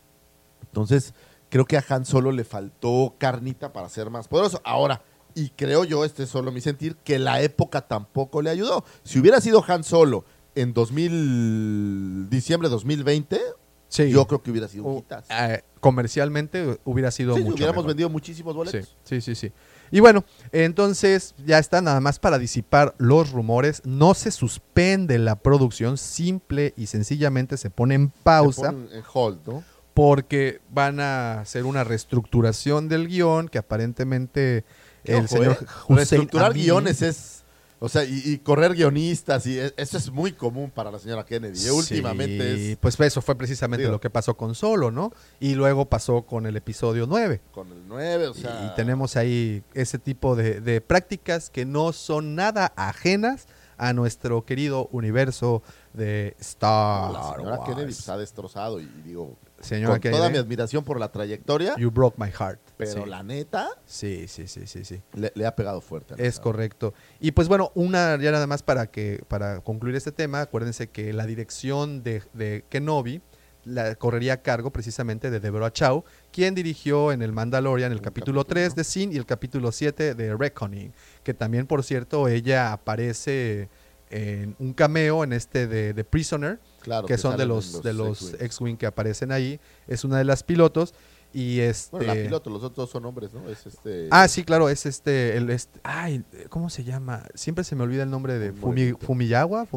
[0.64, 1.14] Entonces,
[1.50, 4.62] creo que a Han Solo le faltó carnita para ser más poderoso.
[4.64, 5.02] Ahora,
[5.36, 8.84] y creo yo, este es solo mi sentir, que la época tampoco le ayudó.
[9.04, 13.40] Si hubiera sido Han Solo en 2000, diciembre de 2020,
[13.88, 14.12] Sí.
[14.12, 17.88] yo creo que hubiera sido un eh, comercialmente hubiera sido Sí, mucho hubiéramos mejor.
[17.88, 18.96] vendido muchísimos Sí, boletos.
[19.04, 19.52] sí, sí, sí.
[19.90, 23.82] Y bueno, entonces ya está nada más para disipar los rumores.
[23.86, 29.04] No se suspende la producción, simple y sencillamente se pone en pausa Se ponen en
[29.12, 29.64] hold, ¿no?
[29.94, 34.64] Porque van a hacer una reestructuración del guion que aparentemente
[35.04, 35.66] el ojo, señor ¿eh?
[35.90, 37.36] Reestructurar guiones es...
[37.82, 41.58] O sea, y, y correr guionistas, y eso es muy común para la señora Kennedy.
[41.58, 41.62] ¿eh?
[41.62, 43.94] Sí, Últimamente es Pues eso fue precisamente Digo.
[43.94, 45.14] lo que pasó con Solo, ¿no?
[45.40, 47.40] Y luego pasó con el episodio 9.
[47.54, 48.66] con el 9, o sea...
[48.66, 53.48] y tenemos ahí ese tipo de, de prácticas que no son nada ajenas
[53.78, 55.64] a nuestro querido universo
[55.94, 57.70] de Star La señora Wars.
[57.70, 59.38] Kennedy pues, ha destrozado, y digo,
[59.86, 62.60] Con toda mi admiración por la trayectoria, you broke my heart.
[62.78, 63.10] pero sí.
[63.10, 65.02] la neta sí, sí, sí, sí, sí.
[65.14, 66.16] le, le ha pegado fuerte.
[66.18, 66.94] Es correcto.
[67.20, 71.14] Y pues bueno, una ya nada más para que para concluir este tema, acuérdense que
[71.14, 73.22] la dirección de, de Kenobi
[73.66, 78.42] la correría a cargo precisamente de Deborah Chow, quien dirigió en el Mandalorian el capítulo
[78.42, 82.72] capítulo, 3 de Sin y el capítulo 7 de Reckoning, que también por cierto ella
[82.72, 83.70] aparece
[84.10, 87.94] en un cameo en este de, de Prisoner, Claro, que son de los, en de
[87.94, 88.34] los.
[88.40, 90.94] X-Wing que aparecen ahí, es una de las pilotos
[91.32, 93.48] y este Bueno, la piloto, los otros son hombres, ¿no?
[93.50, 94.08] Es este...
[94.10, 97.24] Ah, sí, claro, es este, el este, ay, ¿cómo se llama?
[97.36, 98.94] Siempre se me olvida el nombre de Fumi.
[98.94, 99.68] Fumiyawa,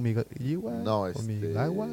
[0.82, 1.20] No, este...
[1.20, 1.88] Fumigawa.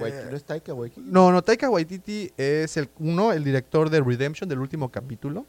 [0.00, 1.02] Waititi, ¿No es Taika Waititi?
[1.04, 5.46] No, no, Taika Waititi es el uno, el director de Redemption del último capítulo.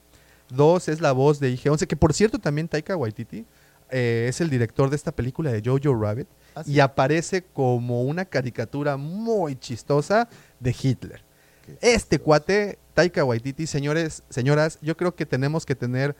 [0.49, 3.45] Dos es la voz de IG-11, que por cierto también Taika Waititi
[3.89, 6.73] eh, es el director de esta película de Jojo Rabbit Ah, sí.
[6.73, 10.27] y aparece como una caricatura muy chistosa
[10.59, 11.23] de Hitler.
[11.65, 12.23] Qué Este chistoso.
[12.23, 16.15] cuate, Taika Waititi, señores, señoras, yo creo que tenemos que tener,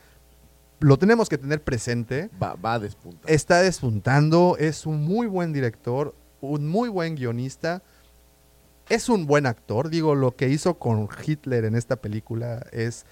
[0.80, 2.30] lo tenemos que tener presente.
[2.42, 3.30] Va, va a despuntar.
[3.30, 7.82] Está despuntando, es un muy buen director, un muy buen guionista,
[8.88, 9.88] es un buen actor.
[9.88, 13.06] Digo, lo que hizo con Hitler en esta película es,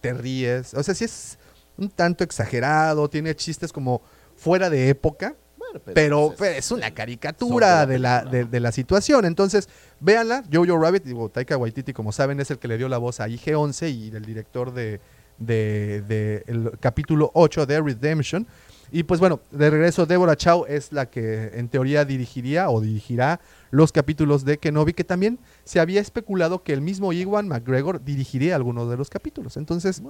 [0.00, 1.38] te ríes, o sea, sí es
[1.76, 4.00] un tanto exagerado, tiene chistes como
[4.36, 5.34] fuera de época,
[5.80, 9.24] pero, pero, pues, es una caricatura de la de, de la situación.
[9.24, 9.68] Entonces,
[10.00, 10.44] véanla.
[10.52, 13.28] Jojo Rabbit, digo, Taika Waititi, como saben, es el que le dio la voz a
[13.28, 15.00] IG-11 y el director de,
[15.38, 18.46] de- de el capítulo 8 de Redemption.
[18.92, 23.40] Y pues bueno, de regreso, Deborah Chow es la que en teoría dirigiría o dirigirá
[23.72, 28.54] los capítulos de Kenobi, que también se había especulado que el mismo Iwan McGregor dirigiría
[28.54, 29.56] algunos de los capítulos.
[29.56, 30.00] Entonces,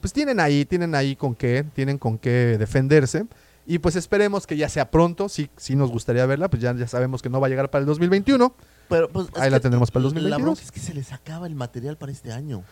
[0.00, 3.26] pues tienen ahí, tienen ahí con qué, tienen con qué defenderse.
[3.66, 6.86] Y pues esperemos que ya sea pronto, sí, sí nos gustaría verla, pues ya, ya
[6.86, 8.54] sabemos que no va a llegar para el 2021.
[8.88, 10.42] Pero, pues, es Ahí la tendremos para el La 2022.
[10.42, 12.62] bronca es que se les acaba el material para este año.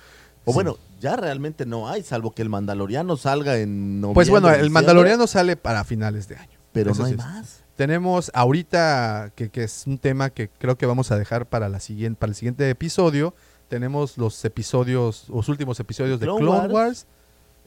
[0.44, 0.55] O Sí.
[0.55, 4.14] bueno, ya realmente no hay, salvo que el Mandaloriano salga en noviembre.
[4.14, 6.59] Pues bueno, el Mandaloriano sale para finales de año.
[6.73, 7.62] Pero Eso no hay sí más.
[7.77, 11.81] Tenemos ahorita, que, que es un tema que creo que vamos a dejar para, la
[11.81, 13.35] siguiente, para el siguiente episodio,
[13.69, 16.73] tenemos los episodios, los últimos episodios de Clone Clone Wars.
[16.73, 17.06] Wars.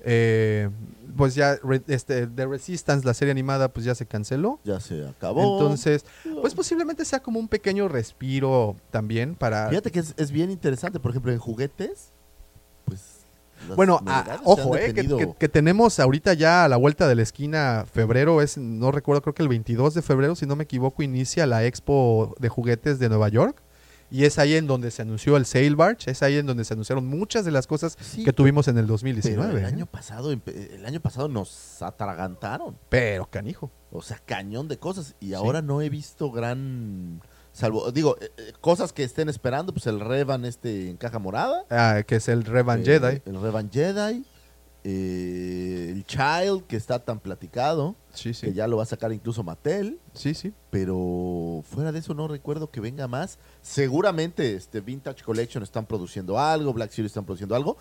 [0.04, 0.70] Eh,
[1.18, 1.58] pues ya,
[1.88, 4.60] este, The Resistance, la serie animada, pues ya se canceló.
[4.66, 5.54] Ya se acabó.
[5.60, 6.06] Entonces,
[6.42, 9.70] pues posiblemente sea como un pequeño respiro también para...
[9.70, 11.00] Fíjate que es, es bien interesante.
[11.00, 12.12] Por ejemplo, en juguetes,
[12.86, 13.14] pues.
[13.76, 14.00] Bueno,
[14.44, 18.58] ojo, eh, que- que tenemos ahorita ya a la vuelta de la esquina, febrero es,
[18.58, 22.36] no recuerdo, creo que el 22 de febrero, si no me equivoco, inicia la expo
[22.40, 23.62] de juguetes de Nueva York.
[24.12, 26.74] Y es ahí en donde se anunció el Sail Barge, es ahí en donde se
[26.74, 29.52] anunciaron muchas de las cosas Sí, que tuvimos en el Pero 2019.
[29.60, 29.66] el ¿eh?
[29.66, 32.78] año pasado, el año pasado nos atragantaron.
[32.90, 33.72] Pero, canijo.
[33.92, 35.16] O sea, cañón de cosas.
[35.20, 37.22] Y ahora no he visto gran.
[37.52, 41.64] Salvo, digo, eh, eh, cosas que estén esperando, pues el Revan este en caja morada.
[41.70, 43.22] Ah, que es el Revan eh, Jedi.
[43.26, 44.26] El Revan Jedi.
[44.88, 47.96] Eh, el Child, que está tan platicado.
[48.14, 48.46] Sí, sí.
[48.46, 50.00] Que ya lo va a sacar incluso Mattel.
[50.14, 50.54] Sí, sí.
[50.70, 53.40] Pero fuera de eso no recuerdo que venga más.
[53.64, 57.78] Seguramente este Vintage Collection están produciendo algo, Black Series están produciendo algo.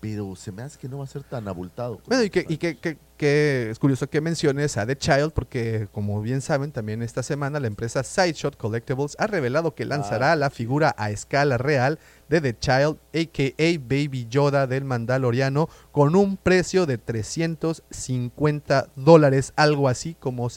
[0.00, 2.00] Pero se me hace que no va a ser tan abultado.
[2.06, 5.88] Bueno, y que, y que, que- que es curioso que menciones a The Child, porque
[5.92, 10.36] como bien saben, también esta semana la empresa Sideshot Collectibles ha revelado que lanzará Ah.
[10.36, 11.98] la figura a escala real
[12.30, 13.78] de The Child, a.k.a.
[13.78, 20.56] Baby Yoda del Mandaloriano, con un precio de 350 dólares, algo así como Digo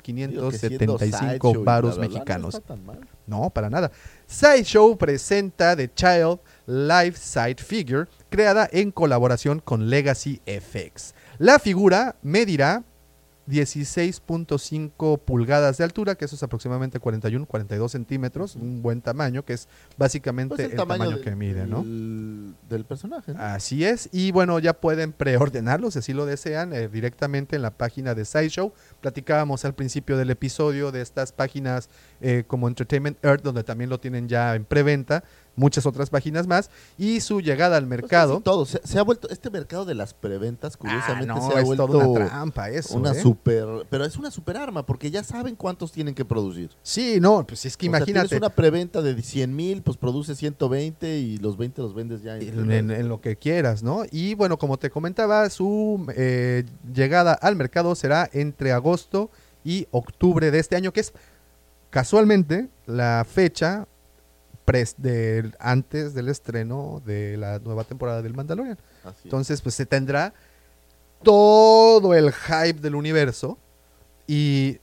[0.00, 2.54] que siendo 6.575 Sideshow y varos mexicanos.
[2.54, 3.00] No está tan mal.
[3.26, 3.90] No, para nada.
[4.26, 11.14] Sideshow presenta The Child Life Side Figure, creada en colaboración con Legacy FX.
[11.38, 12.82] La figura medirá
[13.46, 19.52] 16.5 pulgadas de altura, que eso es aproximadamente 41, 42 centímetros, un buen tamaño, que
[19.52, 19.68] es
[19.98, 21.82] básicamente Pues el, tamaño, del- que mide, ¿no?
[21.82, 23.32] del- Del personaje.
[23.34, 23.40] ¿no?
[23.42, 27.70] Así es, y bueno, ya pueden preordenarlo si así lo desean eh, directamente en la
[27.70, 28.72] página de SciShow.
[29.00, 31.88] Platicábamos al principio del episodio de estas páginas
[32.20, 35.22] eh, como Entertainment Earth, donde también lo tienen ya en preventa,
[35.56, 38.40] muchas otras páginas más, y su llegada al mercado.
[38.40, 38.66] todo.
[38.66, 39.28] Se, se ha vuelto.
[39.30, 41.86] Este mercado de las preventas, Ah, curiosamente, no, se ha es vuelto.
[41.86, 42.94] toda una trampa eso.
[42.96, 43.20] una ¿eh?
[43.22, 43.64] super.
[43.90, 46.70] Pero es una super arma, porque ya saben cuántos tienen que producir.
[46.82, 48.28] Sí, no, pues es que O sea, imagínate.
[48.28, 52.36] tienes una preventa de 100 mil, pues produce 120 y los 20 los vendes ya
[52.36, 54.02] en, en- en lo que quieras, ¿no?
[54.10, 59.30] Y bueno, como te comentaba, su eh, llegada al mercado será entre agosto
[59.64, 61.12] y octubre de este año, que es
[61.90, 63.86] casualmente la fecha
[64.66, 68.78] pres- del- antes del estreno de la nueva temporada del Mandalorian.
[69.04, 69.20] Así.
[69.24, 70.32] Entonces, pues se tendrá
[71.22, 73.58] todo el hype del universo
[74.26, 74.78] y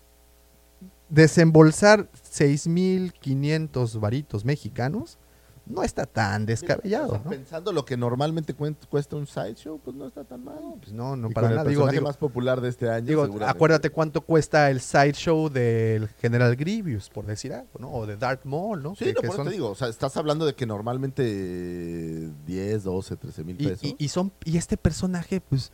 [1.10, 5.18] desembolsar 6.500 varitos mexicanos
[5.66, 7.30] no está tan descabellado, O sea, ¿no?
[7.30, 10.58] Pensando lo que normalmente cuesta un sideshow, pues no está tan mal.
[10.82, 11.70] Pues no, no Y para con nada.
[11.70, 13.06] el Digo, más popular de este año.
[13.06, 17.92] digo, acuérdate cuánto cuesta el sideshow del General Grievous, por decir algo, ¿no?
[17.92, 18.96] O de Darth Maul, ¿no?
[18.96, 20.66] Sí, Que- no, que por eso son- te digo, o sea, estás hablando de que
[20.66, 23.84] normalmente eh, 10, 12, 13 mil pesos.
[23.84, 25.72] y- y son y este personaje, pues,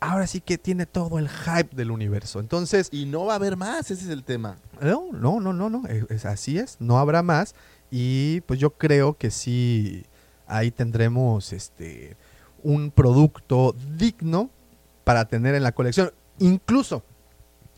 [0.00, 2.40] ahora sí que tiene todo el hype del universo.
[2.40, 4.56] Entonces, Y no va a haber más, ese es el tema.
[4.80, 7.54] No, no, no, no, no, es, así es, no habrá más
[7.90, 10.04] y pues yo creo que sí
[10.46, 12.16] ahí tendremos este
[12.62, 14.50] un producto digno
[15.04, 17.02] para tener en la colección, incluso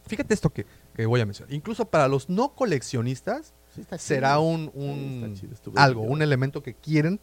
[0.06, 4.70] fíjate esto que, que voy a mencionar, incluso para los no coleccionistas Sí, será un,
[5.34, 7.18] Sí, un- algo, un elemento que quieren.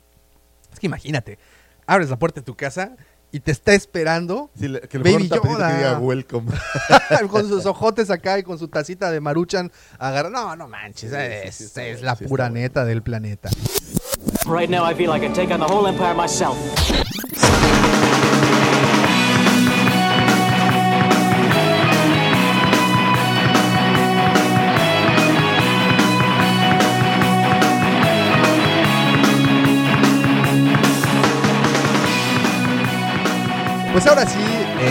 [0.74, 1.38] Es que imagínate,
[1.86, 2.96] abres la puerta de tu casa
[3.32, 5.70] y te está esperando Sí, que le Baby Yoda.
[5.72, 6.52] que diga welcome.
[7.30, 10.30] con sus ojotes acá y con su tacita de maruchan agarra.
[10.30, 12.62] No, no manches, Sí, sí, es, sí está es la sí pura bueno.
[12.62, 13.50] neta del planeta.
[14.46, 16.58] Right now, I feel I can take on the whole empire myself.
[33.92, 34.40] Pues ahora sí,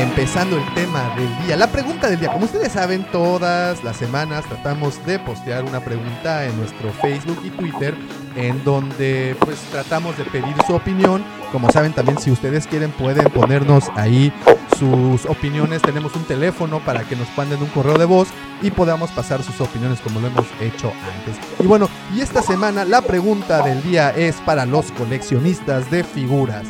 [0.03, 2.33] empezando el tema del día, la pregunta del día.
[2.33, 7.51] Como ustedes saben, todas las semanas tratamos de postear una pregunta en nuestro Facebook y
[7.51, 7.95] Twitter
[8.35, 11.25] en donde pues tratamos de pedir su opinión.
[11.53, 14.33] Como saben también si ustedes quieren pueden ponernos ahí
[14.77, 15.81] sus opiniones.
[15.81, 18.29] Tenemos un teléfono para que nos manden un correo de voz
[18.63, 21.37] y podamos pasar sus opiniones como lo hemos hecho antes.
[21.61, 26.67] Y bueno, y esta semana la pregunta del día es para los coleccionistas de figuras.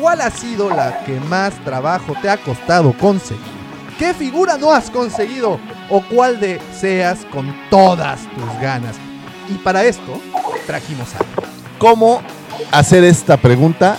[0.00, 3.42] ¿Cuál ha sido la que más trabajo te ha costado conseguir?
[3.98, 5.58] ¿Qué figura no has conseguido?
[5.88, 8.96] ¿O cuál deseas con todas tus ganas?
[9.48, 10.20] Y para esto
[10.66, 11.48] trajimos algo.
[11.78, 12.20] ¿Cómo
[12.72, 13.96] hacer esta pregunta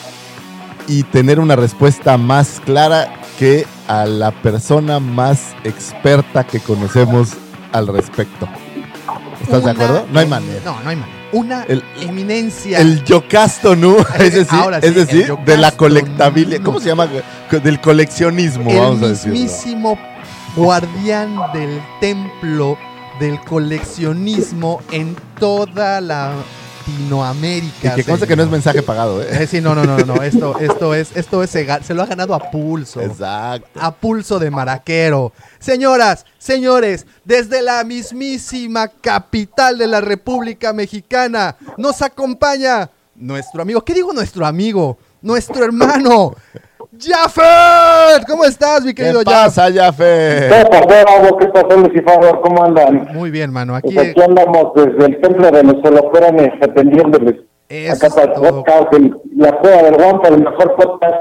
[0.88, 7.30] y tener una respuesta más clara que a la persona más experta que conocemos
[7.72, 8.48] al respecto?
[9.42, 10.08] ¿Estás de Una acuerdo?
[10.12, 10.62] No hay manera.
[10.64, 11.17] No, no hay manera.
[11.32, 12.80] Una El- eminencia.
[12.80, 16.62] El yocasto nu, es decir, Ahora sí, es decir el de la colectabilidad.
[16.64, 17.08] ¿Cómo se llama?
[17.52, 19.34] Del coleccionismo, el vamos a decirlo.
[19.34, 19.98] mismísimo
[20.56, 22.78] guardián del templo
[23.20, 26.02] del coleccionismo en toda
[26.88, 27.94] Latinoamérica.
[27.94, 29.44] Y que conste que no es mensaje pagado, ¿eh?
[29.44, 30.22] Eh, sí, no, no, no, no.
[30.22, 33.02] Esto, esto es, esto es, se lo ha ganado a pulso.
[33.02, 33.80] Exacto.
[33.80, 35.34] A pulso de maraquero.
[35.60, 43.84] Señoras, señores, desde la mismísima capital de la República Mexicana, nos acompaña nuestro amigo.
[43.84, 44.98] ¿Qué digo nuestro amigo?
[45.22, 46.36] Nuestro hermano.
[47.00, 50.48] Jafet, ¿cómo estás, mi ¿Qué querido pasa, Yafe?
[50.50, 50.66] ¿Qué
[51.40, 52.40] ¿Qué pasó, Lucifer?
[52.42, 53.08] ¿Cómo andan?
[53.14, 53.76] Muy bien, mano.
[53.76, 57.36] Aquí Pues aquí andamos desde el templo de los holoforanes atendiéndoles.
[57.70, 61.16] Eso Acá es para el podcast, el- la cueva del guampa, el mejor podcast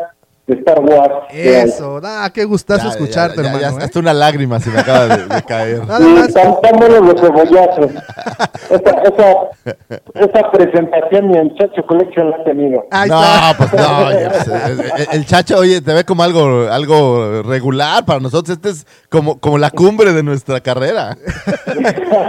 [0.47, 1.12] de Star Wars.
[1.31, 3.81] Eso, ah, qué gustazo Ya, escucharte, ya, ya, hermano.
[3.81, 3.85] ¿eh?
[3.85, 5.78] hasta una lágrima se me acaba de, de caer.
[5.86, 6.28] Nada Sí, más.
[6.28, 7.90] están tan buenos los cebollazos.
[8.70, 9.77] esa, esa,
[10.14, 12.85] esa presentación ni en Chacho Collection la ha tenido.
[12.93, 13.55] Ahí no, está.
[13.59, 18.05] pues no, oye, pues, el, el- el chacho, oye, te ve como algo, algo regular
[18.05, 18.56] para nosotros.
[18.56, 21.16] Este es como, como la cumbre de nuestra carrera.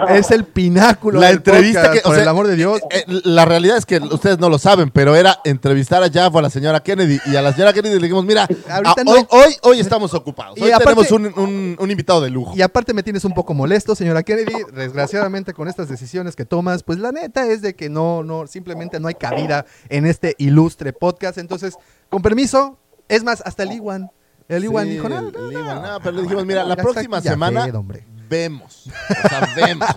[0.09, 1.19] Es el pináculo.
[1.19, 2.79] La del entrevista podcast, que, o por sea, el amor de Dios.
[2.89, 6.33] eh, eh, la realidad es que ustedes no lo saben, pero era entrevistar a Jaff
[6.33, 7.19] o a la señora Kennedy.
[7.27, 9.11] Y a la señora Kennedy le dijimos, mira, Ahorita a- no.
[9.11, 10.57] hoy, hoy, hoy estamos ocupados.
[10.57, 12.53] Y Hoy aparte- tenemos un, un- un invitado de lujo.
[12.55, 14.53] Y aparte me tienes un poco molesto, señora Kennedy.
[14.73, 18.99] Desgraciadamente con estas decisiones que tomas, pues la neta es de que no, no, simplemente
[18.99, 21.37] no hay cabida en este ilustre podcast.
[21.37, 21.75] Entonces,
[22.09, 22.77] con permiso,
[23.09, 24.11] es más, hasta el Iwan.
[24.49, 25.51] El Iwan Sí, dijo, no, no.
[25.51, 28.05] Iwan, no, pero le dijimos, mira, la próxima semana hombre.
[28.29, 28.87] vemos.
[29.25, 29.87] O sea, vemos.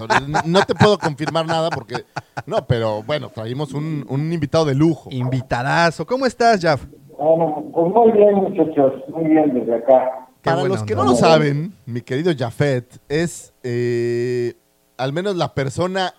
[0.44, 2.04] No te puedo confirmar nada porque.
[2.46, 5.08] No, pero bueno, traímos un, un invitado de lujo.
[5.12, 6.04] Invitadazo.
[6.06, 6.82] ¿Cómo estás, Jaf?
[7.20, 10.26] Bueno, pues muy bien, muchachos, muy bien desde acá.
[10.42, 11.04] Qué Para los que onda.
[11.04, 14.54] no lo saben, mi querido Jafet es eh,
[14.96, 16.14] al menos la persona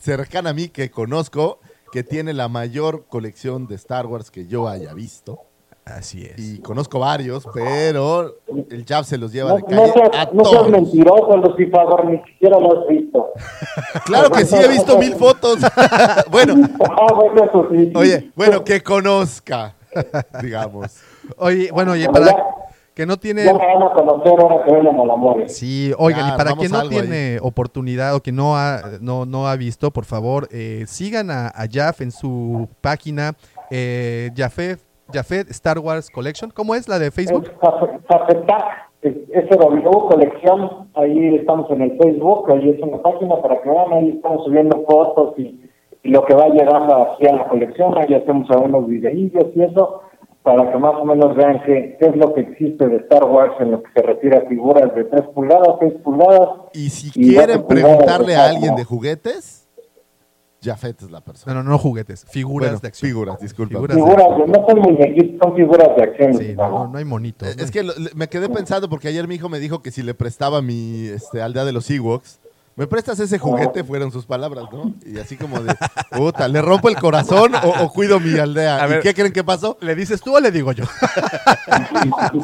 [0.00, 1.60] cercana a mí que conozco
[1.92, 5.38] que tiene la mayor colección de Star Wars que yo haya visto.
[5.84, 6.36] Así es.
[6.36, 8.38] Y conozco varios, pero
[8.70, 12.04] el Jaf se los lleva No, de no calle seas, a no seas mentiroso, Lucifer,
[12.06, 13.28] ni siquiera lo has visto.
[14.04, 15.58] Claro que sí, he visto mil fotos.
[16.30, 16.54] bueno,
[16.90, 17.92] Ah, bueno, eso sí.
[17.94, 19.75] oye, bueno, que conozca,
[20.42, 21.02] digamos.
[21.38, 22.34] Oye, bueno, oye, para
[22.94, 23.44] que no tiene...
[23.44, 25.44] Ya a conocer ahora que al amor.
[25.48, 29.46] Sí, oigan, Ya, y para quien no tiene oportunidad o que no ha, no, no
[29.46, 33.34] ha visto, por favor, eh, sigan a, a Jaf en su página
[33.70, 34.80] eh, Jafet,
[35.12, 36.50] Jafet Star Wars Collection.
[36.50, 37.50] ¿Cómo es la de Facebook?
[39.02, 44.08] SW Colección, ahí estamos en el Facebook, ahí es una página para que vean, ahí
[44.16, 45.60] estamos subiendo fotos y,
[46.06, 50.02] y lo que va llegando aquí a la colección, ahí hacemos algunos videillos y eso,
[50.42, 53.54] para que más o menos vean qué, qué es lo que existe de Star Wars
[53.60, 56.48] en lo que se refiere a figuras de 3 pulgadas, 6 pulgadas.
[56.72, 59.64] Y si Y quieren preguntarle a alguien de juguetes,
[60.62, 61.54] Jafet es la persona.
[61.54, 63.08] No, no, no juguetes, figuras Bueno, de acción.
[63.10, 63.74] figuras, disculpa.
[63.74, 66.34] Figuras de Figuras, de- no son muñequitos, son figuras de acción.
[66.34, 67.48] Sí, no, hay monitos.
[67.48, 67.62] Eh, ¿no?
[67.64, 70.02] Es que lo- le- me quedé pensando porque ayer mi hijo me dijo que si
[70.02, 72.40] le prestaba mi este, aldea de los Ewoks,
[72.76, 73.82] ¿me prestas ese juguete?
[73.82, 74.94] Fueron sus palabras, ¿no?
[75.04, 75.74] Y así como de,
[76.12, 78.82] puta, ¿le rompo el corazón o, o cuido mi aldea?
[78.82, 79.00] A ¿Y ver.
[79.02, 79.76] qué creen que pasó?
[79.80, 80.84] ¿Le dices tú o le digo yo?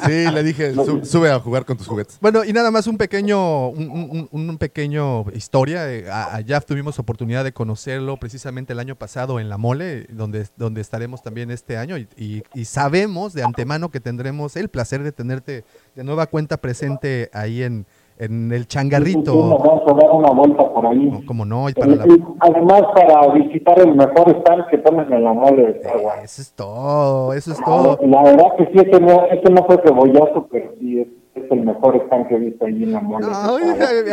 [0.07, 2.19] Sí, le dije, "Su- sube a jugar con tus juguetes.
[2.21, 5.91] Bueno, y nada más un pequeño, un, un- un pequeño historia.
[5.93, 10.07] eh, A, a Jaf tuvimos oportunidad de conocerlo precisamente el año pasado en La Mole,
[10.11, 11.97] donde, donde estaremos también este año.
[11.99, 15.65] Y, y- y sabemos de antemano que tendremos el placer de tenerte
[15.95, 17.87] de nueva cuenta presente ahí en,
[18.25, 19.35] en el changarrito.
[19.59, 21.11] vamos dar una vuelta por ahí.
[21.11, 22.07] No, Como no, y para la...
[22.07, 25.81] Y además para visitar el mejor stand que ponen en la mole de.
[26.23, 27.99] Eso es todo, eso es todo.
[28.07, 31.63] La verdad que sí, este no, este no fue cebollazo, pero sí, es- este el
[31.65, 33.27] mejor stand que he visto ahí en la mole.
[33.27, 33.57] No,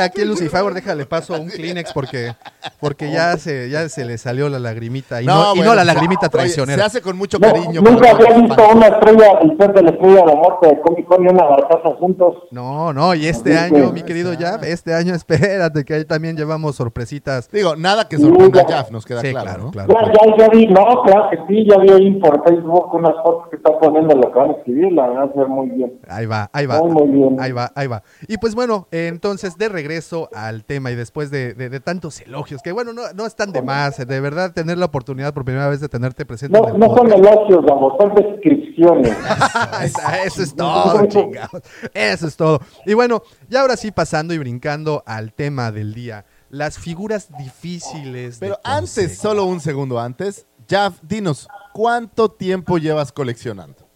[0.02, 2.34] aquí Lucifer, déjale paso un Kleenex porque,
[2.80, 5.22] porque ya se, ya se le salió la lagrimita.
[5.22, 6.80] Y no, y no la lagrimita Oye, traicionera.
[6.80, 7.82] se hace con mucho No, cariño.
[7.82, 10.82] nunca pero- había visto una estrella, el ser de la estrella de la muerte de
[10.82, 12.36] Comic Con y una barcaza juntos.
[12.52, 16.06] No, no, y este Así año, que- mi querido Jab, este año espérate que ahí
[16.06, 17.50] también llevamos sorpresitas.
[17.52, 18.76] Digo, nada que sorprenda a Nunca.
[18.78, 19.72] Jaff, nos queda Sí, claro, claro, ¿no?
[19.72, 19.90] claro.
[19.94, 23.50] Ya, ya, ya vi, no, claro que sí, ya vi ahí por Facebook unas fotos
[23.50, 26.00] que está poniendo lo que van a escribir, la van a hacer muy bien.
[26.08, 26.80] Ahí va, ahí va.
[26.80, 27.38] Muy, muy bien.
[27.40, 28.03] Ahí va, ahí va.
[28.27, 32.22] Y pues bueno, eh, entonces de regreso al tema y después de, de- de tantos
[32.22, 35.68] elogios, que bueno, no, no están de más, de verdad tener la oportunidad por primera
[35.69, 39.15] vez de tenerte presente No, no son elogios, vamos, son descripciones.
[39.84, 41.61] Eso, eso es todo, chingados.
[41.94, 42.60] Eso es todo.
[42.86, 48.40] Y bueno, ya ahora sí pasando y brincando al tema del día, las figuras difíciles.
[48.40, 53.88] de Pero antes, solo un segundo antes, Jaff, dinos, ¿cuánto tiempo llevas coleccionando?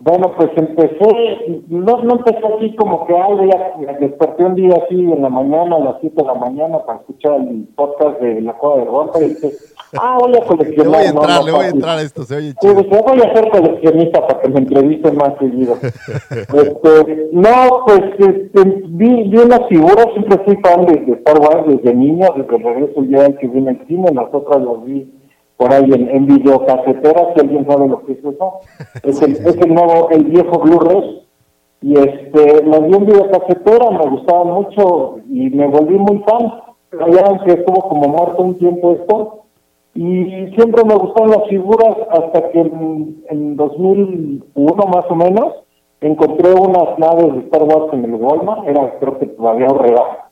[0.00, 4.74] Bueno, pues empecé, no, no empecé así como que, ay, ya me desperté un día
[4.84, 8.40] así en la mañana, a las 7 de la mañana, para escuchar el podcast de
[8.42, 9.50] La Cueva de Gorka y dije,
[10.00, 10.86] ah, voy a Le coleccionar.
[10.92, 12.74] voy a entrar, no, le voy a entrar a esto, se oye Sí, chido.
[12.74, 15.74] dije, voy a ser coleccionista para que me entrevisten más seguido.
[15.82, 17.50] este, no,
[17.86, 22.26] pues este, vi, vi unas figuras, siempre fui fan de, de Star Wars desde niño,
[22.36, 25.12] desde el regreso ya que vi en el cine, nosotros los vi
[25.58, 28.60] por ahí en, en videocasetera, si alguien sabe lo que es eso.
[29.02, 31.26] Es el, es el nuevo, el viejo Blu-ray.
[31.82, 36.62] Y este, los vi en videocasetera, me gustaban mucho y me volví muy fan.
[36.90, 39.38] Pero ya que estuvo como muerto un tiempo esto,
[39.94, 45.54] y siempre me gustaron las figuras hasta que en, en 2001 más o menos
[46.00, 50.30] encontré unas naves de Star Wars en el Walmart, era creo que todavía horrera.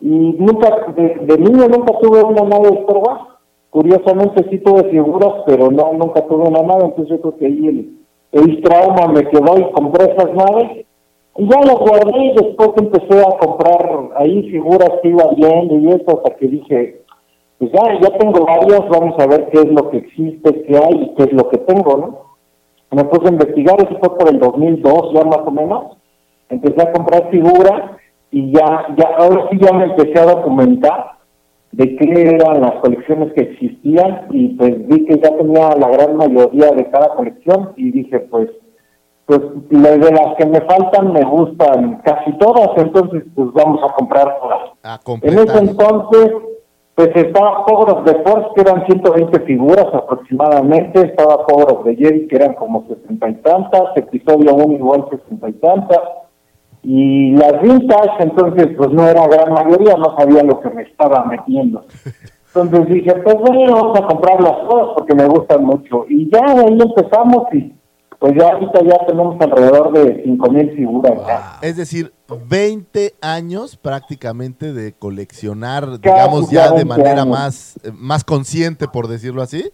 [0.00, 3.33] Y nunca, de, de niño nunca tuve una nave de Star Wars.
[3.74, 7.96] Curiosamente sí tuve figuras, pero no, nunca tuve una nave, entonces yo creo que ahí
[8.30, 10.86] el, trauma me quedó y compré esas naves.
[11.36, 15.88] Y ya las guardé y después empecé a comprar ahí figuras que iba viendo y
[15.88, 17.02] eso, hasta que dije,
[17.58, 20.94] pues ya, ya tengo varias, vamos a ver qué es lo que existe, qué hay
[20.94, 22.18] y qué es lo que tengo, ¿no?
[22.96, 25.96] Me puse a investigar, eso fue por el 2002 ya más o menos,
[26.48, 27.90] empecé a comprar figuras
[28.30, 31.13] y ya, ya, ahora sí ya me empecé a documentar
[31.76, 36.16] de qué eran las colecciones que existían y pues vi que ya tenía la gran
[36.16, 38.48] mayoría de cada colección y dije pues
[39.26, 39.40] pues
[39.70, 44.70] de las que me faltan me gustan casi todas, entonces pues vamos a comprar todas.
[45.22, 46.32] En ese entonces,
[46.94, 51.96] pues estaba Power of the Force, que eran 120 figuras aproximadamente, estaba Power of the
[51.96, 56.00] Jedi, que eran como 60 y tantas, episodio 1 igual 60 y tantas,
[56.84, 61.24] y las vintage, entonces pues no era gran mayoría, no sabía lo que me estaba
[61.24, 61.86] metiendo.
[62.54, 66.04] Entonces dije, pues bueno, vamos a comprar las todas porque me gustan mucho.
[66.08, 67.72] Y ya ahí empezamos y
[68.18, 71.18] pues ya ahorita ya tenemos alrededor de 5.000 figuras.
[71.62, 72.12] Es decir,
[72.48, 77.28] 20 años prácticamente de coleccionar, digamos, ya de 20 manera años.
[77.28, 79.64] más, eh, más consciente, por decirlo así.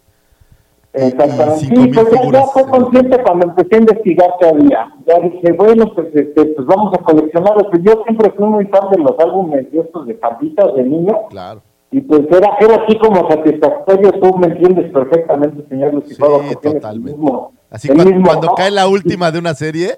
[0.93, 1.65] Exactamente.
[1.65, 4.89] y Sí, 5,000 pues ya, ya fue consciente cuando empecé a investigar qué había.
[5.07, 7.55] Ya dije, bueno, pues, este, pues vamos a coleccionar.
[7.71, 11.17] Pues yo siempre fui muy fan de los álbumes de estos de tapitas de niño.
[11.31, 11.63] Claro.
[11.93, 14.13] Y pues era, era así como satisfactorio.
[14.13, 16.27] Tú me entiendes perfectamente, señor Lucifer.
[16.49, 17.13] Sí, que totalmente.
[17.19, 18.55] mismo- Así cuando, mismo, cuando ¿no?
[18.55, 19.91] cae la última de una serie,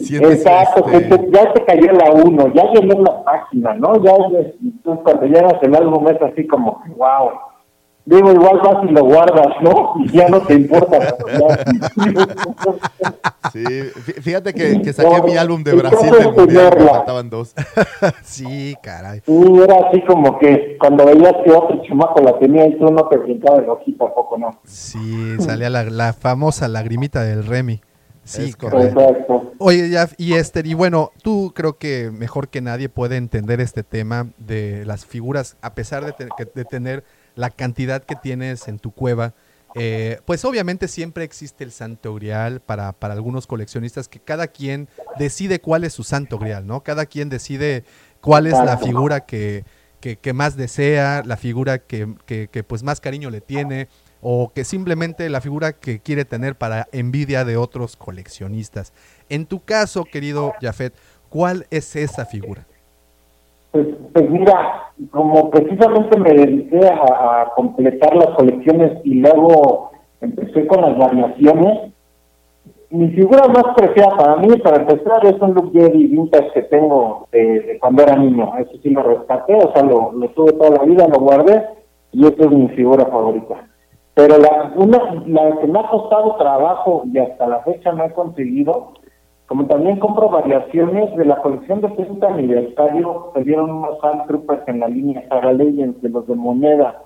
[0.00, 3.96] Exacto, que este, te- ya te cayó la uno, ya llené la página, ¿no?
[4.02, 7.30] Ya, ya- entonces cuando llegas el álbum es así como, wow.
[8.10, 9.92] Digo, igual vas y lo guardas, ¿no?
[10.02, 10.98] Y ya no te importa.
[10.98, 11.58] Ya-
[13.52, 17.28] Sí, fí- fíjate que, que saqué No, mi álbum de Brasil del mundial, me faltaban
[17.30, 17.54] dos.
[18.22, 19.20] Sí, caray.
[19.26, 19.32] Sí,
[19.62, 23.16] era así como que cuando veías que otro chamaco la tenía y tú no te
[23.18, 24.58] brincaba el ojito, ¿a poco no?
[24.64, 27.80] Sí, salía la, la famosa lagrimita del Remy.
[28.24, 29.00] Sí, correcto.
[29.00, 29.52] Exacto.
[29.58, 33.82] Oye, Jeff, y Esther, y bueno, tú creo que mejor que nadie puede entender este
[33.82, 37.04] tema de las figuras, a pesar de, te- que- de tener
[37.38, 39.32] la cantidad que tienes en tu cueva.
[39.74, 44.88] eh, pues obviamente siempre existe el santo grial para, para algunos coleccionistas que cada quien
[45.18, 46.82] decide cuál es su santo grial, ¿no?
[46.82, 47.84] Cada quien decide
[48.20, 49.64] cuál es la figura que,
[50.00, 53.88] que- que más desea, la figura que, que- que, pues más cariño le tiene,
[54.20, 58.92] o que simplemente la figura que quiere tener para envidia de otros coleccionistas.
[59.28, 60.92] En tu caso, querido Jafet,
[61.28, 62.66] ¿cuál es esa figura?
[63.78, 70.66] Pues, pues mira, como precisamente me dediqué a, a completar las colecciones y luego empecé
[70.66, 71.92] con las variaciones,
[72.90, 77.28] mi figura más preciada para mí, para empezar, es un look Jedi vintage que tengo
[77.30, 78.52] de, de cuando era niño.
[78.58, 81.64] Eso sí lo rescaté, o sea, lo, lo tuve toda la vida, lo guardé
[82.10, 83.68] y esa es mi figura favorita.
[84.14, 88.10] Pero la, una, la que me ha costado trabajo y hasta la fecha no he
[88.10, 88.94] conseguido
[89.48, 94.80] como también compro variaciones de la colección de 30 aniversario, se dieron unos Troopers en
[94.80, 97.02] la línea Saga Legends de los de moneda.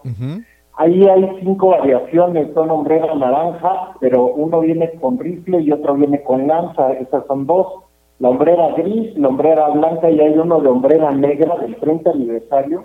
[0.74, 6.20] Ahí hay cinco variaciones, son hombrera naranja, pero uno viene con rifle y otro viene
[6.24, 7.85] con lanza, esas son dos.
[8.19, 12.82] La hombrera gris, la hombrera blanca y hay uno de hombrera negra del 30 aniversario,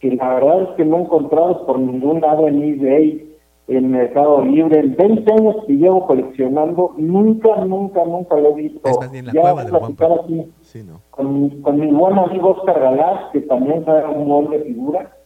[0.00, 3.29] que la verdad es que no he encontrado por ningún lado en eBay,
[3.70, 4.80] en Mercado Libre.
[4.80, 8.88] En 20 años que llevo coleccionando, nunca, nunca, nunca lo he visto.
[8.88, 10.24] Es más bien la ya cueva del platicar Wampa.
[10.24, 11.00] aquí Sí, ¿no?
[11.10, 15.16] con, con mi buen amigo Oscar Galás, que también sabe un molde de figura.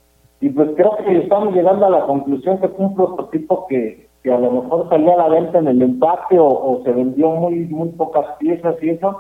[0.41, 4.31] Y pues creo que estamos llegando a la conclusión que fue un prototipo que, que
[4.31, 7.65] a lo mejor salió a la venta en el empate o, o se vendió muy
[7.67, 9.17] muy pocas piezas y eso,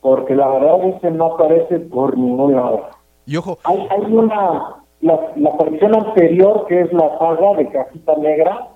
[0.00, 2.80] porque la verdad es que no aparece por ningún lado.
[3.26, 8.16] Y ojo, Hay, hay una, la, la colección anterior, que es la saga de cajita
[8.16, 8.68] negra,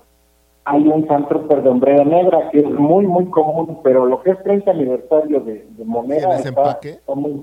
[0.65, 4.43] hay un Sandtrooper de hombrera negra, que es muy, muy común, pero lo que es
[4.43, 7.43] 30 aniversario de, de moneda ¿Tienes está, está muy,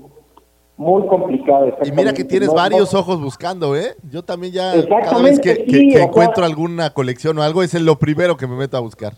[0.76, 1.66] muy complicado.
[1.84, 3.96] Y mira que tienes No- varios no- ojos buscando, ¿eh?
[4.08, 7.42] Yo también ya, cada vez que, que- sí, que o sea- encuentro alguna colección o
[7.42, 9.14] algo, es lo primero que me meto a buscar.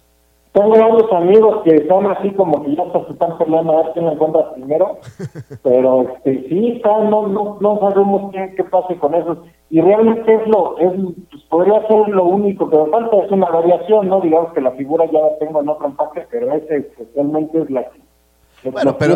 [0.59, 4.07] Tengo varios amigos que son así como que ya se están peleando a ver quién
[4.07, 4.99] lo encuentra primero,
[5.63, 9.45] pero este, sí, está, no, no, no sabemos qué, qué pase con eso.
[9.71, 10.93] Y realmente es lo, es,
[11.31, 14.21] pues, podría ser lo único que me falta, es una variación, ¿no?
[14.21, 17.85] Digamos que la figura ya la tengo en otro empaque, pero ese especialmente es la
[17.85, 18.71] que...
[18.73, 19.15] Bueno, pero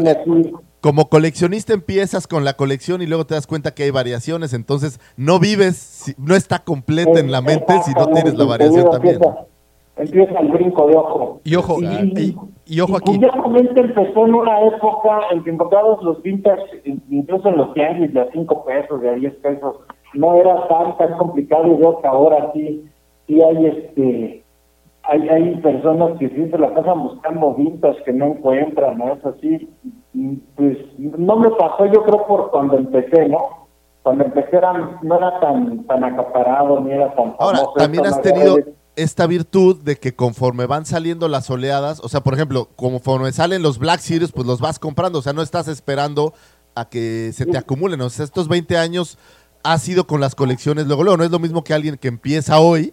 [0.80, 5.00] como coleccionista empiezas con la colección y luego te das cuenta que hay variaciones, entonces
[5.16, 9.18] no vives, no está completa en la mente si no tienes la variación también.
[9.96, 11.40] Empieza el brinco de ojo.
[11.44, 12.36] y ojo, Y- y,
[12.76, 13.12] y ojo aquí.
[13.14, 16.62] curiosamente empezó en una época en que encontrabas los vintage,
[17.10, 19.76] incluso en los tianguis de a 5 pesos, de a 10 pesos.
[20.14, 22.84] No era tan tan complicado y veo que ahora sí,
[23.26, 24.44] sí hay este
[25.04, 29.12] hay, hay personas que sí se la pasan buscando vintage que no encuentran, ¿no?
[29.14, 29.68] Es así.
[30.14, 33.38] Y, Pues no me pasó, yo creo, por cuando empecé, ¿no?
[34.04, 38.20] Cuando empecé era, no era tan tan acaparado, ni era tan Ahora, famoso también has
[38.22, 38.56] tenido.
[38.96, 43.62] Esta virtud de que conforme van saliendo las oleadas, o sea, por ejemplo, conforme salen
[43.62, 46.34] los Black Series, pues los vas comprando, o sea, no estás esperando
[46.74, 49.18] a que se te acumulen, o sea, estos 20 años
[49.64, 52.60] ha sido con las colecciones luego, luego, no es lo mismo que alguien que empieza
[52.60, 52.92] hoy,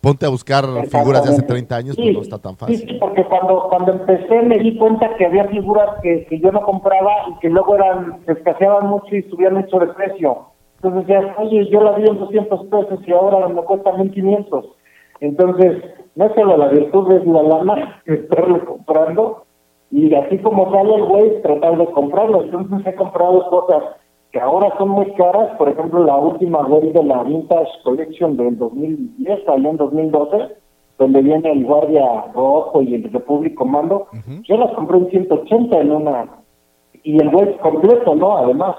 [0.00, 2.78] ponte a buscar figuras de hace 30 años, pues no está tan fácil.
[2.78, 6.62] sí, porque cuando, cuando empecé me di cuenta que había figuras que, que yo no
[6.62, 10.48] compraba y que luego eran, se escaseaban mucho y subían mucho de precio.
[10.76, 14.66] Entonces decías, oye, yo la vi en 200 pesos y ahora me cuesta 1500.
[15.20, 15.82] Entonces,
[16.16, 19.44] no es solo la virtud, es la lana estarlo comprando
[19.90, 22.42] y así como sale el güey, tratar de comprarlo.
[22.42, 23.82] Entonces he comprado cosas
[24.32, 28.58] que ahora son muy caras, por ejemplo, la última güey de la Vintage Collection del
[28.58, 30.36] 2010, salió en 2012,
[30.98, 34.08] donde viene el Guardia Rojo y el Republic Commando,
[34.42, 36.26] yo las compré en 180 en una,
[37.04, 38.36] y el güey completo, ¿no?
[38.38, 38.74] Además,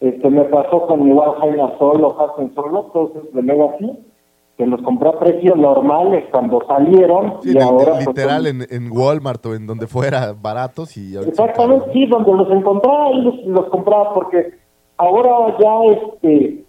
[0.00, 3.98] este me pasó con mi Jaina Solo, Hasen Solo, esos de Legacy,
[4.56, 7.92] que los compré a precios normales cuando salieron, Sí, y en- ahora...
[7.94, 12.50] pues, literal en, en Walmart o en donde fuera baratos y Exactamente, sí, donde los
[12.50, 14.52] encontraba y los, los compraba porque
[14.98, 16.64] ahora ya, este,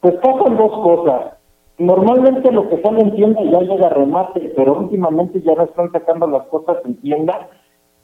[0.00, 1.34] pues pasan dos cosas.
[1.78, 5.90] Normalmente lo que sale en tienda ya llega a remate, pero últimamente ya no están
[5.92, 7.48] sacando las cosas en tienda,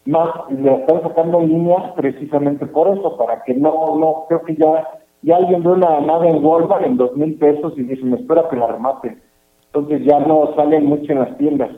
[0.07, 4.57] más le están sacando en línea precisamente por eso, para que no, no, creo que
[4.57, 4.89] ya,
[5.23, 8.49] ya alguien ve una nave en Walmart en dos mil pesos y dice, me espera
[8.49, 9.19] que la remate.
[9.67, 11.71] Entonces ya no salen mucho en las tiendas.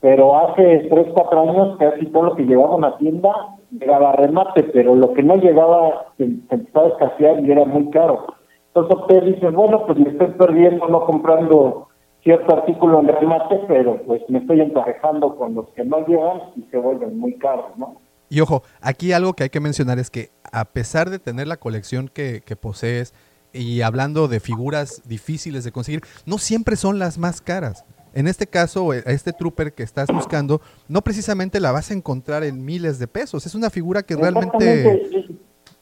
[0.00, 3.30] Pero hace tres, cuatro años casi todo lo que llegaba a una tienda
[3.70, 7.88] llegaba a remate, pero lo que no llegaba se empezaba a escasear y era muy
[7.90, 8.26] caro.
[8.68, 11.88] Entonces usted dice, bueno, pues me estoy perdiendo no comprando
[12.22, 16.62] cierto artículo en remate, pero pues me estoy emparejando con los que no llegan y
[16.62, 17.96] se vuelven muy caros, ¿no?
[18.32, 21.58] Y ojo, aquí algo que hay que mencionar es que a pesar de tener la
[21.58, 23.12] colección que, que posees
[23.52, 27.84] y hablando de figuras difíciles de conseguir, no siempre son las más caras.
[28.14, 32.42] En este caso, eh, este trooper que estás buscando, no precisamente la vas a encontrar
[32.42, 33.44] en miles de pesos.
[33.44, 35.28] Es una figura que realmente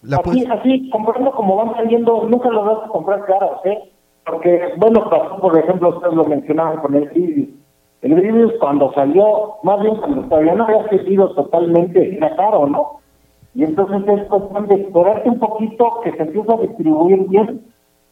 [0.02, 0.50] la así, puedes...
[0.50, 3.92] así, comprando como van saliendo, nunca los vas a comprar caros, ¿eh?
[4.26, 7.59] Porque, bueno, pasó, por ejemplo, ustedes lo mencionaban con el Grievous.
[8.02, 13.00] El Grievous cuando salió, más bien cuando todavía no había crecido totalmente, caro, ¿no?
[13.54, 17.62] Y entonces es cuestión de esperarte un poquito que se empiece a distribuir bien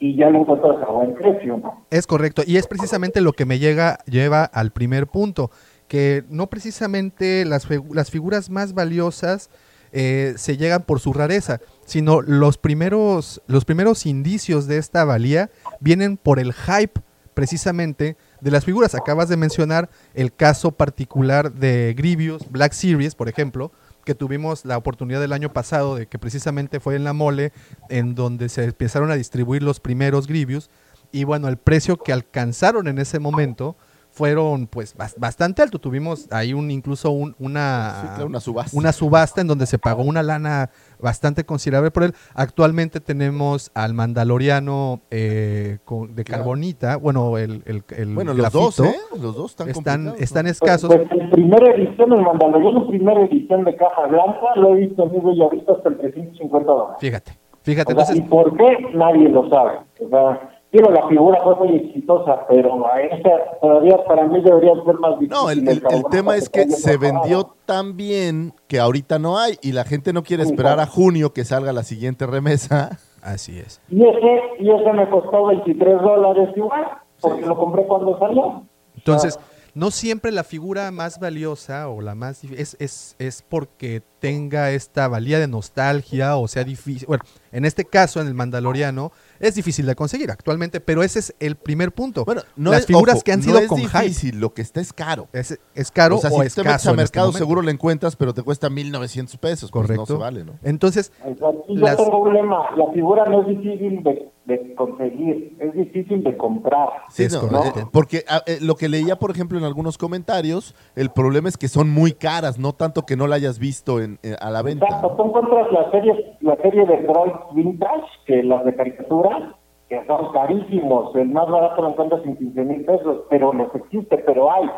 [0.01, 1.85] y ya lo encuentras a buen precio, ¿no?
[1.91, 5.51] Es correcto, y es precisamente lo que me llega, lleva al primer punto,
[5.87, 9.51] que no precisamente las, las figuras más valiosas
[9.93, 15.51] eh, se llegan por su rareza, sino los primeros, los primeros indicios de esta valía
[15.81, 17.01] vienen por el hype
[17.39, 18.97] precisamente de las figuras.
[18.97, 23.71] Acabas de mencionar el caso particular de Grievous, Black Series, por ejemplo,
[24.05, 27.53] que tuvimos la oportunidad del año pasado, de que precisamente fue en la mole,
[27.91, 30.69] en donde se empezaron a distribuir los primeros Grievous,
[31.13, 33.77] y bueno, el precio que alcanzaron en ese momento
[34.19, 35.79] fueron pues bas- bastante alto.
[35.79, 38.77] Tuvimos ahí un incluso un- una, Sí, claro, una subasta.
[38.77, 40.71] una subasta en donde se pagó una lana
[41.01, 42.15] bastante considerable por él.
[42.35, 46.43] Actualmente tenemos al Mandaloriano eh, con- de Claro.
[46.43, 48.61] carbonita, bueno, el, el, el Bueno, los grafito.
[48.61, 48.97] dos, ¿eh?
[49.21, 50.51] Los dos están están, están ¿no?
[50.51, 50.89] escasos.
[50.93, 55.05] Pues, pues en primera edición, el Mandaloriano, primera edición de caja blanca, lo he visto
[55.05, 56.97] en eBay ahorita hasta el 350 dólares.
[57.01, 57.93] Fíjate, fíjate.
[57.93, 58.97] O sea, Entonces, ¿Y por qué?
[58.97, 59.79] Nadie lo sabe.
[60.05, 63.31] O sea, quiero la figura fue muy exitosa, pero a esa
[63.61, 65.31] todavía para mí debería ser más difícil.
[65.43, 69.57] No, el, el- el tema es que se vendió tan bien que ahorita no hay
[69.63, 72.99] y la gente no quiere esperar a junio que salga la siguiente remesa.
[73.23, 73.81] así es.
[73.89, 76.87] Y ese, y ese me costó 23 dólares igual,
[77.21, 78.63] porque lo compré cuando salió.
[78.97, 79.39] Entonces,
[79.75, 85.07] no siempre la figura más valiosa o la más es, es, es porque tenga esta
[85.07, 87.07] valía de nostalgia o sea difícil.
[87.07, 87.23] Bueno,
[87.53, 91.57] en este caso, en el Mandaloriano, es difícil de conseguir actualmente, pero ese es el
[91.57, 92.25] primer punto.
[92.25, 93.99] Bueno, no Las es, figuras ojo, que han no sido es con hype.
[94.03, 95.29] difícil, lo que está es caro.
[95.33, 97.39] Es, es caro o sea, o, si te metes a en este mercado momento.
[97.39, 99.71] seguro lo encuentras, pero te cuesta 1900 pesos.
[99.71, 100.01] pues Correcto.
[100.03, 100.55] no se vale, ¿no?
[100.63, 104.31] Entonces, O sea, aquí Las- yo tengo un lema, la figura no es difícil de,
[104.49, 106.89] de conseguir, es difícil de comprar.
[107.11, 107.81] Sí, no, correcto.
[107.81, 111.59] eh, porque ah, eh, lo que leía, por ejemplo, en algunos comentarios, el problema es
[111.59, 114.63] que son muy caras, no tanto que no la hayas visto en, eh, a la
[114.63, 114.87] venta.
[114.87, 119.55] Exacto, tú encuentras la serie, la serie de droids vintage, que las de caricatura,
[119.91, 124.17] que son carísimos, el más barato lo encuentras en 15 mil pesos, pero los existe,
[124.17, 124.69] pero hay.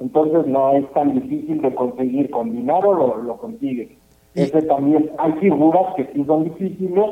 [0.00, 3.90] Entonces no es tan difícil de conseguir, con dinero lo, lo consigues.
[4.34, 7.10] Ese también, hay figuras que sí son difíciles,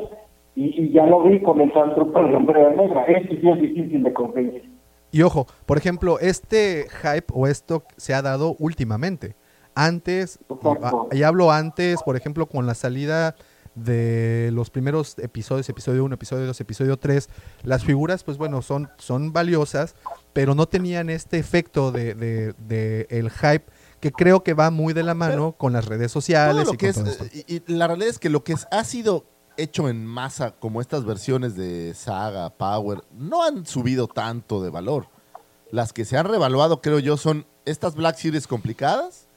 [0.55, 3.61] y, y ya lo vi con el Sandtrooper de Hombre de Negra, ese sí es
[3.61, 4.69] difícil de conseguir.
[5.11, 9.35] Y ojo, por ejemplo, este hype o esto se ha dado últimamente.
[9.75, 11.07] Antes, y, Exacto.
[11.11, 13.35] y hablo antes, por ejemplo, con la salida
[13.75, 17.29] de los primeros episodios, episodio 1, episodio 2, episodio 3,
[17.63, 19.95] las figuras, pues bueno, son, son valiosas,
[20.33, 23.63] pero no tenían este efecto de, de- de el hype
[24.01, 26.77] que creo que va muy de la mano con las redes sociales Todo lo y
[26.77, 27.37] que con es, todo esto.
[27.37, 29.25] eh, y, y la realidad es que lo que es- ha sido
[29.61, 35.05] hecho en masa, como estas versiones de Saga, Power, no han subido tanto de valor.
[35.71, 39.27] Las que se han revaluado, creo yo, son estas Black Series complicadas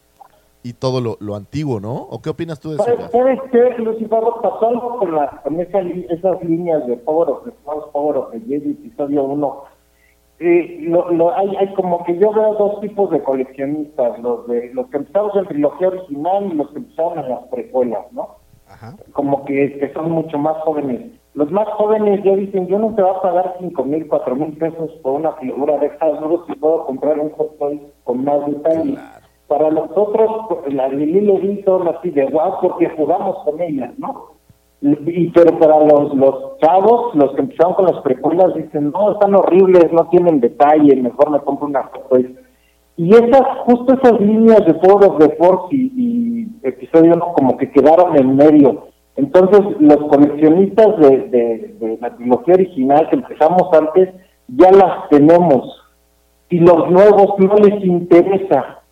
[0.62, 1.94] y todo lo, lo antiguo, ¿no?
[1.94, 2.84] ¿O qué opinas tú de eso?
[3.12, 4.20] ¿Sabes, qué, Lucifer?
[4.42, 7.52] Pasó algo con, la, con esa li- esas líneas de Power of the
[7.92, 9.64] Power of the Jedi, episodio 1.
[10.40, 14.72] Eh, lo, lo, hay, hay como que yo veo dos tipos de coleccionistas, los de
[14.74, 18.36] los que empezamos en trilogía original y los que empezaron en las precuelas, ¿no?
[18.88, 18.96] Ajá.
[19.12, 21.12] Como que, que son mucho más jóvenes.
[21.34, 24.52] Los más jóvenes ya dicen, yo no te voy a pagar cinco mil, cuatro mil
[24.56, 28.96] pesos por una figura de Hasbro si puedo comprar un Hot Toys con más detalle.
[29.48, 33.60] Para los otros, pues, la Lili le vi son así de guau porque jugamos con
[33.60, 34.30] ellas, ¿no?
[34.80, 39.34] Y, pero para los, los chavos, los que empezaron con las precuelas, dicen, no, están
[39.34, 42.26] horribles, no tienen detalle, mejor me compro una Hot Toys.
[42.96, 47.70] Y esas, justo esas líneas de of the Force y, y episodio 1 como que
[47.70, 48.88] quedaron en medio.
[49.16, 54.10] Entonces, los coleccionistas de, de, de la trilogía original que empezamos antes,
[54.48, 55.80] ya las tenemos.
[56.50, 58.82] Y los nuevos no les interesa.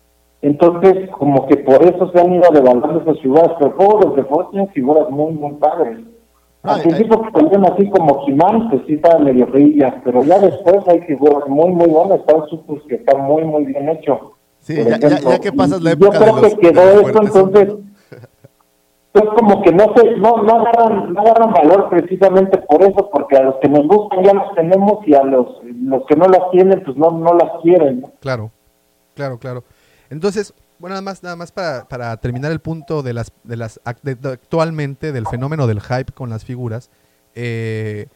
[0.41, 3.51] Entonces, como que por eso se han ido devaluando esas figuras.
[3.59, 5.99] Pero of the Force tienen figuras muy, muy padres.
[6.63, 10.87] Al principio que salían así como He-Man, pues sí estaban medio feillas, pero ya después
[10.87, 12.19] hay figuras muy, muy buenas.
[12.19, 14.17] Están Supers que están muy, muy bien hechos.
[14.59, 15.29] Sí, ya, ya- ejemplo.
[15.31, 17.73] ya que pasas la época Yo creo de los, que quedó eso, entonces,
[19.11, 23.35] pues como que no se, no, no agarran, no agarran valor precisamente por eso, porque
[23.35, 26.49] a los que nos gustan ya los tenemos y a los, los que no las
[26.51, 28.01] tienen, pues no, no las quieren.
[28.01, 28.11] ¿no?
[28.21, 28.51] Claro,
[29.15, 29.63] claro, claro.
[30.09, 33.79] Entonces, bueno, nada más, nada más para, para terminar el punto de las, de las
[34.01, 36.89] de- de- actualmente del fenómeno del hype con las figuras.
[37.35, 38.07] eh,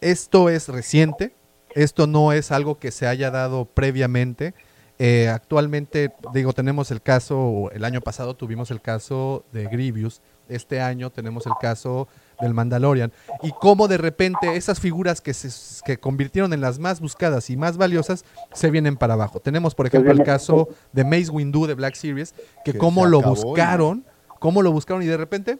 [0.00, 1.34] esto es reciente,
[1.74, 4.54] esto no es algo que se haya dado previamente.
[4.98, 10.80] Eh, actualmente, digo, tenemos el caso, el año pasado tuvimos el caso de Grievous, este
[10.80, 12.08] año tenemos el caso
[12.40, 13.12] del Mandalorian,
[13.42, 15.50] y cómo de repente esas figuras que se
[15.84, 19.40] que convirtieron en las más buscadas y más valiosas se vienen para abajo.
[19.40, 22.34] Tenemos, por ejemplo, el caso de Mace Windu de Black Series,
[22.64, 24.04] que Que cómo lo acabó buscaron,
[24.38, 25.58] cómo lo buscaron y de repente,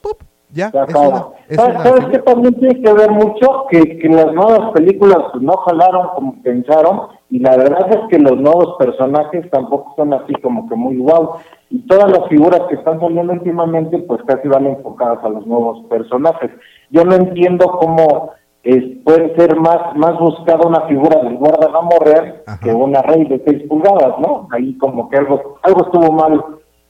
[0.00, 0.22] ¡pup!
[0.52, 1.08] Ya, Se es acaba.
[1.08, 2.10] una, es ¿Sabes, una sabes figura.
[2.12, 3.66] qué también tiene que ver mucho?
[3.70, 7.00] Que, que las nuevas películas no jalaron como pensaron
[7.30, 11.36] y la verdad es que los nuevos personajes tampoco son así como que muy guau.
[11.70, 15.84] Y todas las figuras que están saliendo últimamente pues casi van enfocadas a los nuevos
[15.88, 16.50] personajes.
[16.90, 18.30] Yo no entiendo cómo
[18.62, 22.60] es, puede ser más más buscada una figura del guardagamo real Ajá.
[22.62, 24.46] que una rey de 6 pulgadas, ¿no?
[24.52, 26.44] Ahí como que algo algo estuvo mal.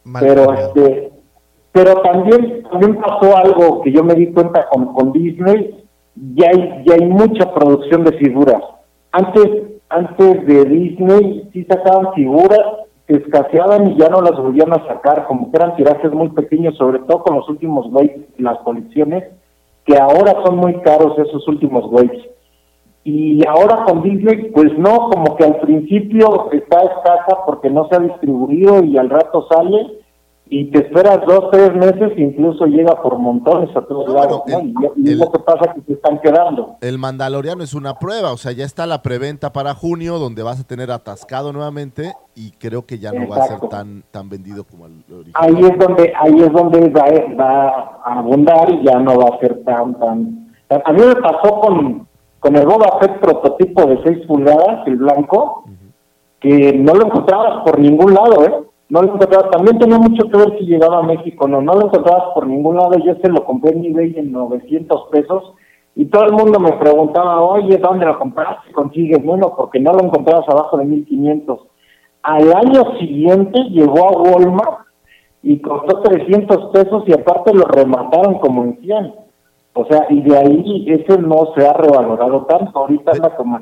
[0.05, 1.12] Mal pero este
[1.73, 5.83] Pero también, también pasó algo que yo me di cuenta con, con Disney,
[6.35, 8.63] ya hay, ya hay mucha producción de figuras.
[9.13, 9.49] Antes,
[9.89, 12.61] antes de Disney sí sacaban figuras
[13.07, 16.77] que escaseaban y ya no las volvían a sacar, como que eran tirajes muy pequeños,
[16.77, 19.25] sobre todo con los últimos waves, las colecciones,
[19.85, 22.23] que ahora son muy caros esos últimos waves.
[23.05, 27.97] Y ahora con Disney, pues no, como que al principio está escasa porque no se
[27.97, 30.02] ha distribuido y al rato sale
[30.55, 34.59] y te esperas dos, tres meses, incluso llega por montones a todos lados, ¿no?
[34.59, 36.77] el- y, y el- lo que pasa que se están quedando.
[36.83, 40.61] El Mandaloriano es una prueba, o sea, ya está la preventa para junio, donde vas
[40.61, 44.65] a tener atascado nuevamente y creo que ya no va a ser tan tan vendido
[44.65, 45.33] como el original.
[45.35, 47.05] Ahí es donde ahí es donde va,
[47.41, 47.69] va
[48.05, 50.49] a abundar y ya no va a ser tan, tan...
[50.85, 52.07] A mí me pasó con,
[52.41, 55.65] con el Boba Fett prototipo de 6 pulgadas, el blanco,
[56.41, 58.55] que no lo encontrabas por ningún lado, ¿eh?
[58.93, 59.51] No lo encontrabas.
[59.51, 62.77] También tenía mucho que ver si llegaba a México, no, no lo encontrabas por ningún
[62.77, 62.99] lado.
[62.99, 65.55] Yo se lo compré en eBay en 900 pesos
[65.97, 68.71] y todo el mundo me preguntaba, oye, ¿dónde lo compraste?
[68.73, 69.55] ¿Consigues uno?
[69.57, 71.61] Porque no lo encontrabas abajo de 1500.
[72.23, 74.81] Al año siguiente llegó a Walmart
[75.43, 79.15] y costó 300 pesos y aparte lo remataron como en 100.
[79.73, 82.79] O sea, y de ahí ese no se ha revalorado tanto.
[82.79, 83.59] Ahorita anda como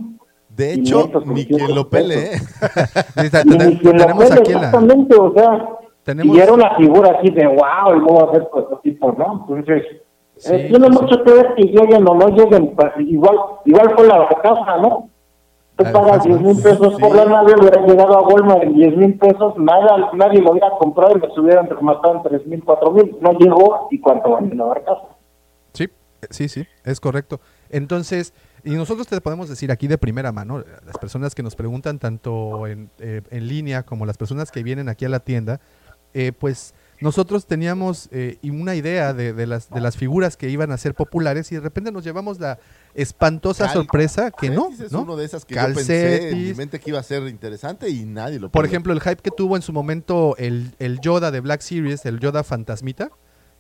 [0.57, 2.35] De hecho, 500, ni quien lo 600 pele.
[2.35, 2.41] ¿eh?
[3.25, 4.59] Y tenemos aquí la...
[4.59, 5.69] exactamente, o sea,
[6.05, 9.47] Tenemos- y era una figura así de wow, el Boba Fett prototipo, ¿no?
[9.49, 9.85] Entonces,
[10.37, 10.93] Sí, eh, tiene sí.
[10.93, 13.37] mucho que ver que lleguen o no lleguen, pa- igual
[13.67, 15.09] igual fue la casa, ¿no?
[15.77, 16.29] Tú pagas casa.
[16.29, 17.17] 10 mil pesos por Sí.
[17.17, 21.13] la nave, hubiera llegado a Walmart en 10 mil pesos, nada, nadie lo hubiera comprado
[21.17, 24.65] y me hubieran rematado en 3 mil, 4 mil, no llegó y cuánto vale la
[24.65, 25.03] barcaza.
[25.75, 25.89] Sí,
[26.31, 27.41] sí, sí, es correcto.
[27.69, 28.33] Entonces,
[28.65, 32.67] y nosotros te podemos decir aquí de primera mano, las personas que nos preguntan tanto
[32.67, 35.61] en, eh, en línea como las personas que vienen aquí a la tienda,
[36.13, 40.71] eh, pues nosotros teníamos eh, una idea de, de las, de las figuras que iban
[40.73, 42.59] a ser populares y de repente nos llevamos la
[42.95, 45.03] espantosa Cal- sorpresa que no, es ¿no?
[45.03, 48.05] uno de esas que yo pensé en mi mente que iba a ser interesante y
[48.05, 51.41] nadie lo Por ejemplo, el hype que tuvo en su momento el, el Yoda de
[51.41, 53.11] Black Series, el Yoda fantasmita,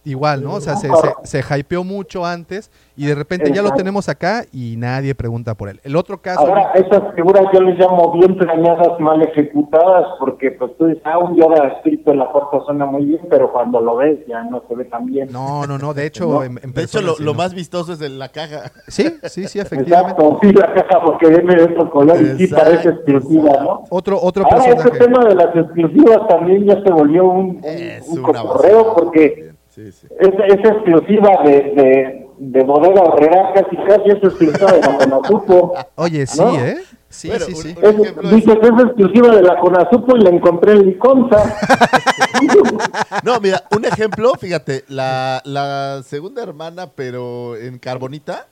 [0.04, 0.54] igual, ¿no?
[0.54, 0.88] O sea, se,
[1.24, 3.76] se, se hypeó mucho antes y de repente ya lo Exacto.
[3.78, 5.80] tenemos acá y nadie pregunta por él.
[5.84, 6.40] El otro caso...
[6.40, 11.18] Ahora, esas figuras yo les llamo bien planeadas, mal ejecutadas, porque pues tú dices, ah,
[11.18, 14.62] un Yoda escrito en la puerta suena muy bien, pero cuando lo ves ya no
[14.68, 15.28] se ve tan bien.
[15.32, 16.26] No, no, no, de hecho...
[16.30, 16.42] No.
[16.44, 17.38] en- en de hecho, lo, sí, lo no.
[17.38, 18.70] más vistoso es de la caja.
[18.88, 20.12] Sí, sí, sí, efectivamente.
[20.22, 23.84] Exacto, sí, la caja porque viene de otro color y sí Exacto, parece exclusiva, ¿no?
[23.90, 24.98] Otro, otro Ahora, personaje.
[24.98, 28.68] tema de las exclusivas también ya se volvió un, un, Es un una basura.
[28.94, 29.49] porque
[29.84, 30.06] Sí, sí.
[30.18, 35.74] es, es exclusiva de, de, de Bodega Horrera, casi casi es exclusiva de la Conazupo.
[35.96, 36.54] Oye, sí, ¿No?
[36.56, 36.76] ¿eh?
[37.08, 37.68] Sí, Bueno, sí, un- sí.
[37.82, 41.42] Es, ejemplo es- dices, es exclusiva de la Conazupo y la encontré en Liconza.
[43.24, 48.46] No, mira, un ejemplo, fíjate, la, la segunda hermana, pero en Carbonita,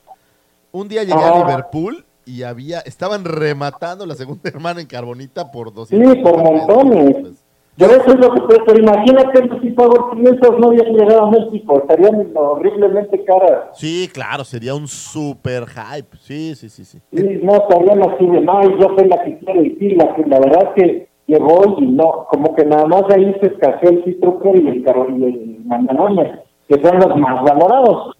[0.72, 1.38] un día llegué a.
[1.38, 7.44] Liverpool y había, estaban rematando la segunda hermana en Carbonita por Sí, 200 por montones.
[7.78, 11.78] Por eso es lo que pero imagínate tipo de esas no habían llegado a México,
[11.78, 13.68] estarían horriblemente caras.
[13.74, 16.16] Sí, claro, sería un super hype.
[16.18, 17.00] Sí, sí, sí, sí.
[17.12, 20.40] No, estarían así de, no, yo soy la que quiero, y sí, la, que, la
[20.40, 24.56] verdad es que llegó y no, como que nada más ahí se escaseó el Trooper
[24.56, 28.16] y el, y el Mandalorian, que son los más valorados.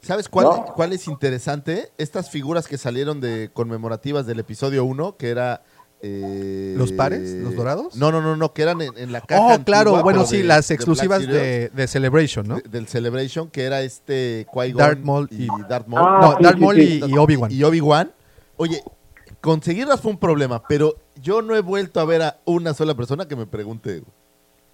[0.00, 0.64] ¿Sabes cuál, ¿No?
[0.74, 1.88] cuál es interesante?
[1.98, 5.62] Estas figuras que salieron de conmemorativas del episodio 1, que era...
[6.06, 7.34] eh, ¿Los pares?
[7.34, 7.96] ¿Los dorados?
[7.96, 10.26] No, no, no, no, que eran en, en la caja Oh, claro, antigua, bueno, pero
[10.30, 12.56] sí, de- las de exclusivas Series, de, de Celebration, ¿no?
[12.56, 16.02] de- del Celebration, que era este Qui-Gon Darth Maul y, y- Darth Maul.
[16.06, 17.00] Ah, no, sí, Darth sí, Maul sí.
[17.06, 17.50] y, y Obi-Wan.
[17.50, 18.12] y Obi-Wan.
[18.56, 18.82] Oye,
[19.40, 23.26] conseguirlas fue un problema, pero yo no he vuelto a ver a una sola persona
[23.26, 24.02] que me pregunte.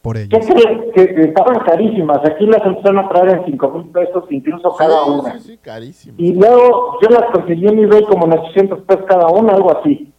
[0.03, 0.47] Por ¿Qué ellos.
[0.47, 0.79] crees?
[0.95, 5.11] Que, estaban carísimas, aquí las empezaron a traer en 5 mil pesos incluso cada Sí,
[5.11, 5.33] una.
[5.39, 6.15] sí, sí, carísimo.
[6.17, 10.11] Y luego yo las conseguí en eBay como en 800 pesos cada una, algo así.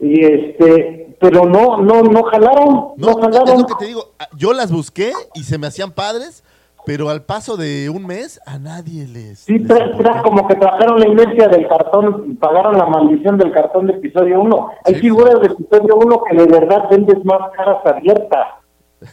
[0.00, 3.60] Y este, pero no, no, no jalaron, no, No, es jalaron.
[3.62, 4.12] lo que te digo.
[4.18, 6.44] ah, Yo las busqué y se me hacían padres,
[6.86, 9.40] pero al paso de un mes a nadie les.
[9.40, 13.86] Sí, les tra- como que trajeron la inercia del cartón, pagaron la maldición del cartón
[13.88, 14.68] de episodio 1.
[14.84, 18.46] Hay Sí, figuras de episodio 1 que de verdad vendes más caras abiertas.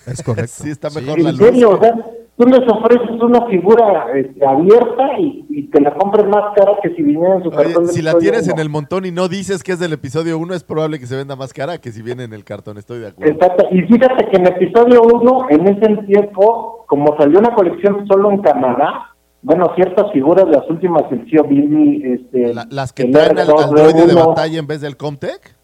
[0.07, 0.51] Es correcto.
[0.63, 1.47] Sí, está mejor la En luz.
[1.47, 1.95] serio, o sea,
[2.37, 6.89] tú les ofreces una figura este, abierta y, y te la compras más cara que
[6.95, 9.27] si viniera en su cartón Oye, de si la tienes en el montón y no
[9.27, 12.01] dices que es del episodio 1, es probable que se venda más cara que si
[12.01, 12.77] viene en el cartón.
[12.77, 13.31] Estoy de acuerdo.
[13.33, 13.65] Exacto.
[13.71, 18.41] Y fíjate que en episodio 1, en ese tiempo, como salió una colección solo en
[18.41, 23.37] Canadá, bueno, ciertas figuras, las últimas, el Tío Billy, este, La- las que el traen
[23.37, 25.54] al R2, androide de R1, batalla en vez del Comtech.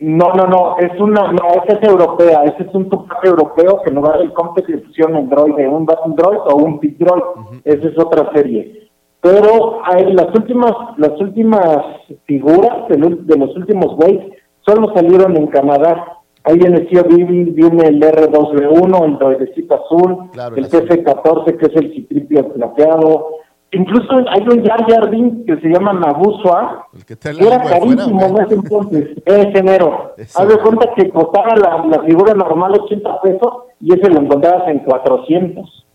[0.00, 3.90] No, no, no, es una, no, esa es europea, ese es un Tupac europeo que
[3.90, 6.96] no va el compte que pusieron en Droid, de un Baton Droid o un Pit
[6.98, 7.22] Droid,
[7.64, 8.88] esa es otra serie.
[9.20, 11.76] Pero hay las últimas, las últimas
[12.24, 14.24] figuras de, los- de los últimos Waves
[14.60, 16.16] solo salieron en Canadá.
[16.44, 20.88] Ahí viene Sea Bibi, viene el R2B1, el droidecito azul, Claro, el el azul.
[20.88, 23.26] TF-14 que es el citripio plateado.
[23.72, 27.40] Incluso hay un Jar Jar Binks que se llama Nabusua, El que está en y
[27.40, 30.14] la era carísimo ¿o en ese entonces, ese enero.
[30.18, 34.66] Haz de cuenta que costaba la, la figura normal 80 pesos y ese lo encontrabas
[34.68, 35.86] en 400.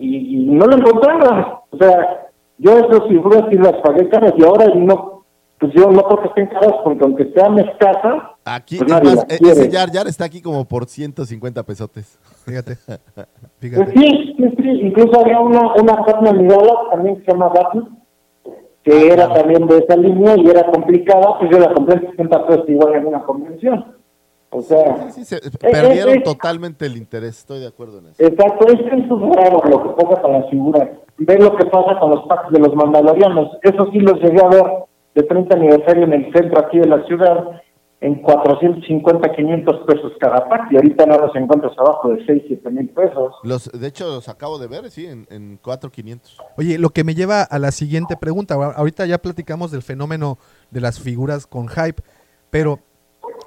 [0.00, 1.58] Y, y no lo encontrabas.
[1.70, 2.28] O sea,
[2.58, 5.24] yo esas figuras sí las pagué caras y ahora no,
[5.58, 9.26] pues yo no creo que estén caras porque aunque sean escasas, Aquí, pues es más,
[9.28, 12.18] e- ese Jar Jar está aquí como por 150 pesotes.
[12.44, 12.76] Fíjate.
[13.60, 17.98] Pues sí, sí, sí, incluso había una, una Fatma Midala también que se llama Batman,
[18.82, 22.46] que era también de esa línea y era complicada, pues yo la compré en 60
[22.46, 23.96] pesos igual en una convención.
[24.50, 28.22] O sea, Sí, se- eh, perdieron eh, totalmente el interés, estoy de acuerdo en eso.
[28.22, 30.90] exacto, es que eso es raro lo que pasa con las figuras.
[31.16, 33.56] Ve lo que pasa con los packs de los mandalorianos.
[33.62, 34.64] Eso sí los llegué a ver
[35.14, 37.62] de 30 aniversario en el centro aquí de la ciudad
[38.00, 42.70] en 450, 500 pesos cada pack y ahorita no los encuentras abajo de 6, 7
[42.70, 43.34] mil pesos.
[43.42, 46.38] Los, de hecho, los acabo de ver, sí, en, en 4,500.
[46.58, 48.54] Oye, lo que me lleva a la siguiente pregunta.
[48.54, 50.38] Ahorita ya platicamos del fenómeno
[50.70, 52.02] de las figuras con hype,
[52.50, 52.80] pero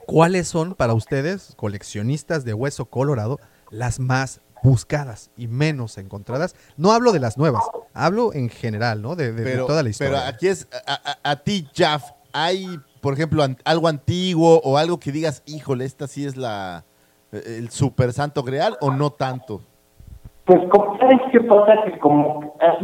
[0.08, 6.56] ¿cuáles son para ustedes, coleccionistas de hueso colorado, las más buscadas y menos encontradas?
[6.78, 7.64] No hablo de las nuevas,
[7.94, 9.16] hablo en general, ¿no?
[9.16, 10.14] De, de- de Pero, toda la historia.
[10.18, 10.94] pero aquí es, a,
[11.24, 12.04] a- a ti, Jaff,
[12.34, 16.84] ¿hay, por ejemplo, an- algo antiguo o algo que digas, híjole, esta sí es la
[17.32, 19.62] el super santo grial o no tanto?
[20.44, 21.84] Pues, como, ¿sabes qué pasa?
[21.86, 22.78] Que como, ah,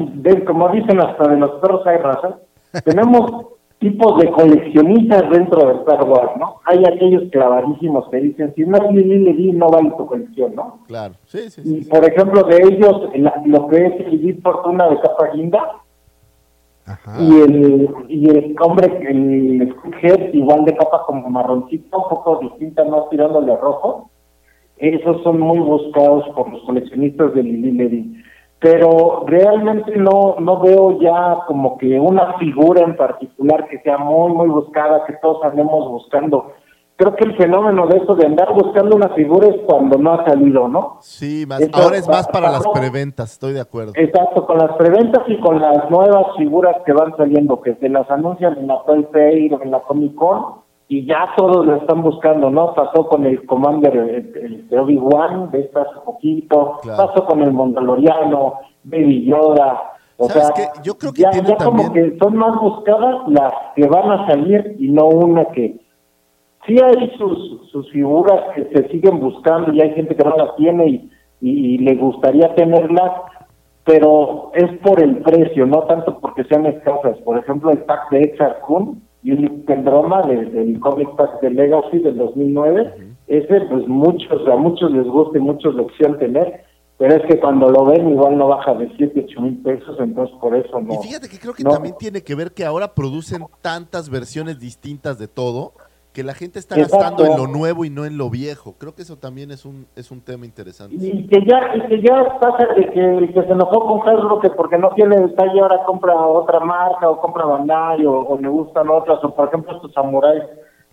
[0.48, 2.36] como dicen hasta de los perros hay razas,
[2.86, 3.48] tenemos
[3.80, 6.62] tipos de coleccionistas dentro de Star Wars, ¿no?
[6.68, 10.80] Hay aquellos clavadísimos que dicen, si no Lili Ledi, no vale tu colección, ¿no?
[10.88, 11.90] Claro, sí, sí, Y, sí.
[11.90, 15.60] por ejemplo, de ellos, la- lo que es el Fortuna de capa guinda
[17.18, 22.84] Y el y el hombre, el Head, igual de capa como marroncito, un poco distinta,
[22.84, 24.10] no tirándole a rojo.
[24.78, 28.24] Esos son muy buscados por los coleccionistas de Lili Ledi.
[28.60, 34.34] Pero realmente no, no veo ya como que una figura en particular que sea muy,
[34.34, 36.54] muy buscada, que todos andemos buscando.
[36.95, 40.26] Creo que el fenómeno de eso de andar buscando una figura es cuando no ha
[40.26, 40.98] salido, ¿no?
[41.02, 43.94] Sí, más, ahora es más para las preventas, estoy de acuerdo.
[43.95, 48.10] Exacto, con las preventas y con las nuevas figuras que van saliendo, que se las
[48.11, 52.03] anuncian en la Toy Fair o en la Comic Con, y ya todos lo están
[52.03, 52.76] buscando, ¿no?
[52.76, 57.07] Pasó con el Commander, el, el de Obi-Wan, de hace poquito, Claro.
[57.07, 58.53] pasó con el Mandaloriano,
[58.84, 60.82] Baby Yoda, o ¿Sabes sea, qué?
[60.84, 64.28] Yo creo que ya, tiene ya como que son más buscadas las que van a
[64.28, 65.82] salir y no una que...
[66.65, 70.56] Sí hay sus, sus figuras que se siguen buscando y hay gente que no las
[70.56, 71.11] tiene y,
[71.41, 73.11] y- y le gustaría tenerlas,
[73.85, 77.18] pero es por el precio, no tanto porque sean escasas.
[77.26, 81.49] Por ejemplo, el pack de Exar Kun y un Pendroma de- del comic pack de
[81.49, 82.94] Legacy del 2009,
[83.27, 86.64] ese pues muchos, a muchos les gusta y muchos lo quisieran tener,
[86.98, 90.34] pero es que cuando lo ven igual no baja de 7, 8 mil pesos, entonces
[90.40, 90.94] por eso no.
[90.94, 91.72] Y fíjate que creo que no.
[91.72, 95.73] también tiene que ver que ahora producen tantas versiones distintas de todo
[96.14, 96.98] que la gente está Exacto.
[96.98, 98.76] gastando en lo nuevo y no en lo viejo.
[98.77, 100.95] Creo que eso también es un, es un tema interesante.
[100.95, 104.52] Y que ya, y que ya pasa de que que se enojó con Hasbro que
[104.52, 108.90] porque no tiene detalle ahora compra otra marca o compra Bandai o, o le gustan
[108.90, 110.44] otras, o por ejemplo estos samuráis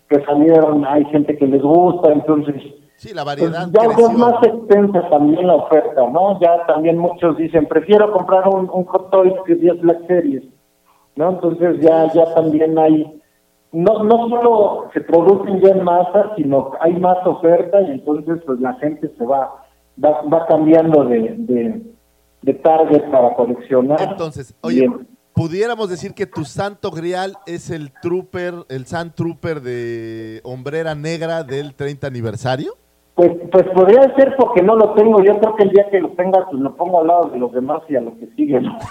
[0.09, 2.55] que salieron, hay gente que les gusta, entonces
[3.01, 6.39] Sí, la pues, variedad ya, ya es más extensa también la oferta, ¿no?
[6.39, 10.43] Ya también muchos dicen, prefiero comprar un, un Hot Toys que 10 Black Series,
[11.15, 11.31] ¿no?
[11.31, 13.20] Entonces ya, ya también hay,
[13.71, 18.59] no, no solo se producen ya en masa, sino hay más oferta y entonces pues
[18.59, 19.65] la gente se va,
[20.03, 21.81] va, va cambiando de, de,
[22.41, 24.01] de target para coleccionar.
[24.01, 25.07] Entonces, oye, Bien.
[25.33, 31.43] pudiéramos decir que tu santo grial es el trooper, el Sand Trooper de Hombrera Negra
[31.43, 32.73] del 30 aniversario.
[33.15, 35.21] Pues, pues podría ser porque no lo tengo.
[35.21, 37.51] Yo creo que el día que lo tenga, pues lo pongo al lado de los
[37.51, 38.59] demás y a lo que sigue.
[38.61, 38.77] ¿no?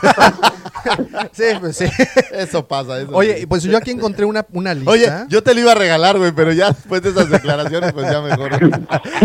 [1.33, 1.85] Sí, pues sí.
[2.33, 3.01] Eso pasa.
[3.01, 3.47] Eso Oye, sí.
[3.47, 4.91] pues yo aquí encontré una, una lista.
[4.91, 8.11] Oye, yo te lo iba a regalar, güey, pero ya después de esas declaraciones, pues
[8.11, 8.51] ya mejor.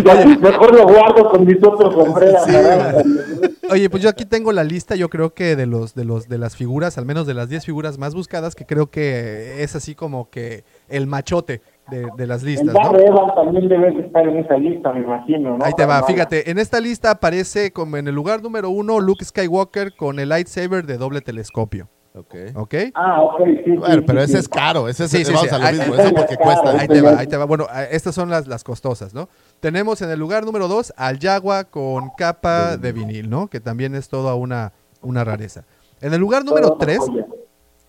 [0.04, 2.46] Ya, mejor lo guardo con mis otros sombreras.
[2.46, 3.58] Sí.
[3.72, 6.38] Oye, pues yo aquí tengo la lista, yo creo que de los de los de
[6.38, 9.96] las figuras, al menos de las 10 figuras más buscadas, que creo que es así
[9.96, 12.74] como que el machote de, de las el listas, ¿no?
[12.74, 15.58] Darre Evan también debe de estar en esa lista, me imagino.
[15.58, 15.64] ¿no?
[15.66, 19.24] Ahí te va, fíjate, en esta lista aparece como en el lugar número uno Luke
[19.24, 21.90] Skywalker con el lightsaber de doble telescopio.
[22.18, 22.34] Ok.
[22.56, 22.74] ¿Ok?
[22.94, 23.72] Ah, ok, sí.
[23.76, 24.38] Bueno, sí, pero sí, ese sí.
[24.40, 24.88] es caro.
[24.88, 25.54] Ese es, Sí, sí, vamos sí.
[25.56, 25.94] a lo Ahí- mismo.
[25.96, 26.80] ahí- Eso porque cuesta.
[26.80, 27.44] Ahí te va, ahí te va.
[27.46, 29.28] Bueno, estas son las, las costosas, ¿no?
[29.60, 33.48] Tenemos en el lugar número 2 al Yagua con capa de vinil, ¿no?
[33.48, 34.72] Que también es toda una,
[35.02, 35.66] una rareza.
[36.00, 37.26] En el lugar número Todo 3, joya.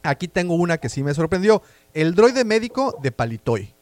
[0.03, 1.63] aquí tengo una que sí me sorprendió.
[1.95, 3.76] El droide médico de Palitoy.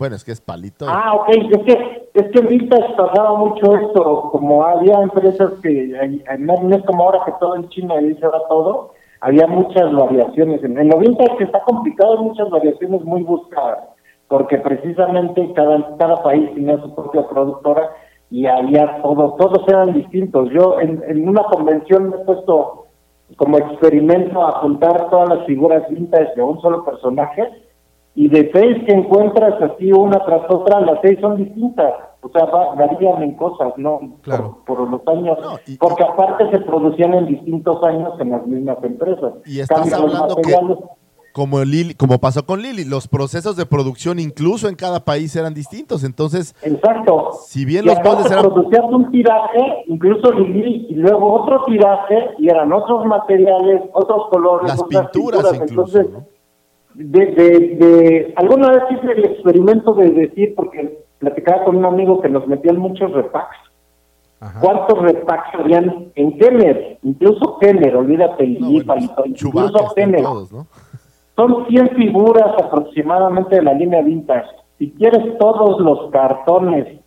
[0.00, 0.86] Bueno, es que es palito.
[0.88, 5.94] Ah, ok, es que, es que pasaba mucho esto, como había empresas que,
[6.38, 10.64] no, es como ahora que todo en China y se va todo, había muchas variaciones.
[10.64, 13.90] En, lo Vintage está complicado, muchas variaciones muy buscadas,
[14.28, 17.90] porque precisamente cada, cada país tenía su propia productora
[18.30, 20.48] y había todo, todos eran distintos.
[20.48, 22.86] Yo en, en una convención me he puesto
[23.36, 27.69] como experimento a juntar todas las figuras vintage de un solo personaje
[28.14, 31.92] y de seis que encuentras así una tras otra, las seis son distintas.
[32.22, 33.98] O sea, va- varían en cosas, ¿no?
[34.22, 34.58] Claro.
[34.66, 35.38] Por, por los años.
[35.40, 39.32] No, y- porque aparte se producían en distintos años en las mismas empresas.
[39.46, 40.54] Y estás Cambian hablando que-.
[41.32, 45.54] Como, Lili, como pasó con Lili, los procesos de producción incluso en cada país eran
[45.54, 46.02] distintos.
[46.02, 47.30] Entonces, Exacto.
[47.46, 52.30] si bien Y los moldes eran producías un tiraje, incluso Lili, y luego otro tiraje,
[52.38, 55.62] y eran otros materiales, otros colores, las otras pinturas incluso,
[55.98, 56.24] Entonces, ¿no?
[56.94, 62.20] De, de, de- alguna vez hice el experimento de decir, porque platicaba con un amigo
[62.20, 63.56] que nos metían muchos repacks,
[64.40, 64.60] Ajá.
[64.60, 66.98] ¿cuántos repacks habían en Kenner?
[67.02, 68.94] Incluso Kenner, olvídate, No, bueno,
[69.24, 70.22] incluso Kenner.
[70.22, 70.66] todos, ¿no?
[71.36, 74.48] Son 100 figuras aproximadamente de la línea vintage.
[74.78, 77.00] Si quieres todos los cartones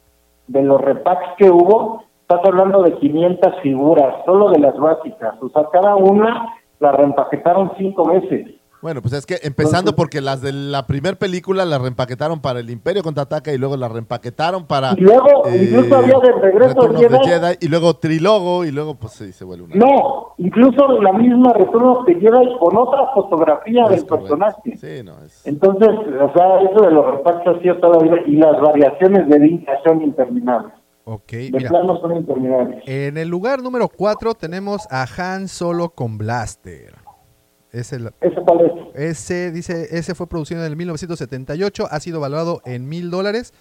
[0.47, 5.35] de los repacks que hubo, estás hablando de 500 figuras, solo de las básicas.
[5.41, 6.47] O sea, cada una
[6.79, 8.51] la reempaquetaron cinco veces.
[8.83, 12.69] Bueno, pues es que empezando porque las de la primera película las reempaquetaron para el
[12.69, 17.17] Imperio contraataca y luego las reempaquetaron para Y luego, incluso había de regreso the Jedi.
[17.25, 21.53] Jedi, y luego trilogo y luego pues sí, se vuelve una No, incluso la misma
[21.53, 24.17] retorno te lleva con otra fotografía Es del correcto.
[24.37, 24.77] personaje.
[24.77, 28.59] Sí, no, es- Entonces, o sea, eso de los repacks ha sido todavía, y las
[28.61, 30.73] variaciones de vintage son interminables.
[31.05, 31.69] Ok, De mira.
[31.69, 32.83] son interminables.
[32.85, 36.95] En el lugar número 4 tenemos a Han Solo con Blaster.
[38.95, 43.53] Ese, dice, ese fue producido en el 1978, ha sido valorado en mil dólares.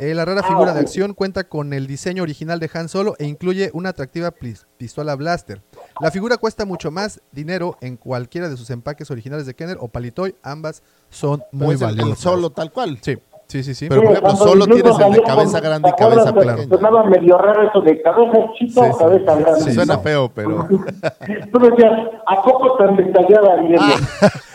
[0.00, 3.16] Eh, la rara Ah, figura de acción cuenta con el diseño original de Han Solo
[3.18, 4.32] e incluye una atractiva
[4.78, 5.60] pistola blaster.
[6.00, 9.88] La figura cuesta mucho más dinero en cualquiera de sus empaques originales de Kenner o
[9.88, 10.36] Palitoy.
[10.42, 12.20] Ambas son muy valiosas.
[12.20, 12.98] solo tal cual.
[13.02, 13.18] Sí,
[13.48, 13.88] sí, sí, sí.
[13.88, 16.76] Pero, por ejemplo, solo tienes el de cabeza grande y ¿te acuerdas cabeza pequeña.
[16.76, 19.60] Sonaba medio raro eso de cabeza chica Sí, o cabeza grande.
[19.60, 20.00] Sí, suena ¿no?
[20.02, 20.68] feo, pero
[21.52, 21.92] Tú decías,
[22.26, 23.78] ¿a poco tan detallada viene?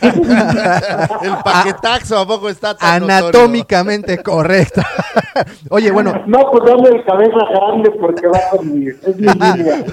[1.24, 3.18] el paquetaxo a poco está tan notorio?
[3.30, 4.86] Anatómicamente correcta.
[5.70, 9.84] Oye, bueno, No, pues dame el cabeza grande porque va con mi, es mi línea.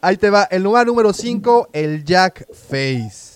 [0.00, 0.44] ahí te va.
[0.44, 3.33] El lugar número 5, el Jack Face.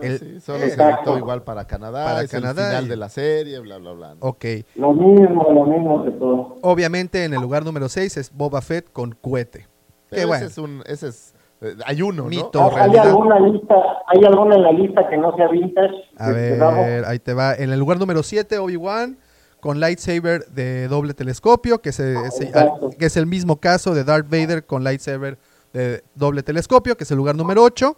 [0.00, 1.10] El- Sí, solo se Exacto.
[1.10, 3.92] editó igual para Canadá, Para es Canadá el final y- de la serie, bla, bla,
[3.92, 4.14] bla.
[4.14, 4.20] ¿no?
[4.20, 4.44] Ok.
[4.74, 6.56] Lo mismo, lo mismo de todo.
[6.62, 9.68] Obviamente en el lugar número 6 es Boba Fett con cohete.
[10.10, 10.44] Pero Qué bueno.
[10.44, 12.28] ese es un, ese es, eh, hay uno, ¿no?
[12.28, 12.62] Mito.
[12.76, 13.74] ¿Hay, hay alguna lista,
[14.08, 15.94] hay alguna en la lista que no sea vintage?
[16.18, 17.54] A Este, ver, ahí te va.
[17.54, 19.16] En el lugar número 7, Obi-Wan
[19.60, 22.90] con lightsaber de doble telescopio, que es, es- Exacto.
[22.98, 25.38] que es el mismo caso de Darth Vader con lightsaber
[25.72, 27.96] de doble telescopio, que es el lugar número 8.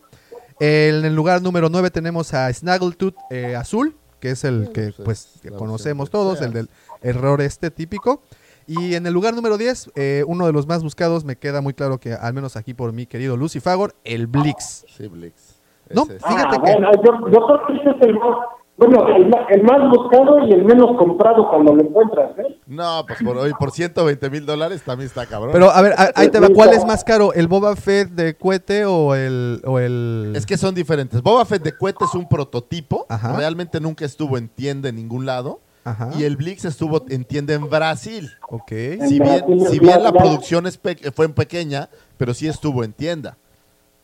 [0.58, 5.04] En el lugar número 9 tenemos a Snaggletooth eh, azul, que es el que pues,
[5.04, 6.70] pues es que la conocemos todos, el del
[7.02, 8.22] error este típico.
[8.66, 11.72] Y en el lugar número 10, eh, uno de los más buscados, me queda muy
[11.72, 14.84] claro que al menos aquí por mi querido Lucy Fagor, el Blix.
[14.88, 15.60] Sí, Blix.
[15.90, 18.36] No, fíjate ah, que- bueno, yo, yo creo que ese es el más,
[18.78, 22.58] bueno, el, el más buscado y el menos comprado cuando lo encuentras, ¿eh?
[22.66, 25.50] No, pues por hoy, por 120 mil dólares también está cabrón.
[25.52, 27.32] Pero a ver, a- ahí te va, ¿cuál es más caro?
[27.32, 30.32] ¿El Boba Fett de cohete o el, o el...
[30.36, 31.22] es que son diferentes.
[31.22, 33.06] Boba Fett de cohete es un prototipo.
[33.08, 33.36] Ajá.
[33.36, 35.60] Realmente nunca estuvo en tienda en ningún lado.
[35.84, 36.10] Ajá.
[36.18, 38.30] Y el Blix estuvo en tienda en Brasil.
[38.50, 38.68] Ok.
[39.08, 40.78] Si Brasil, bien, si bien la ya- producción es
[41.14, 41.88] fue en pequeña,
[42.18, 43.36] pero sí estuvo en tienda.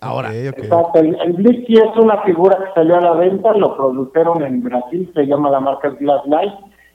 [0.02, 0.58] Ahora, Ok, ok.
[0.64, 4.62] Exacto, el, el sí es una figura que salió a la venta, lo produjeron en
[4.62, 6.52] Brasil, se llama la marca Glass Light,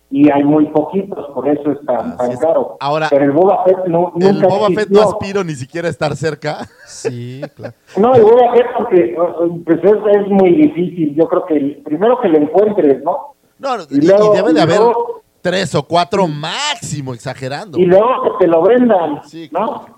[0.09, 2.39] y hay muy poquitos, por eso es tan, tan es.
[2.39, 2.77] caro.
[2.79, 5.09] Ahora, Pero el Boba Fett no, el nunca Boba Fett no existió.
[5.09, 6.59] aspiro ni siquiera a estar cerca.
[6.85, 7.73] Sí, claro.
[7.97, 9.17] No, el Boba Fett porque
[9.65, 13.35] pues es, es muy difícil, yo creo que el, primero que lo encuentres, ¿no?
[13.59, 17.13] No, no, Y y, y luego- debe de y haber luego- tres o cuatro máximo,
[17.13, 17.77] exagerando.
[17.77, 19.96] Y luego que te lo vendan, Sí, ¿no?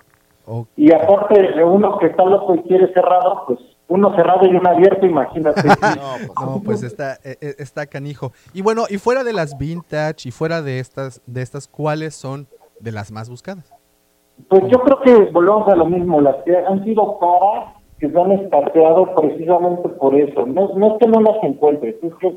[0.76, 4.70] Y aparte de uno que está loco y quiere cerrado, pues uno cerrado y uno
[4.70, 5.62] abierto, imagínate.
[5.68, 8.32] No, pues, No, pues está, eh, eh, está canijo.
[8.54, 12.48] Y bueno, y fuera de las vintage y fuera de estas, de estas, ¿cuáles son
[12.80, 13.74] de las más buscadas?
[14.48, 18.20] Pues yo creo que volvemos a lo mismo, las que han sido caras que se
[18.20, 20.46] han escaseado precisamente por eso.
[20.46, 22.34] No, no es que no las encuentres, es que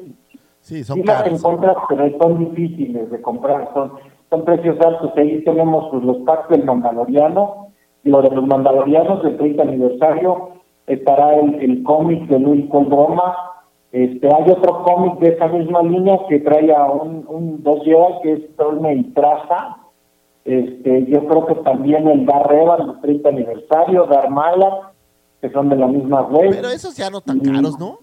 [0.63, 3.95] Sí, son sí las encuentras, pero son difíciles de comprar, son,
[4.31, 5.11] son precios altos.
[5.17, 7.72] Ahí tenemos pues, los packs del Mandaloriano,
[8.05, 10.51] lo de los Mandalorianos del 30 aniversario,
[10.87, 13.35] estará el, el cómic de Luis Roma,
[13.93, 18.21] este, hay otro cómic de esa misma línea que trae a un, un dos Jedi
[18.23, 19.77] que es Torme y Traza,
[20.45, 24.93] este, yo creo que también el Dar del 30 aniversario, Dar Mala,
[25.41, 26.51] que son de la misma web.
[26.51, 27.99] Pero esos ya no tan caros, ¿no?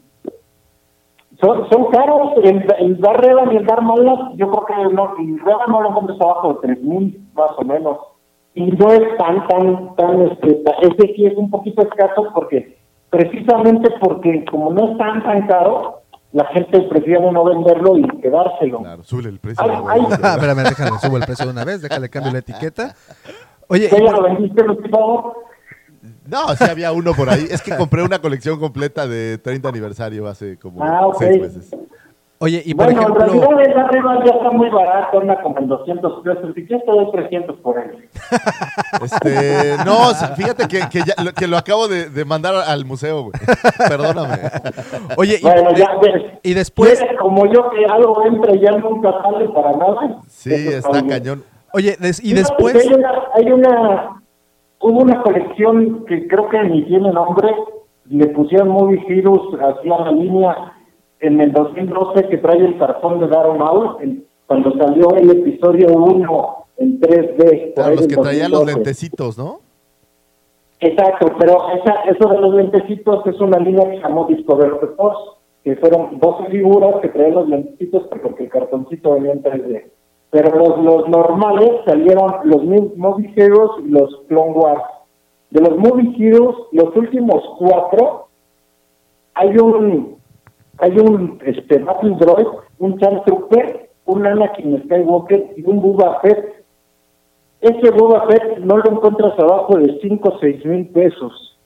[1.41, 5.15] Son, son caros, el, el Dar Revan y el Dar Mala, yo creo que no,
[5.17, 7.97] el Revan no lo encuentras abajo de 3000 más o menos.
[8.55, 12.77] Y no es tan, tan, tan, este, ese sí es un poquito escaso porque,
[13.09, 16.01] precisamente porque como no es tan, tan caro,
[16.31, 18.79] la gente prefiere no venderlo y quedárselo.
[18.79, 19.63] Claro, sube el precio.
[19.63, 20.01] Ay, ay.
[20.23, 22.95] Ah, espérame, déjale, subo el precio de una vez, déjale cambio la etiqueta.
[23.67, 25.33] Oye, ¿Ya lo vendiste, por favor?
[26.27, 27.45] No, sí había uno por ahí.
[27.49, 31.15] Es que compré una colección completa de 30 aniversario hace como Ah, ok.
[31.19, 31.75] seis meses.
[32.39, 35.41] Oye, y por bueno, en ejemplo, realidad el Dar Revan ya está muy barato, anda
[35.41, 36.51] como en 200 pesos.
[36.55, 38.09] Si quieres te doy 300 por él.
[39.01, 43.21] Este, no, fíjate que, que, ya- lo, que lo acabo de, de mandar al museo,
[43.23, 43.33] güey.
[43.87, 44.37] Perdóname.
[45.15, 46.23] oye, y, Bueno, ya ves.
[46.43, 50.17] y después, como yo que algo entra y ya nunca sale para nada.
[50.27, 51.07] Sí, Eso está bien.
[51.07, 51.43] cañón.
[51.73, 54.21] oye, des- y después, Hay una, hay una,
[54.81, 57.49] hubo una colección que creo que ni tiene nombre,
[58.09, 60.73] le pusieron Movie Heroes hacia la línea
[61.19, 66.55] en el 2012 que trae el cartón de Darth Maul, cuando salió el episodio 1
[66.77, 67.73] en 3D.
[67.73, 68.73] por Claro, los que traían los 2012.
[68.73, 69.59] lentecitos, ¿no?
[70.79, 75.75] Exacto, pero esa, eso de los lentecitos es una línea que llamó Discover Force, que
[75.75, 79.85] fueron 12 figuras que traían los lentecitos porque el cartoncito venía en 3D.
[80.31, 84.83] Pero los, los normales salieron los Movie Heroes y los Clone Wars.
[85.49, 88.27] De los Movie Heroes, los últimos cuatro,
[89.33, 90.18] hay un
[90.81, 92.47] hay un este, Battle Droid,
[92.79, 96.59] un Charles Trooper, un Anakin Skywalker y un Boba Fett
[97.61, 101.57] ese Boba Fett no lo encuentras abajo de 5 o 6 mil pesos.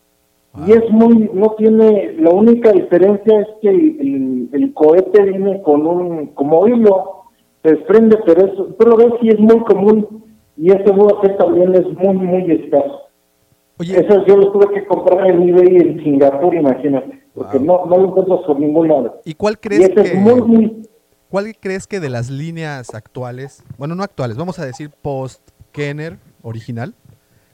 [0.67, 5.61] Y es muy, no tiene, la única diferencia es que el, el- el cohete viene
[5.63, 7.23] con un, como hilo,
[7.63, 10.23] se desprende, pero eso, lo ves y es muy común.
[10.57, 13.01] Y ese Boba Fett también es muy, muy escaso.
[13.77, 17.97] Oye, Esos yo los tuve que comprar en eBay en Singapur, imagínate, porque no, no
[17.97, 19.21] lo encuentras por ningún lado.
[19.25, 20.87] ¿y cuál Y crees es que, muy, muy,
[21.29, 25.41] cuál crees que de las líneas actuales, bueno, no actuales, vamos a decir post
[25.71, 26.93] Kenner original,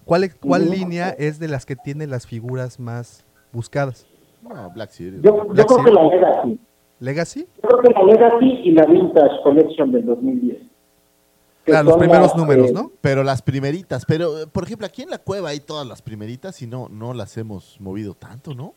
[0.06, 4.06] cuál, cuál línea es de las que tiene las figuras más buscadas?
[4.42, 5.22] No, Black Series.
[5.22, 6.60] yo, yo creo que la Legacy.
[7.00, 10.69] Legacy, Yo creo que la Legacy y la Vintage Collection del 2010.
[11.70, 12.92] Claro, los primeros las, números, eh, ¿no?
[13.02, 16.62] Pero las primeritas, pero eh, por ejemplo, aquí en la cueva hay todas las primeritas
[16.62, 18.74] y no, no las hemos movido tanto, ¿no?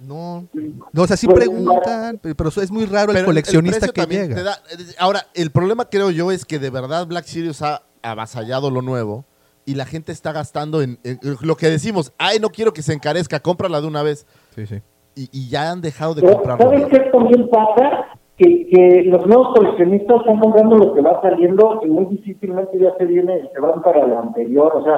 [0.00, 0.46] No,
[0.92, 4.36] no, o sea, sí Pues, preguntan, pe- pero es muy raro el coleccionista que llega.
[4.36, 7.82] te da- eh, ahora, el problema creo yo es que de verdad Black Series ha
[8.02, 9.24] avasallado lo nuevo
[9.66, 12.92] y la gente está gastando en, en lo que decimos, ay, no quiero que se
[12.92, 14.24] encarezca, cómprala de una vez.
[14.54, 14.80] Sí, sí.
[15.16, 16.64] Y, y ya han dejado de Pero, comprarlo.
[16.70, 18.06] ¿Sabes qué también pasa?
[18.38, 22.94] Que, que los nuevos coleccionistas están comprando lo que va saliendo y muy difícilmente ya
[22.96, 24.72] se viene, se van para lo anterior.
[24.76, 24.94] O sea,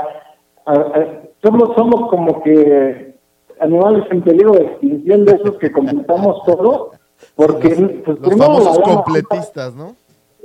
[0.67, 3.15] a- a- somos, somos como que
[3.61, 6.91] animales en peligro de extinción de esos que completamos todo.
[7.35, 7.69] Porque
[8.05, 9.93] pues, Los famosos la completistas, ¿no?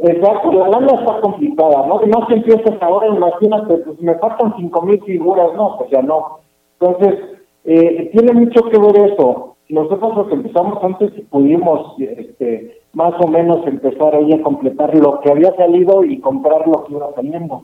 [0.02, 2.02] Exacto, la lana está complicada, ¿no?
[2.06, 6.40] No se empiezas ahora, imagínate, pues me faltan cinco mil figuras, no, pues ya no.
[6.80, 7.20] Entonces,
[7.66, 9.56] eh, tiene mucho que ver eso.
[9.70, 14.96] Nosotros lo que empezamos antes y pudimos, este, más o menos empezar ahí a completar
[14.96, 17.62] lo que había salido y comprar lo que iba saliendo.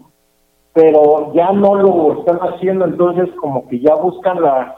[0.73, 4.75] Pero ya no lo están haciendo, entonces como que ya buscan la-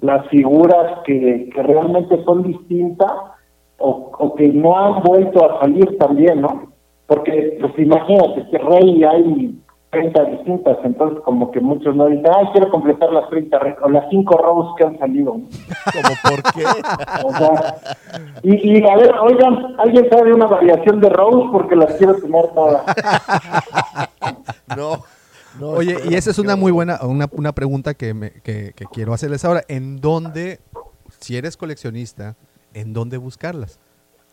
[0.00, 3.12] las figuras que, que realmente son distintas
[3.78, 6.72] o, o que no han vuelto a salir también, ¿no?
[7.06, 9.54] Porque, pues imagínate, que Rey hay
[9.98, 13.88] 30 distintas, entonces como que muchos no dicen, ay, quiero completar las 30 Rey", o
[13.88, 15.34] las 5 Rose que han salido.
[15.34, 15.48] ¿no?
[15.92, 16.64] Como por qué.
[17.24, 17.74] O sea,
[18.42, 21.48] y, y a ver, oigan, ¿alguien sabe una variación de Rose?
[21.50, 22.82] Porque las quiero tener todas.
[24.76, 25.02] no.
[25.58, 28.84] no, Oye, y esa es una muy buena, una, una pregunta que, me, que, que
[28.92, 29.62] quiero hacerles ahora.
[29.66, 30.60] ¿En dónde,
[31.18, 32.36] si eres coleccionista,
[32.72, 33.80] en dónde buscarlas?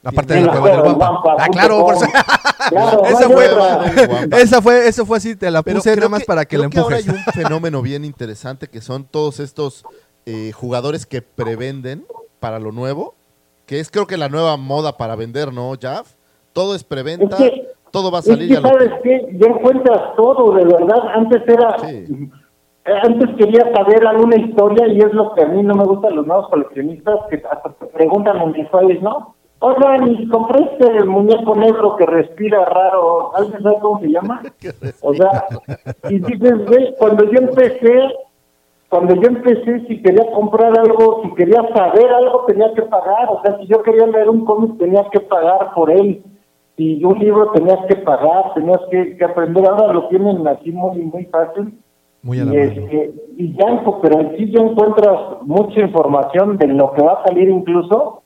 [0.05, 1.35] Aparte de En la la cueva del Guampa.
[1.39, 1.95] Ah, claro, por
[2.69, 3.45] Claro, esa fue,
[4.41, 6.77] esa fue, eso fue así, te la Pero puse nada más para que la ahora
[6.79, 7.07] empujes.
[7.07, 9.83] hay un fenómeno bien interesante que son todos estos
[10.25, 12.05] eh, jugadores que prevenden
[12.39, 13.13] para lo nuevo,
[13.65, 16.13] que es creo que la nueva moda para vender, ¿no, Jaff?
[16.53, 19.27] Todo es preventa, Es que- todo va a Es salir que, ya lo ¿sabes qué?
[19.39, 20.97] Ya encuentras todo, de verdad.
[21.13, 21.77] Antes era...
[21.79, 22.05] Sí.
[22.85, 26.15] eh, antes quería saber alguna historia y es lo que a mí no me gustan
[26.15, 28.37] los nuevos coleccionistas que hasta te preguntan
[28.71, 29.34] redes, ¿no?
[29.59, 34.41] Oiga, y compré este muñeco negro que respira raro, ¿alguien sabe cómo se llama?
[35.01, 35.45] O sea,
[36.09, 38.13] y dices, güey, cuando yo empecé,
[38.89, 43.29] cuando yo empecé, si quería comprar algo, si quería saber algo, tenía que pagar.
[43.29, 46.21] O sea, si yo quería leer un cómic, tenía que pagar por él.
[46.77, 49.65] Si un libro tenías que pagar, tenías que, que aprender.
[49.65, 51.73] Ahora lo tienen así muy, muy fácil.
[52.21, 56.91] Muy a la Y, este, y ya, pero sí ya encuentras mucha información de lo
[56.93, 58.21] que va a salir incluso.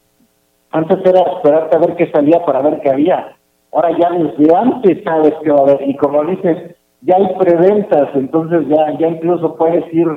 [0.71, 3.35] Antes era esperarte a ver qué salía para ver qué había.
[3.71, 5.87] Ahora ya desde antes sabes qué va a haber.
[5.89, 10.07] Y como dices, ya hay preventas, entonces ya, ya incluso puedes ir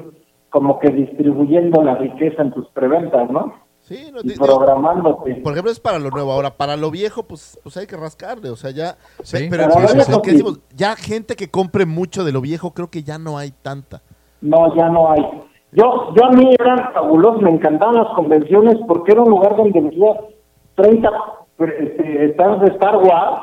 [0.51, 3.55] como que distribuyendo la riqueza en tus preventas, ¿no?
[3.81, 5.35] Sí, no, Y programándote.
[5.37, 6.31] Por ejemplo, es para lo nuevo.
[6.31, 8.49] Ahora, para lo viejo, pues, pues hay que rascarle.
[8.51, 8.97] O sea, ya.
[9.23, 9.39] Sí.
[9.39, 10.37] pe- Pero, pero lo viejo, que sí.
[10.37, 14.01] decimos, ya gente que compre mucho de lo viejo, creo que ya no hay tanta.
[14.41, 15.23] No, ya no hay.
[15.73, 19.81] Yo, yo a mí eran fabulosos, me encantaban las convenciones porque era un lugar donde
[19.81, 20.17] veías
[20.75, 21.11] 30
[21.59, 23.43] este, stands de Star Wars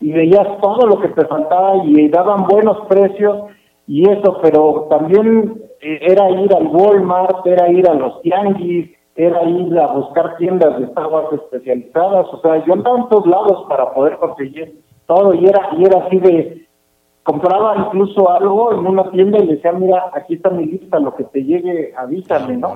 [0.00, 3.44] y veías todo lo que te faltaba y daban buenos precios
[3.86, 9.42] y eso, pero también eh, era ir al Walmart, era ir a los tianguis, era
[9.44, 13.66] ir a buscar tiendas de Star Wars especializadas, o sea, yo andaba en todos lados
[13.68, 16.66] para poder conseguir todo y era, y era así de,
[17.24, 21.16] compraba incluso algo en una tienda y le decía, mira, aquí está mi lista, lo
[21.16, 22.68] que te llegue, avísame, ¿no?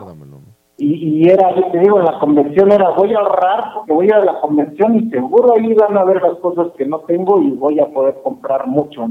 [0.85, 4.41] Y, era, te digo, en la convención era, voy a ahorrar porque voy a la
[4.41, 7.87] convención y seguro ahí van a ver las cosas que no tengo y voy a
[7.87, 9.07] poder comprar mucho.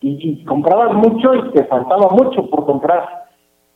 [0.00, 3.26] Y, comprabas mucho y te faltaba mucho por comprar.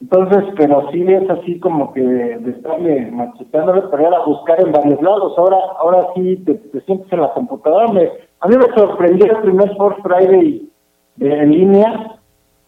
[0.01, 4.73] Entonces, pero sí es así como que de, de estarle macheteándole, pero era buscar en
[4.73, 5.35] varios lados.
[5.37, 7.93] Ahora ahora sí te, te sientes en la computadora.
[7.93, 8.11] Me,
[8.41, 10.71] a mí me sorprendió el primer Force Friday
[11.19, 12.20] en línea,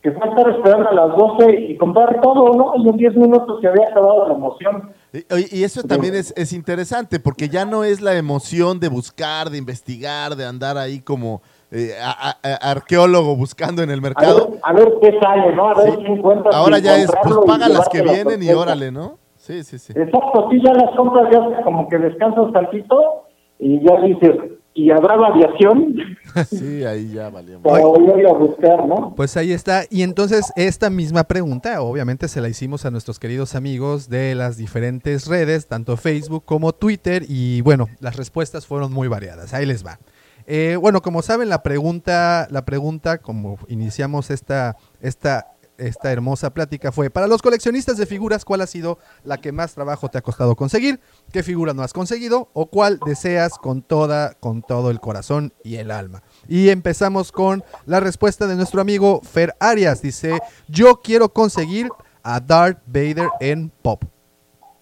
[0.02, 2.72] que fue estar esperando a las 12 y comprar todo, ¿no?
[2.76, 4.90] Y en 10 minutos se había acabado la emoción.
[5.12, 9.58] Y, eso también es, es interesante, porque ya no es la emoción de buscar, de
[9.58, 14.48] investigar, de andar ahí como eh, a- a- a- arqueólogo buscando en el A mercado.
[14.50, 15.68] ver, a ver qué sale, ¿no?
[15.68, 16.54] A ver qué encuentras.
[16.54, 19.18] Ahora ya es, pues paga las que vienen y órale, ¿no?
[19.36, 19.92] Sí, sí, sí.
[19.96, 23.24] Exacto, sí, ya las compras ya como que descansas tantito
[23.58, 24.36] y ya dices,
[24.74, 25.94] ¿y habrá variación?
[26.48, 27.60] Sí, ahí ya valió.
[27.60, 29.12] Para volver a buscar, ¿no?
[29.14, 29.82] Pues ahí está.
[29.90, 34.56] Y entonces esta misma pregunta, obviamente se la hicimos a nuestros queridos amigos de las
[34.56, 39.52] diferentes redes, tanto Facebook como Twitter, y bueno, las respuestas fueron muy variadas.
[39.52, 39.98] Ahí les va.
[40.46, 45.51] Eh, bueno, como saben, la pregunta, la pregunta, como iniciamos esta, esta,
[45.86, 49.74] esta hermosa plática, fue para los coleccionistas de figuras, ¿cuál ha sido la que más
[49.74, 51.00] trabajo te ha costado conseguir?
[51.32, 52.48] ¿Qué figura no has conseguido?
[52.52, 56.22] ¿O cuál deseas con toda, con todo el corazón y el alma?
[56.48, 60.02] Y empezamos con la respuesta de nuestro amigo Fer Arias.
[60.02, 61.88] Dice, yo quiero conseguir
[62.22, 64.04] a Darth Vader en Pop.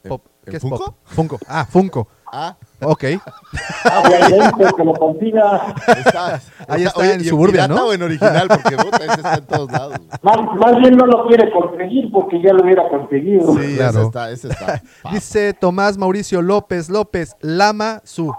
[0.07, 0.27] Pop.
[0.45, 0.79] ¿En ¿Qué es Funko?
[0.79, 0.97] Pop?
[1.05, 1.39] Funko.
[1.47, 2.09] Ah, Funko.
[2.33, 3.01] Ah, Ok.
[3.01, 5.75] Que lo consiga.
[5.87, 7.87] está, Ahí está en ¿y Suburbia, ¿no?
[7.87, 8.49] o en original?
[8.49, 9.97] Porque puta, ese está en todos lados.
[10.23, 13.53] Más, más bien no lo quiere conseguir porque ya lo hubiera conseguido.
[13.55, 13.91] Sí, Claro.
[13.99, 14.83] ese está, ese está.
[15.13, 18.35] Dice Tomás Mauricio López López, Lama Su.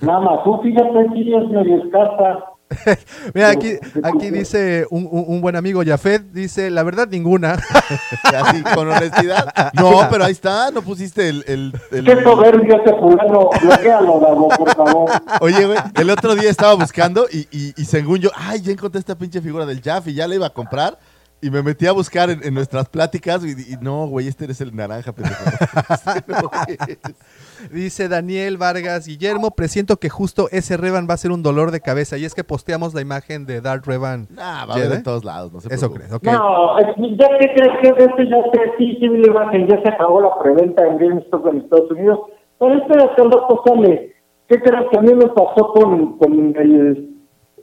[0.00, 2.44] Nada más, tú fíjate, sí es medio escasa.
[3.34, 7.52] Mira, aquí, aquí dice un, un- un buen amigo Jafet, dice, la verdad ninguna.
[8.24, 9.52] Así, con honestidad.
[9.74, 11.44] No, pero ahí está, no pusiste el...
[11.46, 15.10] el, el- Qué soberbio ese fulano, bloquealo, Davo, por favor.
[15.40, 18.98] Oye, güey, el otro día estaba buscando y, y, y según yo, ay, ya encontré
[18.98, 20.98] esta pinche figura del Jaff y ya la iba a comprar.
[21.44, 24.60] Y me metí a buscar en, en nuestras pláticas y, y no, güey, este eres
[24.60, 25.42] el naranja, pendejo.
[26.14, 27.72] Este no es.
[27.72, 31.80] Dice Daniel Vargas Guillermo, presiento que justo ese Revan va a ser un dolor de
[31.80, 32.16] cabeza.
[32.16, 34.28] Y es que posteamos la imagen de Darth Revan.
[34.30, 36.22] Nah, va a haber en todos lados, no se Eso crees, ok.
[36.22, 39.08] No, ya que crees que de este ya se, sí, sí,
[39.68, 42.20] ya se acabó la preventa en GameStop en Estados Unidos.
[42.60, 44.14] Pero espérate, rato sale.
[44.48, 47.11] ¿Qué crees que a mí me pasó con, con el...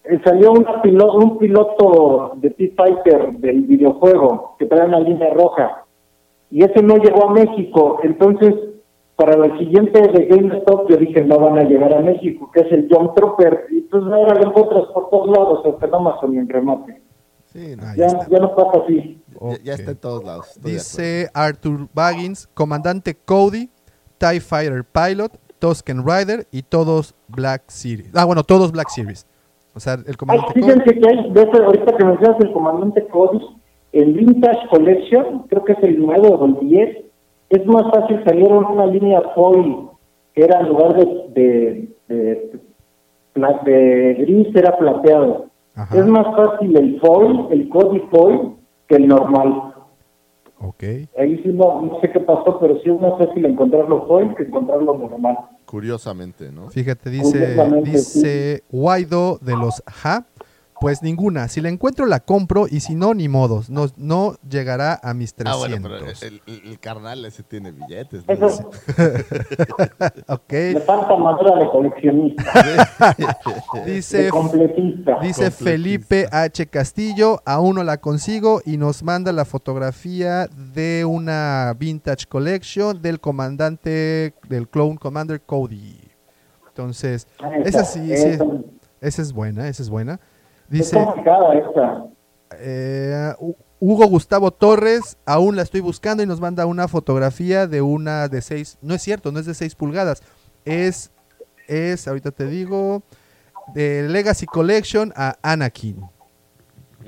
[0.04, 5.86] eh, Salió una pilo- un piloto de T-Fighter del videojuego que trae una línea roja
[6.52, 8.00] y ese no llegó a México.
[8.04, 8.54] Entonces,
[9.16, 12.72] para la siguiente de GameStop, yo dije, no van a llegar a México, que es
[12.72, 13.66] el John Trooper.
[13.70, 17.02] Y pues ahora lo encuentras por todos lados, hasta en Amazon y en remate.
[17.48, 19.22] Sí, no, Ya, ya no pasa así.
[19.64, 20.56] ya, está en todos lados.
[20.56, 23.70] estoy Dice Arthur Baggins, comandante Cody,
[24.18, 28.12] TIE Fighter Pilot, Tusken Rider y todos Black Series.
[28.16, 29.28] Ah, bueno, todos Black Series.
[29.76, 30.64] O sea, el Ay, comandante Cody.
[30.64, 33.40] fíjense que hay, de ahorita que mencionas el comandante Cody,
[33.92, 36.98] el Vintage Collection, creo que es el 9 o el 10,
[37.50, 39.88] es más fácil, salieron una línea foil,
[40.34, 42.62] que era en lugar de, de, de,
[43.66, 45.46] de gris, era plateado.
[45.76, 45.98] Ajá.
[45.98, 48.56] Es más fácil el foil, el Cody foil,
[48.88, 49.69] que el normal.
[50.62, 50.84] Ok.
[51.18, 54.44] Ahí sí no, no sé qué pasó, pero sí es más fácil encontrarlo foil que
[54.44, 55.38] encontrarlo normal.
[55.66, 56.70] Curiosamente, ¿no?
[56.70, 60.26] Fíjate, dice, dice Guaido de los Ja.
[60.82, 61.48] Pues ninguna.
[61.50, 62.66] Si la encuentro, la compro.
[62.70, 63.70] Y si no, ni modos.
[63.70, 65.54] No, no llegará a mis 300.
[65.54, 68.24] Ah, bueno, pero el, el- el carnal ese tiene billetes.
[68.28, 68.34] ¿no?
[68.48, 68.70] Eso
[70.28, 70.52] ok.
[70.52, 72.44] le falta madera de coleccionista,
[73.86, 75.20] de Dice, completista.
[75.22, 76.68] dice Felipe H.
[76.68, 77.42] Castillo.
[77.46, 78.62] Aún no la consigo.
[78.66, 86.00] Y nos manda la fotografía de una Vintage Collection del comandante del Clone Commander Cody.
[86.70, 87.28] Entonces,
[87.66, 88.46] esa sí, sí, esa.
[89.02, 90.20] esa es buena, esa es buena.
[90.70, 92.06] Dice, Está complicada esta.
[92.60, 97.82] Eh, Hu- Hugo Gustavo Torres, aún la estoy buscando y nos manda una fotografía de
[97.82, 100.22] una de 6, no es cierto, no es de 6 pulgadas,
[100.66, 101.12] es,
[101.68, 103.04] es, ahorita te digo,
[103.74, 106.02] de Legacy Collection a Anakin,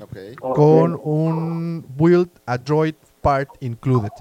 [0.02, 0.16] Ok.
[0.40, 0.56] Ok.
[0.56, 4.12] con un Build a Droid Part Included,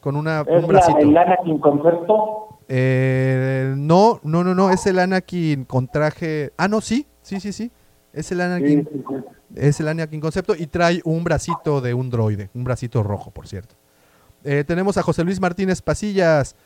[0.00, 2.60] con una, ¿Es un la, el Anakin concepto?
[2.68, 7.52] Eh, no, no, no, no, es el Anakin con traje, ah, no, sí, sí, sí,
[7.52, 7.72] sí,
[8.16, 9.14] es el Anakin sí, sí.
[9.54, 13.46] Es el Anakin concepto y trae un bracito de un droide, un bracito rojo, por
[13.46, 13.74] cierto.
[14.44, 16.56] Eh, tenemos a José Luis Martínez Pasillas.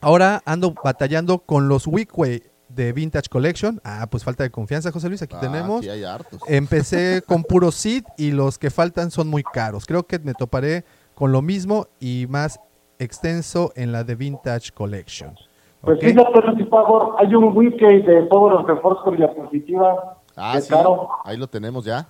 [0.00, 3.80] Ahora ando batallando con los Wickway de Vintage Collection.
[3.84, 5.22] Ah, pues falta de confianza, José Luis.
[5.22, 5.78] Aquí Ah, tenemos.
[5.80, 6.40] aquí hay hartos.
[6.48, 9.86] Empecé con puro Seed y los que faltan son muy caros.
[9.86, 10.84] Creo que me toparé
[11.14, 12.58] con lo mismo y más
[12.98, 15.34] extenso en la de Vintage Collection.
[15.82, 16.04] Pues ¿Ok?
[16.04, 20.18] fíjate, Lucy Favor, hay un wiki de Power of the Force con diapositiva.
[20.36, 20.68] Ah, sí.
[20.68, 21.08] caro.
[21.24, 22.06] Ahí lo tenemos ya.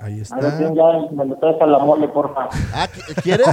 [0.00, 0.58] Ahí A ver, está.
[0.58, 2.48] bien, ya me lo traes a la mole, porfa.
[2.74, 3.46] Ah, ¿qui- ¿quieres?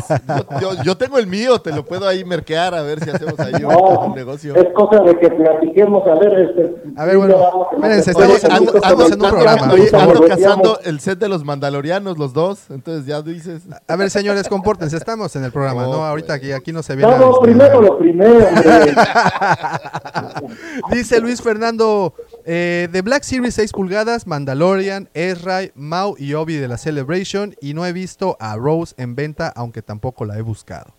[0.62, 3.40] Yo, yo- yo tengo el mío, te lo puedo ahí merquear a ver si hacemos
[3.40, 4.54] ahí un, No, un negocio.
[4.54, 6.06] es cosa de que platiquemos.
[6.06, 6.76] A ver, este.
[6.98, 7.36] A ver, bueno,
[7.72, 10.80] espérense, se estamos en un- ando, estamos ando- en un ando- programa, oye, ando cazando
[10.84, 12.70] el set de los mandalorianos, los dos.
[12.70, 13.64] Entonces ya dices.
[13.88, 14.98] A ver, señores, compórtense.
[14.98, 16.06] Estamos en el programa, ¿no?
[16.06, 17.12] Ahorita aquí, aquí no se viene.
[17.18, 18.94] No, no, primero lo primero, hombre.
[20.92, 22.14] Dice Luis Fernando,
[22.46, 27.56] eh, de Black Series 6 pulgadas, Mandalorian, Ezra, Mau y Obi de la Celebration.
[27.60, 30.96] Y no he visto a Rose en venta, aunque tampoco la he buscado.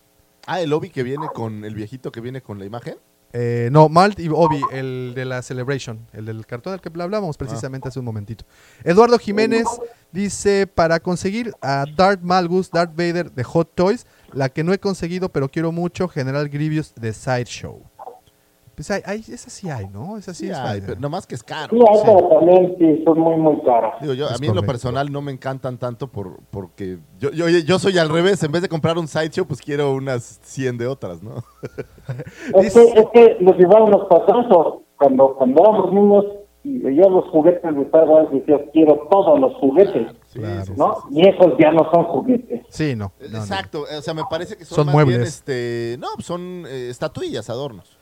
[0.47, 2.97] Ah, el Obi que viene con el viejito que viene con la imagen.
[3.33, 7.37] Eh, no, Malt y Obi, el de la Celebration, el del cartón del que hablábamos
[7.37, 8.45] precisamente hace un momentito.
[8.83, 9.67] Eduardo Jiménez
[10.11, 14.79] dice, para conseguir a Darth Malgus, Darth Vader de Hot Toys, la que no he
[14.79, 17.83] conseguido pero quiero mucho, General Grievous de Sideshow.
[18.77, 20.19] Pues hay, hay- esa sí hay, ¿no?
[20.19, 21.75] Esa sí, Sí, es hay, pero nomás que es caro.
[21.75, 23.95] Sí, hay, pero también sí, son muy, muy caras.
[24.03, 27.49] Digo, yo, a mí en lo personal no me encantan tanto por, porque yo, yo,
[27.49, 28.43] yo soy al revés.
[28.43, 31.43] En vez de comprar un sideshow, pues quiero unas 100 de otras, ¿no?
[32.63, 34.47] Es que, es que los llevaban los pasos
[34.97, 36.25] cuando, cuando éramos niños
[36.63, 40.65] y veías los juguetes de Star Wars decías, quiero todos los juguetes, Sí, Claro.
[40.65, 40.95] sí, sí, ¿no?
[40.97, 41.21] sí, sí.
[41.21, 42.63] Y esos ya no son juguetes.
[42.69, 43.13] Sí, no.
[43.21, 43.39] no, no.
[43.39, 45.17] Exacto, o sea, me parece que son, Son más muebles.
[45.17, 47.96] bien, este, no, son eh, estatuillas, adornos.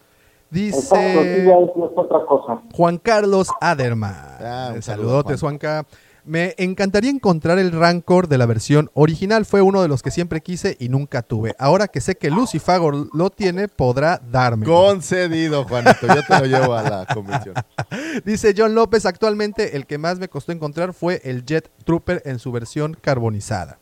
[0.52, 2.62] Exacto, sí, Dice ya es, es otra cosa.
[2.72, 4.14] Juan Carlos Aderman.
[4.40, 5.86] Ah, un saludo, Saludotes, Juanca.
[6.26, 9.44] Me encantaría encontrar el Rancor de la versión original.
[9.44, 11.54] Fue uno de los que siempre quise y nunca tuve.
[11.58, 14.64] Ahora que sé que Lucy Fagor lo tiene, podrá darme.
[14.64, 17.54] Concedido, Juanito, yo te lo llevo a la convención.
[18.24, 22.38] Dice John López, actualmente el que más me costó encontrar fue el Jet Trooper en
[22.38, 23.78] su versión carbonizada.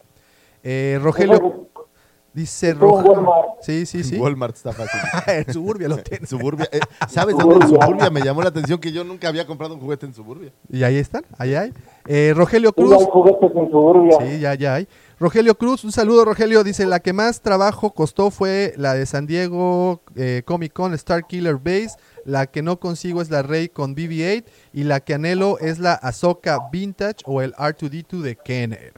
[0.65, 1.69] Eh, Rogelio
[2.35, 3.13] dice Rogelio.
[3.13, 3.49] Walmart.
[3.63, 4.17] Sí, sí, sí.
[4.19, 5.01] Walmart está fácil.
[5.27, 6.19] en Suburbia lo tiene.
[6.23, 6.69] En Suburbia.
[6.73, 7.57] eh, ¿Sabes dónde?
[7.65, 10.53] En Suburbia me llamó la atención que yo nunca había comprado un juguete en Suburbia.
[10.71, 11.73] Y ahí están, ahí hay.
[12.07, 12.97] Eh, Rogelio Sí, Cruz.
[12.99, 14.19] hay juguetes en suburbia.
[14.21, 14.89] Sí, ya, ya hay.
[15.21, 19.27] Rogelio Cruz, un saludo Rogelio, dice, la que más trabajo costó fue la de San
[19.29, 21.91] Diego eh, Comic Con Star Killer Base,
[22.25, 25.93] la que no consigo es la Rey con BB-8 y la que anhelo es la
[25.95, 28.95] Ahsoka Vintage o el R2D2 de Kenner.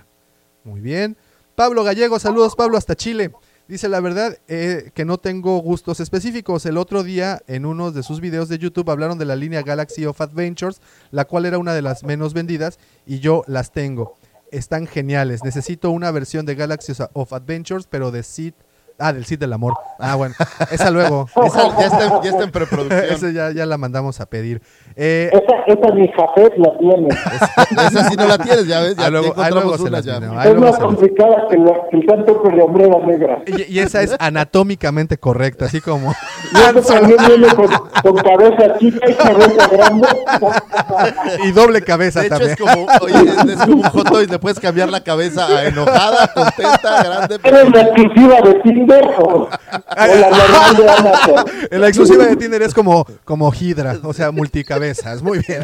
[0.64, 1.14] Muy bien.
[1.54, 3.30] Pablo Gallego, saludos Pablo hasta Chile.
[3.68, 6.66] Dice la verdad eh, que no tengo gustos específicos.
[6.66, 10.04] El otro día en uno de sus videos de YouTube hablaron de la línea Galaxy
[10.04, 10.80] of Adventures,
[11.12, 14.16] la cual era una de las menos vendidas y yo las tengo.
[14.50, 15.44] Están geniales.
[15.44, 18.54] Necesito una versión de Galaxy of Adventures, pero de Sid.
[18.98, 19.74] Ah, del Sid del Amor.
[19.98, 20.34] Ah, bueno.
[20.70, 21.26] Esa luego.
[21.44, 23.04] Esa ya está, en- ya está en preproducción.
[23.10, 24.62] Esa ya, ya la mandamos a pedir.
[24.94, 27.08] Eh, Esa, esa mi Jafet la tiene.
[27.88, 28.94] Esa sí no la tienes, ya ves.
[28.96, 30.18] Ya Ah, luego- ah, luego se las ya.
[30.44, 33.42] es más complicada que, la, que el santo de hombrera negra.
[33.46, 36.14] y, y esa es anatómicamente correcta, así como.
[36.54, 37.66] Y eso también viene con,
[38.02, 40.08] con cabeza chica y cabeza grande.
[41.44, 42.52] y doble cabeza De hecho, también.
[42.52, 45.64] es como, oye, es, es como un hot toy, le puedes cambiar la cabeza a
[45.64, 47.40] enojada, contenta, grande.
[47.42, 48.83] Eres la exclusiva de ti.
[48.84, 49.48] Tinder o, o
[49.96, 51.44] la normal de Amazon.
[51.70, 55.22] En la exclusiva de Tinder es como, como Hydra, o sea, multicabezas.
[55.22, 55.62] Muy bien.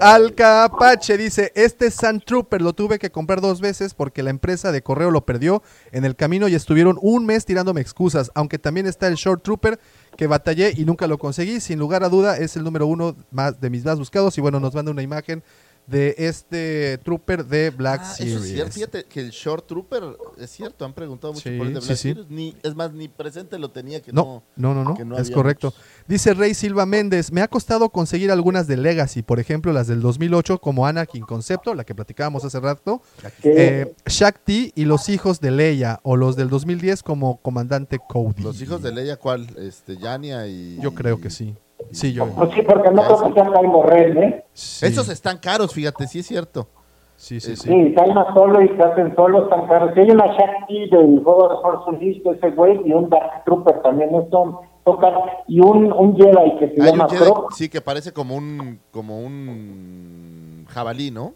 [0.00, 4.82] Alcapache dice, este Sand Trooper lo tuve que comprar dos veces porque la empresa de
[4.82, 9.08] correo lo perdió en el camino y estuvieron un mes tirándome excusas, aunque también está
[9.08, 9.78] el Short Trooper
[10.16, 11.60] que batallé y nunca lo conseguí.
[11.60, 14.60] Sin lugar a duda es el número uno más de mis más buscados y bueno,
[14.60, 15.42] nos manda una imagen
[15.86, 18.36] de este Trooper de Black Ah, Series.
[18.36, 18.72] eso es cierto.
[18.72, 20.04] Fíjate que el Short Trooper,
[20.38, 22.08] es cierto, han preguntado mucho Sí, por el de Black sí.
[22.14, 22.30] Series.
[22.30, 24.74] Ni, es más, ni presente lo tenía que No, no.
[24.74, 25.68] no, no, no, que no es correcto.
[25.68, 25.80] muchos.
[26.06, 30.00] Dice Rey Silva Méndez, me ha costado conseguir algunas de Legacy, por ejemplo las del
[30.00, 33.02] 2008 como Anakin Concepto, la que platicábamos hace rato,
[33.42, 38.42] eh, Shakti y los hijos de Leia, o los del 2010 como Comandante Cody.
[38.42, 39.48] Los hijos de Leia, ¿cuál?
[39.58, 40.78] Este, Yania y...
[40.80, 41.54] Yo creo que sí.
[41.90, 42.26] Sí, yo.
[42.28, 44.44] Pues sí, porque no creo que sean Kylo Ren, ¿eh?
[44.52, 46.68] Sí, Esos están caros, fíjate, sí es cierto.
[47.16, 47.68] sí, sí, sí.
[47.68, 49.92] Sí, Salma solo y se hacen solo están caros.
[49.94, 53.82] Si hay una Shakti del juego de Force Unleashed, ese güey, y un Dark Trooper
[53.82, 54.56] también, no son,
[55.00, 55.22] caros.
[55.48, 57.52] Y un, un Jedi que se Hay llama Jedi, Croc.
[57.52, 61.34] sí, que parece como un, como un jabalí, ¿no?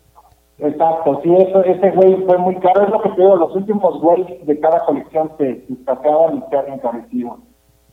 [0.59, 2.85] Exacto, sí, eso, ese güey fue muy caro.
[2.85, 6.43] Es lo que te digo, los últimos güeyes de cada colección se se escaseaban y
[6.51, 7.39] se han encarecido.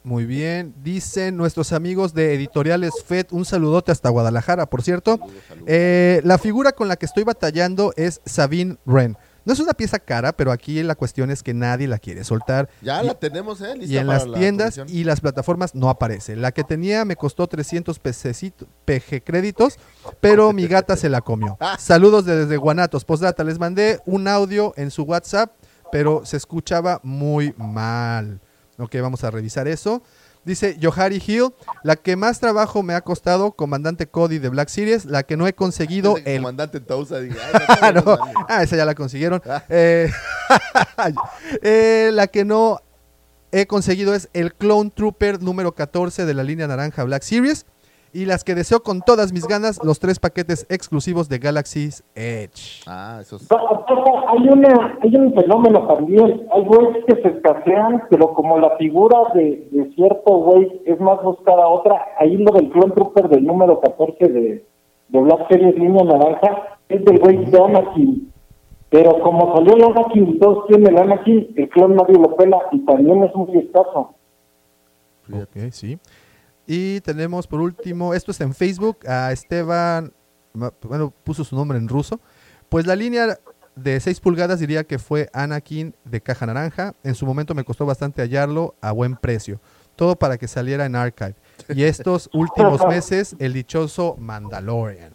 [0.04, 0.74] Muy bien.
[0.84, 5.18] Dicen nuestros amigos de Editoriales FED, un saludote hasta Guadalajara, por cierto.
[5.66, 9.18] Eh, la figura con la que estoy batallando es Sabine Wren.
[9.46, 12.70] No es una pieza cara, pero aquí la cuestión es que nadie la quiere soltar.
[12.82, 13.76] Ya Y- la tenemos, ¿eh?
[13.76, 14.98] Lista y en para las la tiendas comisión.
[14.98, 16.36] y las plataformas no aparece.
[16.38, 19.78] La que tenía me costó 300 pececito- PG créditos,
[20.22, 21.58] pero mi gata se la comió.
[21.80, 23.04] Saludos de- desde Guanatos.
[23.04, 25.52] Postdata, les mandé un audio en su WhatsApp,
[25.92, 28.40] pero se escuchaba muy mal.
[28.78, 30.02] Ok, vamos a revisar eso.
[30.46, 35.06] Dice Johari Hill, la que más trabajo me ha costado, comandante Cody de Black Series,
[35.06, 37.38] la que no he conseguido el comandante Tousa diga,
[37.82, 38.18] Ah.
[38.50, 39.42] Ah, esa ya la consiguieron.
[39.70, 40.12] Eh,
[41.62, 42.80] eh, la que no
[43.52, 47.66] he conseguido es el Clone Trooper número 14 de la línea naranja Black Series.
[48.12, 52.84] Y las que deseo con todas mis ganas, los tres paquetes exclusivos de Galaxy's Edge.
[52.86, 53.48] Ah, esos...
[54.34, 56.48] Hay una hay un fenómeno también.
[56.52, 61.22] Hay güeyes que se escasean, pero como la figura de, de cierto güey es más
[61.22, 64.66] buscada otra, ahí lo del Clone Trooper del número 14 de,
[65.10, 68.34] de Black Series Línea Naranja es del güey de Anakin.
[68.90, 72.80] Pero como salió el Anakin todos tienen el Anakin, el clon nadie lo pela y
[72.86, 74.16] también es muy escaso.
[75.32, 76.00] Ok, sí.
[76.66, 80.12] Y tenemos por último, esto es en Facebook, a Esteban,
[80.54, 82.20] bueno, puso su nombre en ruso.
[82.70, 83.38] Pues la línea
[83.76, 86.94] de 6 pulgadas diría que fue Anakin de caja naranja.
[87.04, 89.60] En su momento me costó bastante hallarlo a buen precio.
[89.96, 91.36] Todo para que saliera en archive.
[91.70, 95.14] Y estos últimos meses, el dichoso Mandalorian.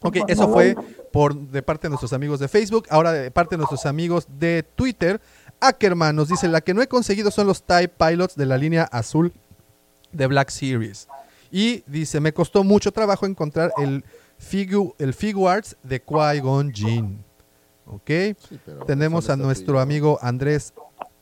[0.00, 0.76] Ok, eso fue
[1.12, 2.86] por de parte de nuestros amigos de Facebook.
[2.90, 5.20] Ahora de parte de nuestros amigos de Twitter.
[5.60, 8.84] Ackerman nos dice, la que no he conseguido son los TIE Pilots de la línea
[8.84, 9.32] azul
[10.12, 11.08] de Black Series.
[11.50, 14.04] Y dice, me costó mucho trabajo encontrar el,
[14.36, 17.24] figu el Figuarts de Qui-Gon Jinn.
[17.86, 18.10] Ok.
[18.86, 20.74] Tenemos a nuestro amigo Andrés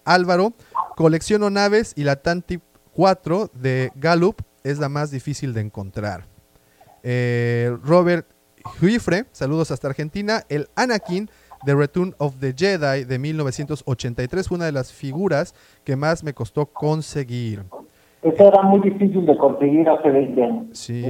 [0.05, 0.53] Álvaro.
[0.97, 2.61] Colecciono naves y la Tanti
[2.95, 6.27] 4 de Gallup es la más difícil de encontrar.
[7.03, 8.27] Eh, Robert
[8.81, 10.45] Huifre, saludos hasta Argentina.
[10.49, 11.29] El Anakin
[11.65, 16.35] de Return of the Jedi de 1983 fue una de las figuras que más me
[16.35, 17.65] costó conseguir.
[18.23, 20.67] Eso era muy difícil de conseguir hace 20 años.
[20.79, 21.03] Sí,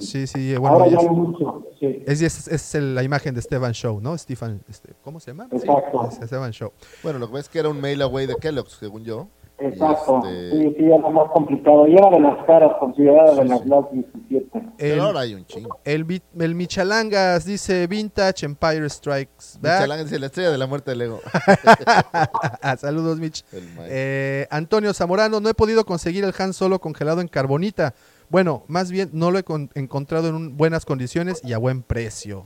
[0.00, 1.66] sí, sí, bueno, Ahora ya es, hay mucho.
[1.78, 2.02] Sí.
[2.04, 4.18] es, es- es el- la imagen de Stefan Show, ¿no?
[4.18, 5.46] Stefan, este, ¿cómo se llama?
[5.52, 6.08] Sí, Exacto.
[6.08, 6.72] es Stefan Show.
[7.04, 9.28] Bueno, lo que ves es que era un mail away de Kellogg's, según yo.
[9.66, 10.18] Exacto.
[10.26, 11.86] este, Sí, sí, era más complicado.
[11.86, 14.58] Y era de las caras, considerada de las Black 17.
[14.58, 15.78] El, Pero ahora hay un chingo.
[15.84, 19.80] el, el Michalangas dice Vintage Empire Strikes Back.
[19.80, 21.20] Michelangelo dice la estrella de la muerte de Lego.
[22.78, 23.46] Saludos, maestro.
[23.88, 27.94] Eh, Antonio Zamorano, no he podido conseguir el Han Solo congelado en carbonita.
[28.28, 31.82] Bueno, más bien no lo he con- encontrado en un- buenas condiciones y a buen
[31.82, 32.44] precio.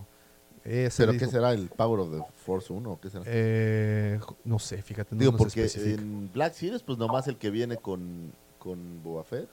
[0.67, 1.53] Ese ¿Pero qué será?
[1.53, 3.25] ¿El Power of the Force 1 o qué será?
[3.27, 5.15] Eh, no sé, fíjate.
[5.15, 9.23] No Digo, nos porque en Black Series, pues nomás el que viene con, con Boba
[9.23, 9.49] Fett.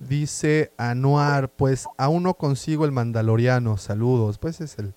[0.00, 3.76] Dice Anuar, pues aún no consigo el Mandaloriano.
[3.76, 4.38] Saludos.
[4.38, 4.92] Pues es el.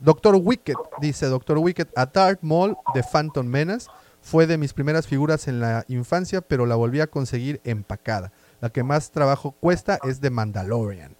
[0.00, 3.86] Doctor Wicked, dice Doctor Wicked, a Darth Maul de Phantom Menace
[4.22, 8.32] fue de mis primeras figuras en la infancia, pero la volví a conseguir empacada.
[8.60, 11.16] La que más trabajo cuesta es de Mandalorian.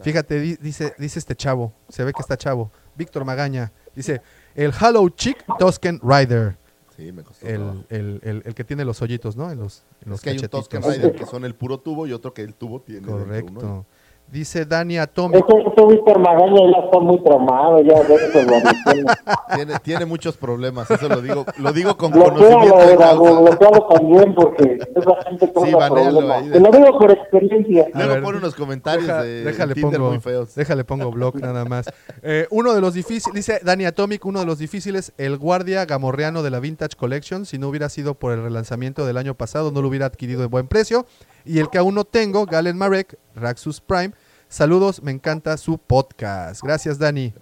[0.00, 4.22] Fíjate, dice, dice este chavo, se ve que está chavo, Víctor Magaña, dice,
[4.54, 6.56] el Hollow Chick Tusken Rider,
[6.96, 7.46] Sí, me costó.
[7.46, 9.50] el, el- el- el que tiene los hoyitos, ¿no?
[9.50, 10.68] En los, en los Es que hay un cachetitos.
[10.68, 13.06] Tusken Rider que son el puro tubo y otro que el tubo tiene.
[13.06, 13.86] Correcto.
[14.32, 15.44] Dice Dani Atomic.
[15.46, 18.52] Ese, ese Víctor Magaña ya está muy traumado, ya de lo
[19.54, 23.40] Tiene, tiene muchos problemas, eso lo digo, lo digo con Bloquealo, conocimiento de causa.
[23.40, 26.36] bloquealo también porque esa gente Sí, causa banéalo problemas.
[26.42, 27.86] ahí de- Te lo digo por experiencia.
[27.92, 30.54] A Luego pone unos comentarios Deja- de déjale Tinder pongo, muy feos.
[30.54, 31.92] déjale pongo blog nada más.
[32.22, 36.42] Eh, uno de los difíciles, dice Dani Atomic, uno de los difíciles, el guardia gamorreano
[36.42, 37.44] de la Vintage Collection.
[37.44, 40.46] Si no hubiera sido por el relanzamiento del año pasado, no lo hubiera adquirido de
[40.46, 41.04] buen precio.
[41.44, 44.12] Y el que aún no tengo, Galen Marek, Raxus Prime.
[44.52, 46.62] Saludos, me encanta su podcast.
[46.62, 47.32] Gracias, Dani.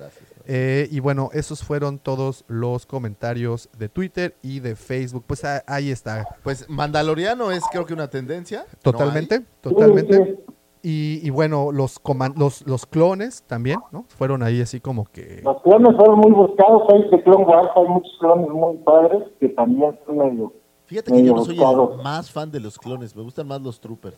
[0.47, 5.25] Eh, y bueno, esos fueron todos los comentarios de Twitter y de Facebook.
[5.27, 6.25] Pues ah, ahí está.
[6.45, 8.65] Pues Mandaloriano es creo que una tendencia.
[8.71, 10.39] ¿no Totalmente, totalmente.
[10.85, 14.05] Y, y bueno, los, coman- los, los clones también, ¿no?
[14.17, 15.41] Fueron ahí así como que...
[15.43, 19.49] Los clones fueron muy buscados, hay de Clone Wars, hay muchos clones muy padres que
[19.49, 20.53] también son medio...
[20.87, 23.81] Fíjate que yo no soy el más fan de los clones, me gustan más los
[23.81, 24.17] troopers.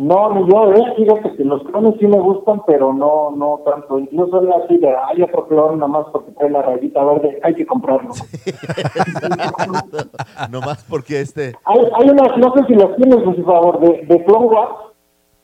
[0.00, 3.98] No, yo, eh, fíjate que los clones sí me gustan, pero no no tanto.
[3.98, 7.54] Incluso es así de, hay otro clon nada más porque trae la rayita verde, hay
[7.54, 8.08] que comprarlo.
[10.50, 11.54] Nomás porque este...
[11.66, 14.72] Hay, hay unas, no sé si las tienes, por favor, de, de Clone Wars,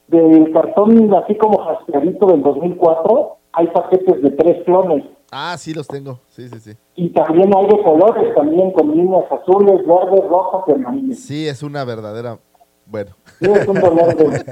[0.07, 5.05] del cartón así como jaspeadito del 2004, hay paquetes de tres clones.
[5.33, 6.73] Ah, sí los tengo, sí, sí, sí.
[6.95, 11.19] Y también hay de colores, también con líneas azules, verdes, rojas y amarillas.
[11.19, 12.39] Sí, es una verdadera...
[12.87, 13.11] Bueno.
[13.41, 14.45] Sí, es un dolor de,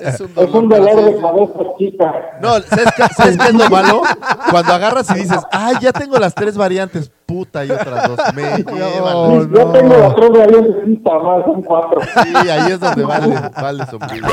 [0.00, 2.12] Es un es un dolor de cabeza chica.
[2.40, 4.02] No, ¿sabes qué, ¿sabes qué es lo malo?
[4.50, 8.18] Cuando agarras y dices, ay, ya tengo las tres variantes, puta, y otras dos.
[8.34, 9.14] Me llevan.
[9.14, 12.00] Oh, Yo tengo las tres variantes, sí, más son cuatro.
[12.00, 14.26] Sí, ahí es donde vale, vale sombrío.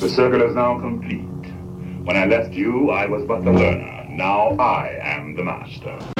[0.00, 1.24] The circle is now complete.
[2.04, 4.06] When I left you, I was but the learner.
[4.08, 6.17] Now I am the master.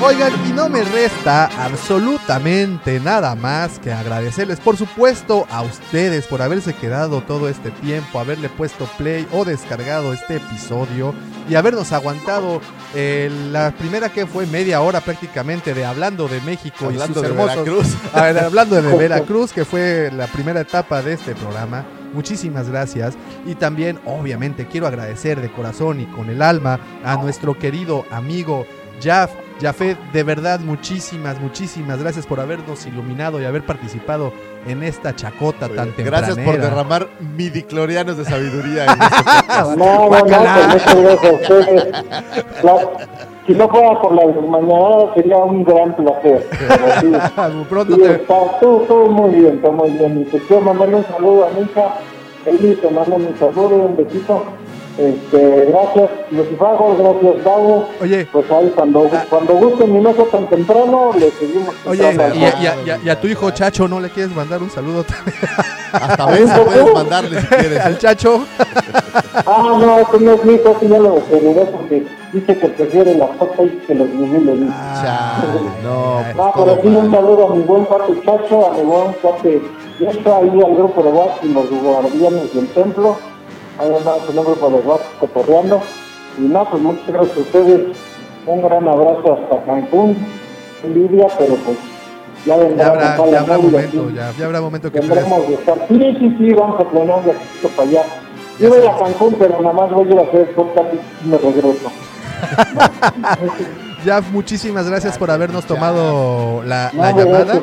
[0.00, 6.40] Oigan, y no me resta absolutamente nada más que agradecerles, por supuesto, a ustedes por
[6.40, 11.14] haberse quedado todo este tiempo, haberle puesto play o descargado este episodio
[11.48, 12.60] y habernos aguantado
[12.94, 17.28] eh, la primera que fue media hora prácticamente de hablando de México y sus de
[17.28, 17.56] hermosos.
[17.56, 17.96] Veracruz.
[18.12, 21.84] A ver, hablando de Veracruz, que fue la primera etapa de este programa.
[22.14, 23.14] Muchísimas gracias.
[23.44, 28.64] Y también, obviamente, quiero agradecer de corazón y con el alma a nuestro querido amigo
[29.02, 29.47] Jaf.
[29.60, 34.32] Jafet, de verdad, muchísimas, muchísimas gracias por habernos iluminado y haber participado
[34.66, 36.26] en esta chacota tan temprana.
[36.28, 38.84] Gracias por derramar midiclorianos de sabiduría.
[38.84, 39.76] en este.
[39.76, 41.88] No, no, no, pues.
[42.62, 42.88] La-
[43.46, 46.46] si no fuera por la mañana sería un gran placer.
[47.00, 47.06] Sí,
[47.70, 50.20] Pronto sí, te- está todo, todo muy bien, está muy bien.
[50.20, 51.94] Y te quiero mandar un saludo a mi hija.
[52.44, 54.44] Eli, te mando un saludo, un besito.
[54.98, 57.88] Este, gracias, Lucifago, gracias, Davo.
[58.02, 58.26] Oye.
[58.32, 61.72] Pues ahí, cuando, cuando gusten y no tan temprano, le seguimos.
[61.86, 64.60] Oye, y, y a, y a- y a tu hijo Chacho, ¿no le quieres mandar
[64.60, 65.36] un saludo también?
[65.92, 67.78] Hasta beso puedes mandarle si quieres.
[67.80, 68.40] Al Chacho.
[69.46, 73.14] Ah, no, este no es mi hijo, este ya lo desheredé porque dice que prefiere
[73.14, 74.68] las fotos que los niveles.
[75.00, 78.74] Chale, no, pues No, todo pero sí un saludo a mi buen cuate Chacho, a
[78.74, 79.62] mi buen cuate
[80.00, 83.16] Yeso, ahí al grupo de WhatsApp y los guardianes del templo.
[83.78, 85.80] Ahí andamos en un grupo de WhatsApp cotorreando.
[86.38, 87.96] Y no, pues muchas gracias a ustedes.
[88.46, 90.16] Un gran abrazo hasta Cancún.
[90.84, 91.76] Lidia, pero pues
[92.46, 95.78] ya vendrá Ya habrá, ya habrá momento, ya, ya habrá momento que Tendremos de estar.
[95.88, 97.44] Sí, sí, sí, vamos a planear de aquí
[97.76, 98.02] para allá.
[98.60, 101.38] Yo voy a Cancún, pero nada más voy a ir a hacer podcast y me
[101.38, 101.90] regreso.
[104.04, 107.60] Ya, muchísimas gracias por habernos tomado la, No, llamada.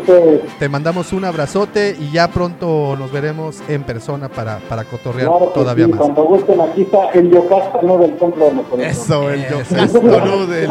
[0.60, 5.52] Te mandamos un abrazote y ya pronto nos veremos en persona para, para cotorrear Claro
[5.54, 6.00] todavía sí, más.
[6.02, 8.88] Cuando gusten, aquí está el Yocasta, no del templo de.
[8.88, 9.60] Eso, el Eso.
[9.60, 10.70] Yocastonu del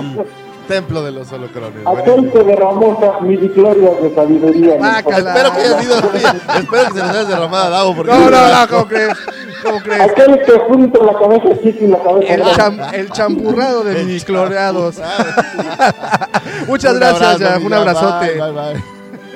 [0.64, 1.86] templo de los holocrones.
[1.86, 4.76] Aquel que derramó esas midiclorias de sabiduría.
[4.78, 5.34] Bácala.
[5.34, 6.26] Espero que haya sido oye,
[6.60, 9.14] espero que se nos haya derramado porque No, no, no, ¿cómo crees?
[9.62, 10.00] ¿Cómo crees?
[10.02, 14.06] Aquel que junta la cabeza chica y la cabeza El, cham- el champurrado de El
[14.06, 14.96] minicloreados.
[16.66, 18.26] Muchas Un gracias, abrazo, mi Un abrazote.
[18.38, 18.93] Bye, bye, bye.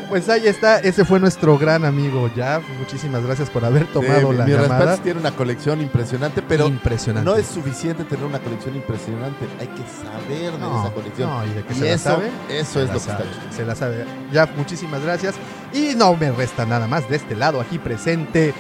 [0.09, 0.79] Pues ahí está.
[0.79, 2.63] Ese fue nuestro gran amigo Jaf.
[2.79, 4.79] Muchísimas gracias por haber tomado Sí, la mi llamada.
[4.87, 7.29] respeto, tiene una colección impresionante, pero Impresionante.
[7.31, 11.29] no es suficiente tener una colección impresionante, hay que saber de No, esa colección.
[11.31, 13.53] no, y de que y se la sabe, eso es lo que sabe, está.
[13.57, 14.05] Se la sabe.
[14.33, 15.35] Ya, muchísimas gracias.
[15.75, 18.55] Y no me resta nada más de este lado aquí presente.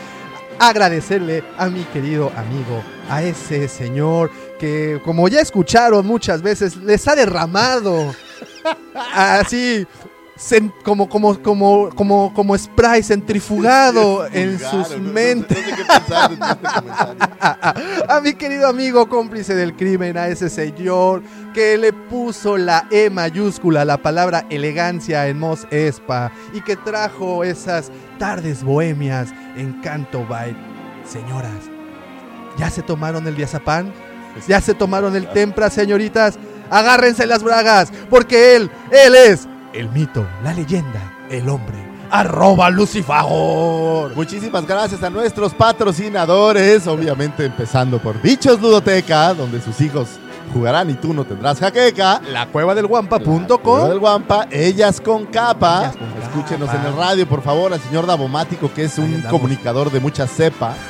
[0.58, 7.06] Agradecerle a mi querido amigo, a ese señor que, como ya escucharon muchas veces, les
[7.08, 8.12] ha derramado
[9.14, 9.86] así
[10.84, 15.58] como, como, como, como, como spray centrifugado en Vulgar, sus no- mentes.
[15.58, 20.48] No, sé qué pensar de este a mi querido amigo cómplice del crimen, a ese
[20.48, 21.22] señor
[21.54, 27.42] que le puso la E mayúscula, la palabra elegancia en Mos Espa y que trajo
[27.42, 30.56] esas tardes bohemias en Canto Bay.
[31.06, 31.50] Señoras,
[32.58, 33.92] ¿ya se tomaron el diazapán?
[34.46, 36.38] ¿Ya se tomaron el tempra, señoritas?
[36.70, 41.76] Agárrense las bragas, porque él, él es el mito, la leyenda, el hombre.
[42.10, 44.16] Arroba Lucifagor.
[44.16, 50.18] Muchísimas gracias a nuestros patrocinadores, obviamente empezando por Bichos Ludoteca, donde sus hijos
[50.48, 52.20] jugarán y tú no tendrás jaqueca.
[52.30, 53.88] La cueva del Cueva guampa.com.
[53.88, 55.80] del Guampa, ellas con capa.
[55.84, 56.80] Ellas con Escúchenos capa.
[56.80, 60.74] en el radio, por favor, al señor Davomático, que es un comunicador de mucha cepa.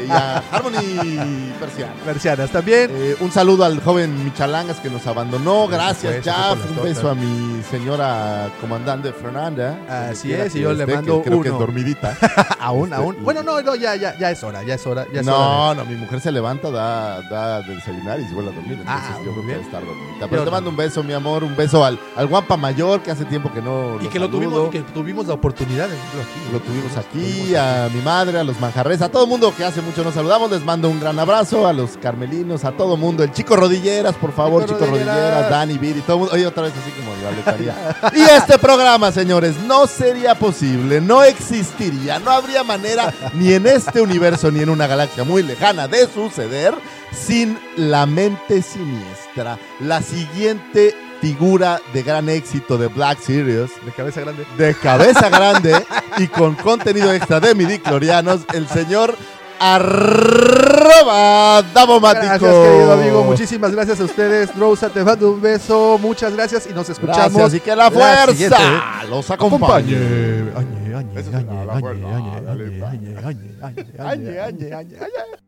[0.00, 1.92] Eh, y a Harmony Persiana.
[2.04, 2.90] Persianas también.
[2.92, 5.66] Eh, un saludo al joven Michalangas que nos abandonó.
[5.68, 6.84] Gracias, con las Un tortas.
[6.84, 9.78] beso a mi señora comandante Fernanda.
[10.10, 11.60] Así es, y yo le mando que creo que es uno.
[11.60, 12.16] dormidita.
[12.60, 13.16] aún, Este, aún.
[13.22, 15.82] Bueno, no, no, ya, ya, ya es hora, ya es hora, ya es no, hora.
[15.82, 18.78] no, mi mujer se levanta, da, da de desayunar y se a dormir.
[18.80, 19.48] Entonces Ah, yo muy creo que bien.
[19.48, 20.20] debe estar dormidita.
[20.20, 21.42] Yo Pero te mando un beso, mi amor.
[21.44, 23.98] Un beso al, al Guampa Mayor, que hace tiempo que no.
[24.00, 26.52] Y que lo tuvimos, que tuvimos la oportunidad de verlo aquí.
[26.52, 29.80] Lo tuvimos aquí, a mi madre, a los manjarres, a todo el mundo que hace
[29.82, 30.50] mucho nos saludamos.
[30.50, 33.22] Les mando un gran abrazo a los carmelinos, a todo mundo.
[33.24, 35.16] El chico Rodilleras, por favor, Chico chico, Rodilleras.
[35.16, 36.34] Rodilleras, Dani, Viri, todo el mundo.
[36.34, 37.96] Oye, otra vez así como letanía.
[38.14, 44.00] y este programa, señores, no sería posible, no existiría, no habría manera ni en este
[44.00, 46.74] universo ni en una galaxia muy lejana de suceder
[47.12, 49.58] sin la mente siniestra.
[49.80, 54.46] La siguiente figura de gran éxito de Black Series De cabeza grande.
[54.56, 55.84] de cabeza grande
[56.18, 59.16] y con contenido extra de midiclorianos, el señor
[60.28, 62.26] arroba Davomático.
[62.26, 63.24] Gracias, querido amigo.
[63.24, 64.54] Muchísimas gracias a ustedes.
[64.56, 65.98] Rosa, te mando un beso.
[66.00, 67.32] Muchas gracias y nos escuchamos.
[67.32, 69.96] Gracias y que la fuerza los acompañe.
[70.56, 72.06] Añe, añe, Eso añe, sí, la añe, fuerza.
[72.16, 72.88] añe, Dale, añe, va.
[72.88, 75.47] añe, añe, añe, añe, Añe, añe, añe, añe, añe.